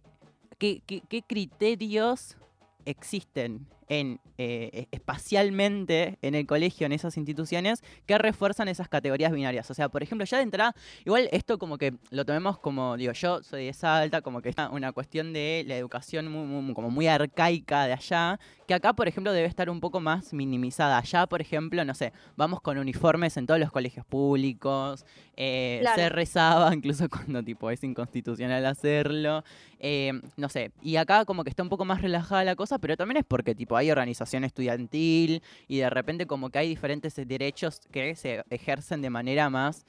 [0.60, 2.38] qué- qué- qué criterios
[2.86, 3.66] existen
[4.00, 9.70] en, eh, espacialmente en el colegio, en esas instituciones, que refuerzan esas categorías binarias.
[9.72, 10.76] O sea, por ejemplo, ya de entrada,
[11.06, 14.56] igual esto como que lo tomemos como, digo, yo soy de Salta, como que es
[14.72, 19.08] una cuestión de la educación muy, muy- como muy arcaica de allá, que acá, por
[19.08, 20.98] ejemplo, debe estar un poco más minimizada.
[20.98, 25.06] Allá, por ejemplo, no sé, vamos con uniformes en todos los colegios públicos,
[25.36, 26.02] eh, Claro.
[26.02, 29.44] se rezaba incluso cuando tipo es inconstitucional hacerlo.
[29.86, 32.96] Eh, no sé, y acá como que está un poco más relajada la cosa, pero
[32.96, 37.82] también es porque tipo hay organización estudiantil y de repente como que hay diferentes derechos
[37.92, 39.86] que se ejercen de manera más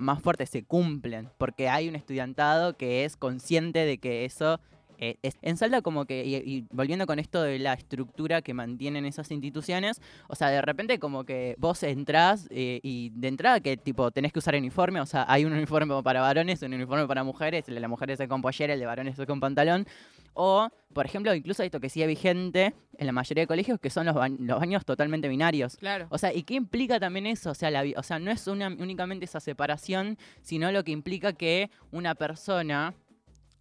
[0.00, 4.58] más fuerte, se cumplen, porque hay un estudiantado que es consciente de que eso
[5.00, 8.54] eh, es, en Salta como que, y, y volviendo con esto de la estructura que
[8.54, 13.60] mantienen esas instituciones, o sea, de repente como que vos entrás eh, y de entrada
[13.60, 17.06] que tipo tenés que usar uniforme, o sea, hay un uniforme para varones, un uniforme
[17.06, 19.86] para mujeres, el de las mujeres es con pollera, el de varones es con pantalón,
[20.32, 24.06] o, por ejemplo, incluso esto que sigue vigente en la mayoría de colegios, que son
[24.06, 25.76] los, ba- los baños totalmente binarios.
[25.76, 26.06] Claro.
[26.10, 27.50] O sea, ¿y qué implica también eso?
[27.50, 31.32] O sea, la, o sea no es una, únicamente esa separación, sino lo que implica
[31.32, 32.94] que una persona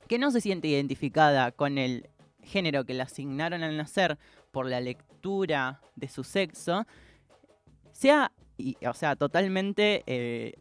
[0.10, 2.10] que no se siente identificada con el
[2.42, 4.18] género que le asignaron al nacer
[4.52, 6.88] por la lectura de su sexo,
[7.92, 8.32] sea,
[8.88, 10.56] o sea, totalmente eh,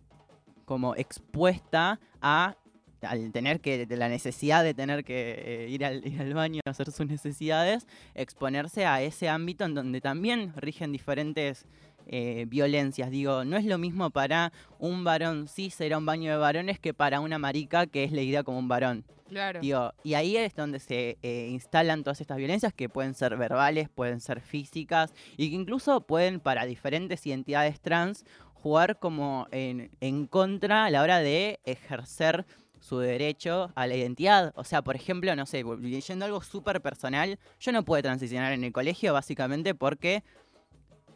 [0.67, 2.57] como expuesta a
[3.01, 6.71] al tener que, la necesidad de tener que eh, ir, al, ir al baño a
[6.71, 11.65] hacer sus necesidades, exponerse a ese ámbito en donde también rigen diferentes
[12.09, 13.11] eh, violencias.
[13.11, 16.79] Digo, no es lo mismo para un varón cis ir a un baño de varones
[16.79, 19.05] que para una marica que es leída como un varón.
[19.29, 19.61] Claro.
[19.61, 23.91] Digo, y ahí es donde se eh, instalan todas estas violencias que pueden ser verbales,
[23.91, 28.25] pueden ser físicas y que incluso pueden para diferentes identidades trans
[28.55, 32.47] jugar como en, en contra a la hora de ejercer
[32.81, 34.53] su derecho a la identidad.
[34.57, 38.65] O sea, por ejemplo, no sé, leyendo algo súper personal, yo no pude transicionar en
[38.65, 40.23] el colegio básicamente porque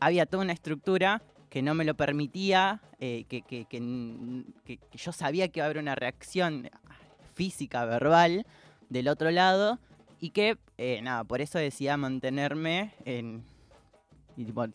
[0.05, 3.65] había toda una estructura que no me lo permitía, eh, que, que-
[4.95, 6.71] yo sabía que iba a haber una reacción
[7.35, 8.47] física, verbal,
[8.89, 9.79] del otro lado,
[10.21, 13.45] y que, eh, nada, por eso decía mantenerme en,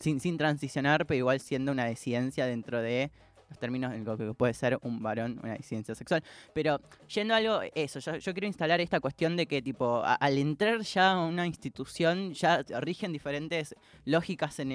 [0.00, 3.10] sin, sin transicionar, pero igual siendo una disidencia dentro de
[3.48, 6.22] los términos en lo que puede ser un varón, una disidencia sexual.
[6.54, 10.80] Pero yendo a algo, eso, yo, quiero instalar esta cuestión de que, tipo, al entrar
[10.82, 14.72] ya a una institución, ya rigen diferentes lógicas en-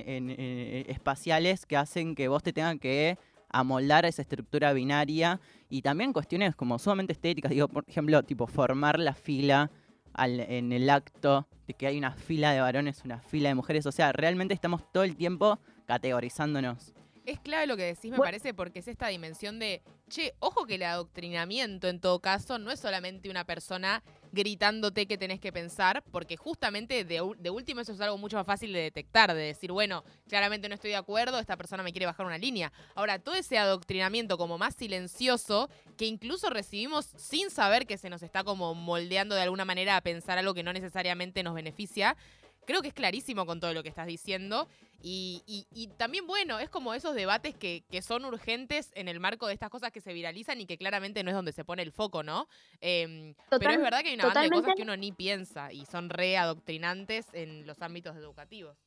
[0.88, 3.18] espaciales que hacen que vos te tengan que
[3.50, 5.40] amoldar a esa estructura binaria
[5.70, 9.70] y también cuestiones como sumamente estéticas, digo, por ejemplo, tipo formar la fila
[10.14, 13.86] al- en el acto de que hay una fila de varones, una fila de mujeres,
[13.86, 16.94] o sea, realmente estamos todo el tiempo categorizándonos.
[17.26, 20.76] Es clave lo que decís, me parece, porque es esta dimensión de, che, ojo que
[20.76, 26.04] el adoctrinamiento en todo caso no es solamente una persona gritándote que tenés que pensar,
[26.12, 29.72] porque justamente de, de último eso es algo mucho más fácil de detectar, de decir,
[29.72, 32.74] bueno, claramente no estoy de acuerdo, esta persona me quiere bajar una línea.
[32.94, 38.22] Ahora, todo ese adoctrinamiento como más silencioso, que incluso recibimos sin saber que se nos
[38.22, 42.18] está como moldeando de alguna manera a pensar algo que no necesariamente nos beneficia,
[42.66, 44.68] creo que es clarísimo con todo lo que estás diciendo.
[45.02, 49.20] Y, y- y también, bueno, es como esos debates que, que son urgentes en el
[49.20, 51.82] marco de estas cosas que se viralizan y que claramente no es donde se pone
[51.84, 52.48] el foco, ¿no?
[52.80, 55.86] Em, pero es verdad que hay una banda de cosas que uno ni piensa y
[55.86, 58.78] son re adoctrinantes en los ámbitos educativos.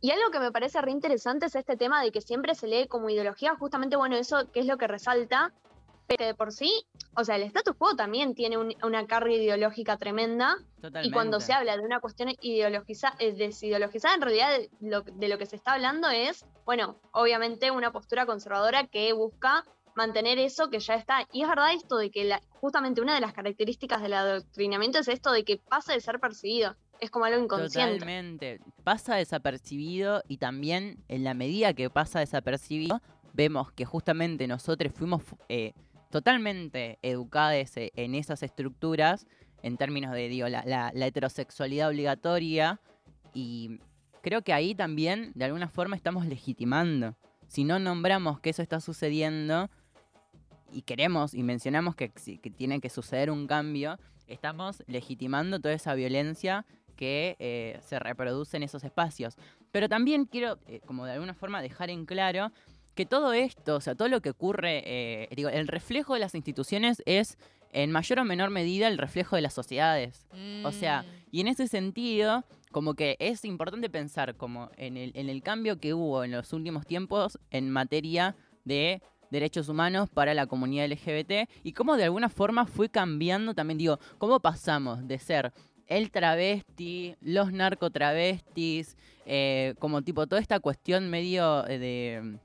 [0.00, 2.86] Y algo que me parece re interesante es este tema de que siempre se lee
[2.86, 5.52] como ideología, justamente, bueno, eso que es lo que resalta,
[6.08, 6.72] pero de por sí,
[7.16, 10.56] o sea, el status quo también tiene un- una carga ideológica tremenda.
[11.04, 15.28] Y cuando se habla de una cuestión ideologiza, eh, desideologizada, en realidad de lo, de
[15.28, 19.64] lo que se está hablando es, bueno, obviamente una postura conservadora que busca
[19.94, 21.26] mantener eso que ya está.
[21.32, 25.08] Y es verdad esto de que la- justamente una de las características del adoctrinamiento es
[25.08, 26.76] esto de que pasa de ser percibido.
[27.00, 27.94] Es como algo inconsciente.
[27.98, 28.60] Totalmente.
[28.84, 33.00] Pasa desapercibido y también en la medida que pasa desapercibido,
[33.32, 35.72] vemos que justamente nosotros fuimos fu- eh,
[36.10, 39.26] totalmente educados eh, en esas estructuras
[39.62, 42.80] en términos de la, heterosexualidad obligatoria
[43.34, 43.80] y
[44.22, 47.16] creo que ahí también de alguna forma estamos legitimando.
[47.48, 49.70] Si no nombramos que eso está sucediendo
[50.72, 52.10] y queremos y mencionamos que
[52.56, 53.98] tiene que suceder un cambio,
[54.28, 56.64] estamos legitimando toda esa violencia
[56.98, 59.36] que eh, se reproduce en esos espacios.
[59.70, 62.50] Pero también quiero, eh, como de alguna forma, dejar en claro
[62.98, 66.34] que todo esto, o sea, todo lo que ocurre, eh, digo, el reflejo de las
[66.34, 67.38] instituciones es
[67.72, 70.26] en mayor o menor medida el reflejo de las sociedades.
[70.64, 72.42] O sea, y en ese sentido,
[72.72, 76.52] como que es importante pensar como en el, en el cambio que hubo en los
[76.52, 78.34] últimos tiempos en materia
[78.64, 79.00] de
[79.30, 84.00] derechos humanos para la comunidad LGBT y cómo de alguna forma fue cambiando también, digo,
[84.18, 85.52] cómo pasamos de ser
[85.86, 92.38] el travesti, los narcotravestis, eh, como tipo toda esta cuestión medio eh, de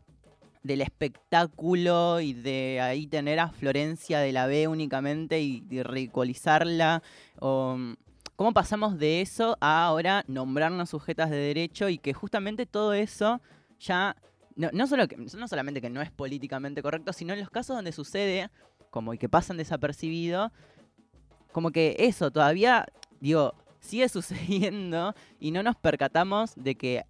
[0.64, 7.03] del espectáculo y de ahí tener a Florencia de la B únicamente y, ridiculizarla.
[7.40, 7.77] O,
[8.35, 13.41] ¿Cómo pasamos de eso a ahora nombrarnos sujetas de derecho y que justamente todo eso
[13.80, 14.15] ya,
[14.56, 17.76] no, no, solo que, no solamente que no es políticamente correcto, sino en los casos
[17.76, 18.49] donde sucede,
[18.90, 20.52] como y que pasan desapercibido,
[21.52, 22.88] como que eso todavía,
[23.19, 27.03] digo, sigue sucediendo y no nos percatamos de que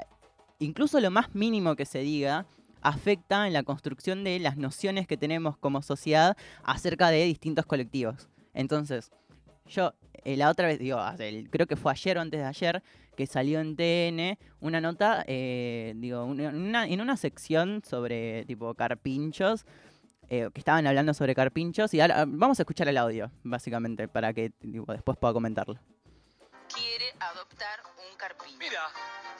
[0.60, 2.48] incluso lo más mínimo que se diga
[2.84, 8.28] afecta en la construcción de las nociones que tenemos como sociedad acerca de distintos colectivos.
[8.54, 9.12] Entonces,
[9.68, 9.94] yo
[10.26, 12.84] eh, la otra vez, digo, el- creo que fue ayer o antes de ayer,
[13.18, 19.66] que salió en TN una nota, eh, digo, en una sección sobre tipo carpinchos,
[20.30, 24.34] eh, que estaban hablando sobre carpinchos, y ahora vamos a escuchar el audio, básicamente, para
[24.34, 25.78] que después pueda comentarlo.
[27.20, 28.58] Adoptar un carpincho.
[28.58, 28.90] Mira.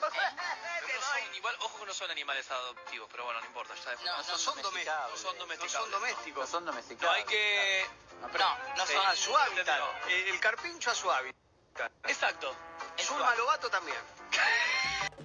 [0.00, 3.94] Pero no son, igual, ojo que no son animales adoptivos, pero bueno, no importa, ya.
[4.04, 5.10] No, no son domesticados.
[5.10, 5.72] No son domesticados.
[5.72, 6.40] No son domésticos.
[6.40, 7.12] No son domesticados.
[7.12, 7.86] No hay que.
[8.20, 9.80] No, no son a su hábitat.
[10.08, 11.92] El carpincho a su hábitat.
[12.04, 12.54] Exacto.
[12.98, 13.98] Zulma Lobato también.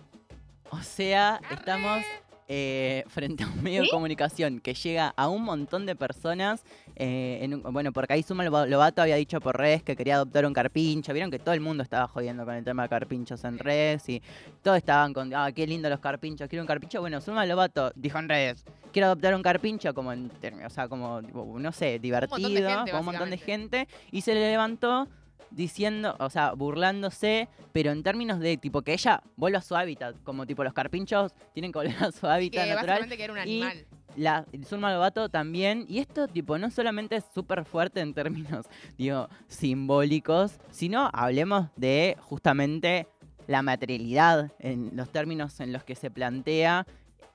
[0.72, 2.06] O sea, estamos
[2.52, 6.64] eh, frente a un medio de comunicación que llega a un montón de personas.
[7.02, 10.16] eh, en un- bueno, porque ahí Suma Loba- Lobato había dicho por redes que quería
[10.16, 11.14] adoptar un carpincho.
[11.14, 14.22] Vieron que todo el mundo estaba jodiendo con el tema de carpinchos en redes y
[14.62, 17.00] todos estaban con, ah, qué lindo los carpinchos, quiero un carpincho.
[17.00, 20.90] Bueno, Suma Lobato dijo en redes, quiero adoptar un carpincho como en términos, o sea,
[20.90, 23.88] como, no sé, divertido, montón de gente, con un montón de gente.
[24.12, 25.08] Y se le levantó
[25.52, 30.16] diciendo, o sea, burlándose, pero en términos de tipo que ella vuelva a su hábitat,
[30.24, 32.88] como tipo los carpinchos tienen que volver a su hábitat Que natural.
[32.88, 33.86] básicamente que era un y animal.
[34.16, 38.66] la Zulma Lobato también, y esto tipo no solamente es súper fuerte en términos,
[38.98, 43.08] digo, simbólicos, sino hablemos de justamente
[43.48, 46.86] la materialidad en los términos en los que se plantea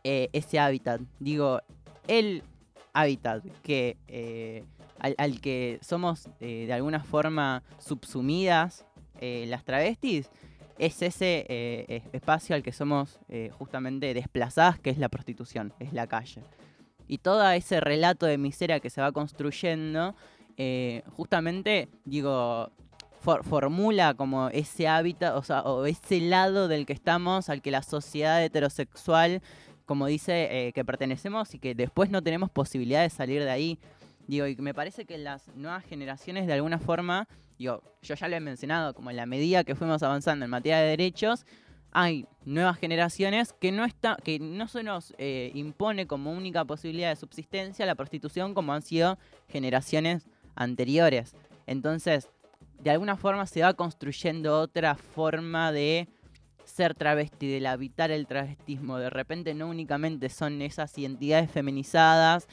[0.05, 1.01] eh, ese hábitat.
[1.19, 1.61] Digo,
[2.07, 2.43] el
[2.93, 4.63] hábitat que eh,
[5.17, 8.87] al, que somos eh, de alguna forma subsumidas
[9.21, 10.31] eh, las travestis
[10.79, 13.19] es ese eh, es- espacio al que somos
[13.59, 16.43] justamente desplazadas, que es la prostitución, es la calle.
[17.07, 20.15] Y todo ese relato de miseria que se va construyendo,
[21.17, 22.71] justamente, digo,
[23.21, 27.71] for- formula como ese hábitat, o sea, o ese lado del que estamos, al que
[27.71, 29.43] la sociedad heterosexual,
[29.87, 33.79] como dice, que pertenecemos y que después no tenemos posibilidad de salir de ahí.
[34.27, 37.29] Digo, y me parece que las nuevas generaciones de alguna forma,
[37.59, 40.79] digo, yo ya lo he mencionado, como en la medida que fuimos avanzando en materia
[40.79, 41.45] de derechos,
[41.93, 47.11] hay nuevas generaciones que no está, que no se nos eh, impone como única posibilidad
[47.11, 49.17] de subsistencia la prostitución como han sido
[49.49, 50.27] generaciones
[50.57, 51.35] anteriores.
[51.67, 52.29] Entonces,
[52.81, 56.09] de alguna forma se va construyendo otra forma de
[56.65, 58.99] ser travesti, del habitar el travestismo.
[58.99, 62.49] De repente no únicamente son esas identidades feminizadas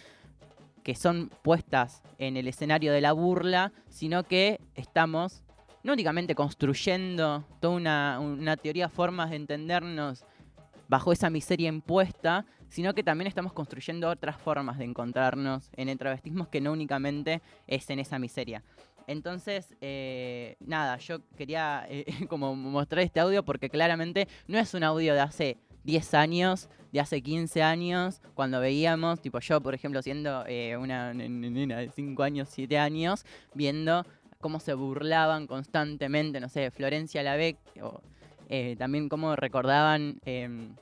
[0.84, 5.44] que son puestas en el escenario de la burla, sino que estamos
[5.84, 10.26] no únicamente construyendo toda una, una teoría, formas de entendernos
[10.88, 15.98] bajo esa miseria impuesta, sino que también estamos construyendo otras formas de encontrarnos en el
[15.98, 18.64] travestismo que no únicamente es en esa miseria.
[19.08, 24.84] Entonces, eh, nada, yo quería eh, como mostrar este audio porque claramente no es un
[24.84, 30.02] audio de hace 10 años, de hace 15 años, cuando veíamos, tipo yo, por ejemplo,
[30.02, 34.06] siendo eh, una nena de 5 años, 7 años, viendo
[34.42, 38.02] cómo se burlaban constantemente, no sé, Florencia Lavec, o
[38.50, 40.76] eh, también cómo recordaban em,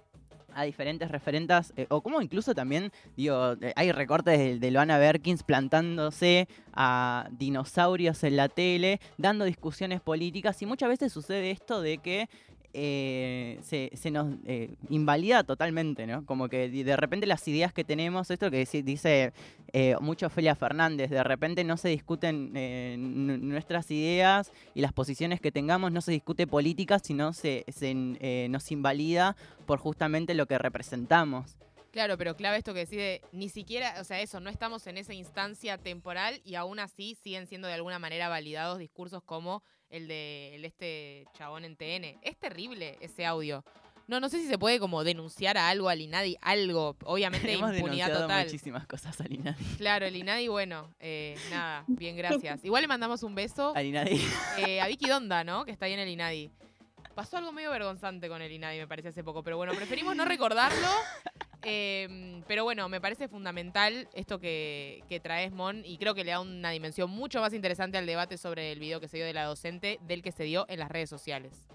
[0.55, 4.97] a diferentes referentas, eh, o cómo incluso también, digo, eh, hay recortes de, de Loana
[4.97, 11.81] Berkins plantándose a dinosaurios en la tele, dando discusiones políticas, y muchas veces sucede esto
[11.81, 12.29] de que
[12.73, 16.25] eh, se, se nos eh, invalida totalmente, ¿no?
[16.25, 19.33] Como que de repente las ideas que tenemos, esto que dice,
[19.73, 25.41] eh, mucho Ofelia Fernández, de repente no se discuten eh, nuestras ideas y las posiciones
[25.41, 27.93] que tengamos, no se discute política, sino se, se,
[28.49, 29.35] nos invalida
[29.65, 31.57] por justamente lo que representamos.
[31.91, 35.13] Claro, pero clave esto que decide, ni siquiera, o sea, eso, no estamos en esa
[35.15, 40.55] instancia temporal y aún así siguen siendo de alguna manera validados discursos como el de
[40.55, 42.19] el este chabón en TN.
[42.21, 43.63] Es terrible ese audio.
[44.07, 47.75] No, no sé si se puede como denunciar a algo, al INADI, algo, obviamente Hemos
[47.75, 48.45] impunidad total.
[48.45, 49.63] muchísimas cosas al INADI.
[49.77, 52.65] Claro, el INADI, bueno, eh, nada, bien, gracias.
[52.65, 54.19] Igual le mandamos un beso Al INADI.
[54.65, 55.63] eh, a Vicky Donda, ¿no?
[55.63, 56.49] Que está ahí en el INADI.
[57.15, 59.43] Pasó algo medio vergonzante con el INADI, me parece, hace poco.
[59.43, 60.87] Pero bueno, preferimos no recordarlo.
[61.63, 66.31] Eh, pero bueno, me parece fundamental esto que, que traes, Mon, y creo que le
[66.31, 69.33] da una dimensión mucho más interesante al debate sobre el video que se dio de
[69.33, 71.65] la docente del que se dio en las redes sociales.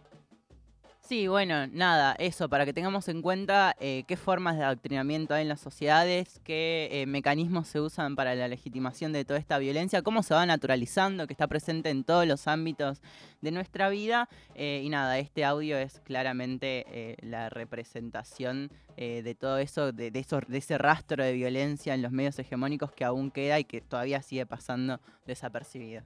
[1.06, 5.42] Sí, bueno, nada, eso, para que tengamos en cuenta eh, qué formas de adoctrinamiento hay
[5.42, 10.00] en las sociedades, qué eh, mecanismos se usan para la legitimación de toda esta violencia,
[10.00, 13.02] cómo se va naturalizando, que está presente en todos los ámbitos
[13.42, 14.30] de nuestra vida.
[14.54, 20.40] eh, y nada, este audio es claramente la representación de todo eso, de, de, eso-
[20.48, 24.22] de ese rastro de violencia en los medios hegemónicos que aún queda y que todavía
[24.22, 26.02] sigue pasando desapercibido.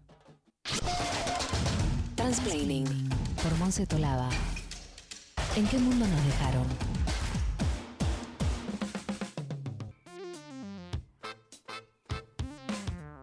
[2.17, 3.09] Transplaining
[3.43, 4.29] por Monse Tolaba.
[5.59, 6.67] ¿En qué mundo nos dejaron?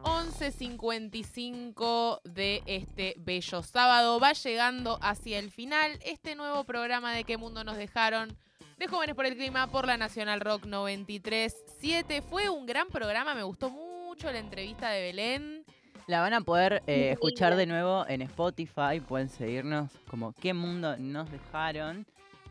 [0.03, 4.19] Once 11.55 de este bello sábado.
[4.19, 8.37] Va llegando hacia el final este nuevo programa de ¿Qué mundo nos dejaron?
[8.77, 12.21] De Jóvenes por el Clima por la Nacional Rock 93.7.
[12.21, 15.63] Fue un gran programa, me gustó mucho la entrevista de Belén.
[16.07, 20.97] La van a poder eh, escuchar de nuevo en Spotify, pueden seguirnos como qué mundo
[20.97, 22.05] nos dejaron.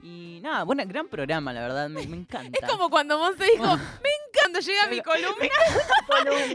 [0.06, 2.58] Y nada, bueno, gran programa, la verdad, me, me encanta.
[2.60, 3.64] Es como cuando Monse dijo,
[4.02, 5.48] me encanta, llega mi columna.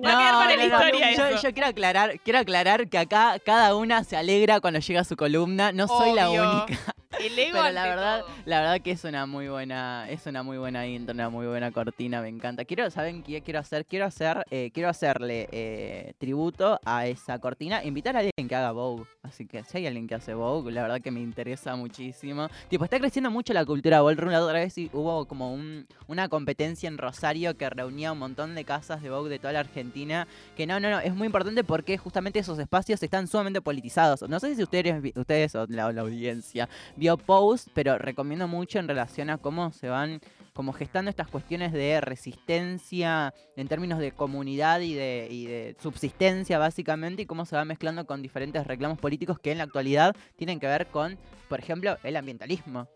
[0.06, 1.48] Va a quedar para la historia yo, eso.
[1.48, 5.72] yo quiero aclarar, quiero aclarar que acá cada una se alegra cuando llega su columna,
[5.72, 6.78] no soy la única.
[7.20, 8.30] El ego Pero la verdad, todo.
[8.46, 11.72] la verdad que es una muy buena, es una muy buena intro, una muy buena
[11.72, 12.66] cortina, me encanta.
[12.66, 13.86] Quiero, ¿saben qué quiero hacer?
[13.86, 18.72] Quiero hacer, eh, quiero hacerle eh, tributo a esa cortina, invitar a alguien que haga
[18.72, 19.06] Vogue.
[19.24, 22.48] Así que si hay alguien que hace Vogue, la verdad que me interesa muchísimo.
[22.70, 24.32] Tipo, está creciendo mucho la cultura ballroom.
[24.32, 28.54] La otra vez sí hubo como un- una competencia en Rosario que reunía un montón
[28.54, 30.28] de casas de Vogue de toda la Argentina.
[30.56, 34.22] Que no, no, no, es muy importante porque justamente esos espacios están sumamente politizados.
[34.30, 36.70] No sé si ustedes, ustedes o la, la audiencia
[37.00, 40.20] vio post, pero recomiendo mucho en relación a cómo se van
[40.54, 46.60] como gestando estas cuestiones de resistencia en términos de comunidad y de, y de subsistencia
[46.60, 50.60] básicamente y cómo se va mezclando con diferentes reclamos políticos que en la actualidad tienen
[50.60, 51.18] que ver con,
[51.48, 52.90] por ejemplo, el ambientalismo.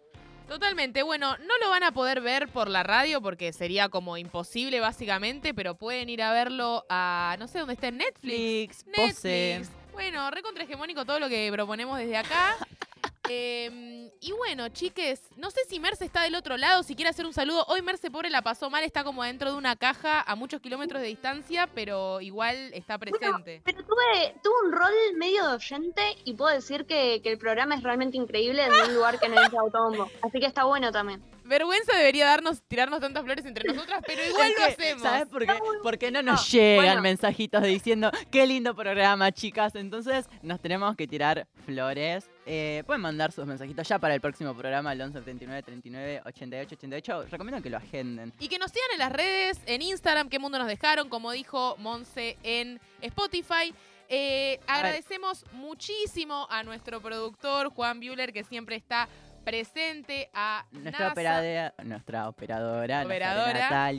[0.47, 4.81] Totalmente, bueno, no lo van a poder ver por la radio porque sería como imposible
[4.81, 8.83] básicamente, pero pueden ir a verlo a, no sé dónde está, en Netflix.
[8.83, 9.59] Pose.
[9.59, 9.83] Netflix.
[9.93, 12.57] Bueno, recontra hegemónico todo lo que proponemos desde acá.
[13.29, 17.25] Eh, y bueno, chiques, no sé si Merce está del otro lado, si quiere hacer
[17.25, 17.65] un saludo.
[17.67, 21.01] Hoy Merce pobre la pasó mal, está como dentro de una caja a muchos kilómetros
[21.01, 23.61] de distancia, pero igual está presente.
[23.63, 27.75] Pero tuve, tuve un rol medio de oyente y puedo decir que, que el programa
[27.75, 30.09] es realmente increíble desde un lugar que no es autobombo.
[30.21, 31.21] Así que está bueno también.
[31.45, 35.03] Vergüenza debería darnos, tirarnos tantas flores entre nosotras, pero igual Es lo que, hacemos.
[35.03, 35.53] ¿Sabes por qué?
[35.81, 37.01] Porque no nos No, llegan bueno.
[37.01, 39.75] mensajitos diciendo qué lindo programa, chicas.
[39.75, 42.29] Entonces nos tenemos que tirar flores.
[42.45, 46.75] Eh, pueden mandar sus mensajitos ya para el próximo programa, al 11 79 39 88
[46.75, 47.25] 88.
[47.29, 48.33] Recomiendo que lo agenden.
[48.39, 51.75] Y que nos sigan en las redes, en Instagram, qué mundo nos dejaron, como dijo
[51.79, 53.73] Monse en Spotify.
[54.09, 59.07] Eh, agradecemos muchísimo a nuestro productor Juan Bueller, que siempre está
[59.43, 63.89] presente, a Nuestra, NASA, operadora, nuestra operadora, Operadora.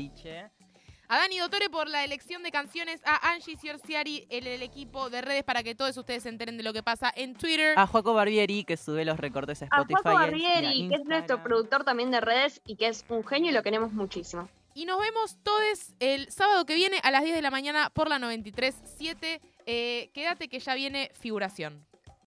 [1.07, 5.21] A Dani Dottore por la elección de canciones, a Angie Ciorciari, el, el equipo de
[5.21, 7.79] redes para que todos ustedes se enteren de lo que pasa en Twitter.
[7.79, 10.01] A Joaco Barbieri, que sube los recortes a A Spotify.
[10.03, 13.51] Juaco a Barbieri, que es nuestro productor también de redes y que es un genio
[13.51, 14.49] y lo queremos muchísimo.
[14.75, 18.09] Y nos vemos todos el sábado que viene a las 10 de la mañana por
[18.09, 19.41] la 93.7.
[19.67, 21.87] Eh, quédate que ya viene figuración.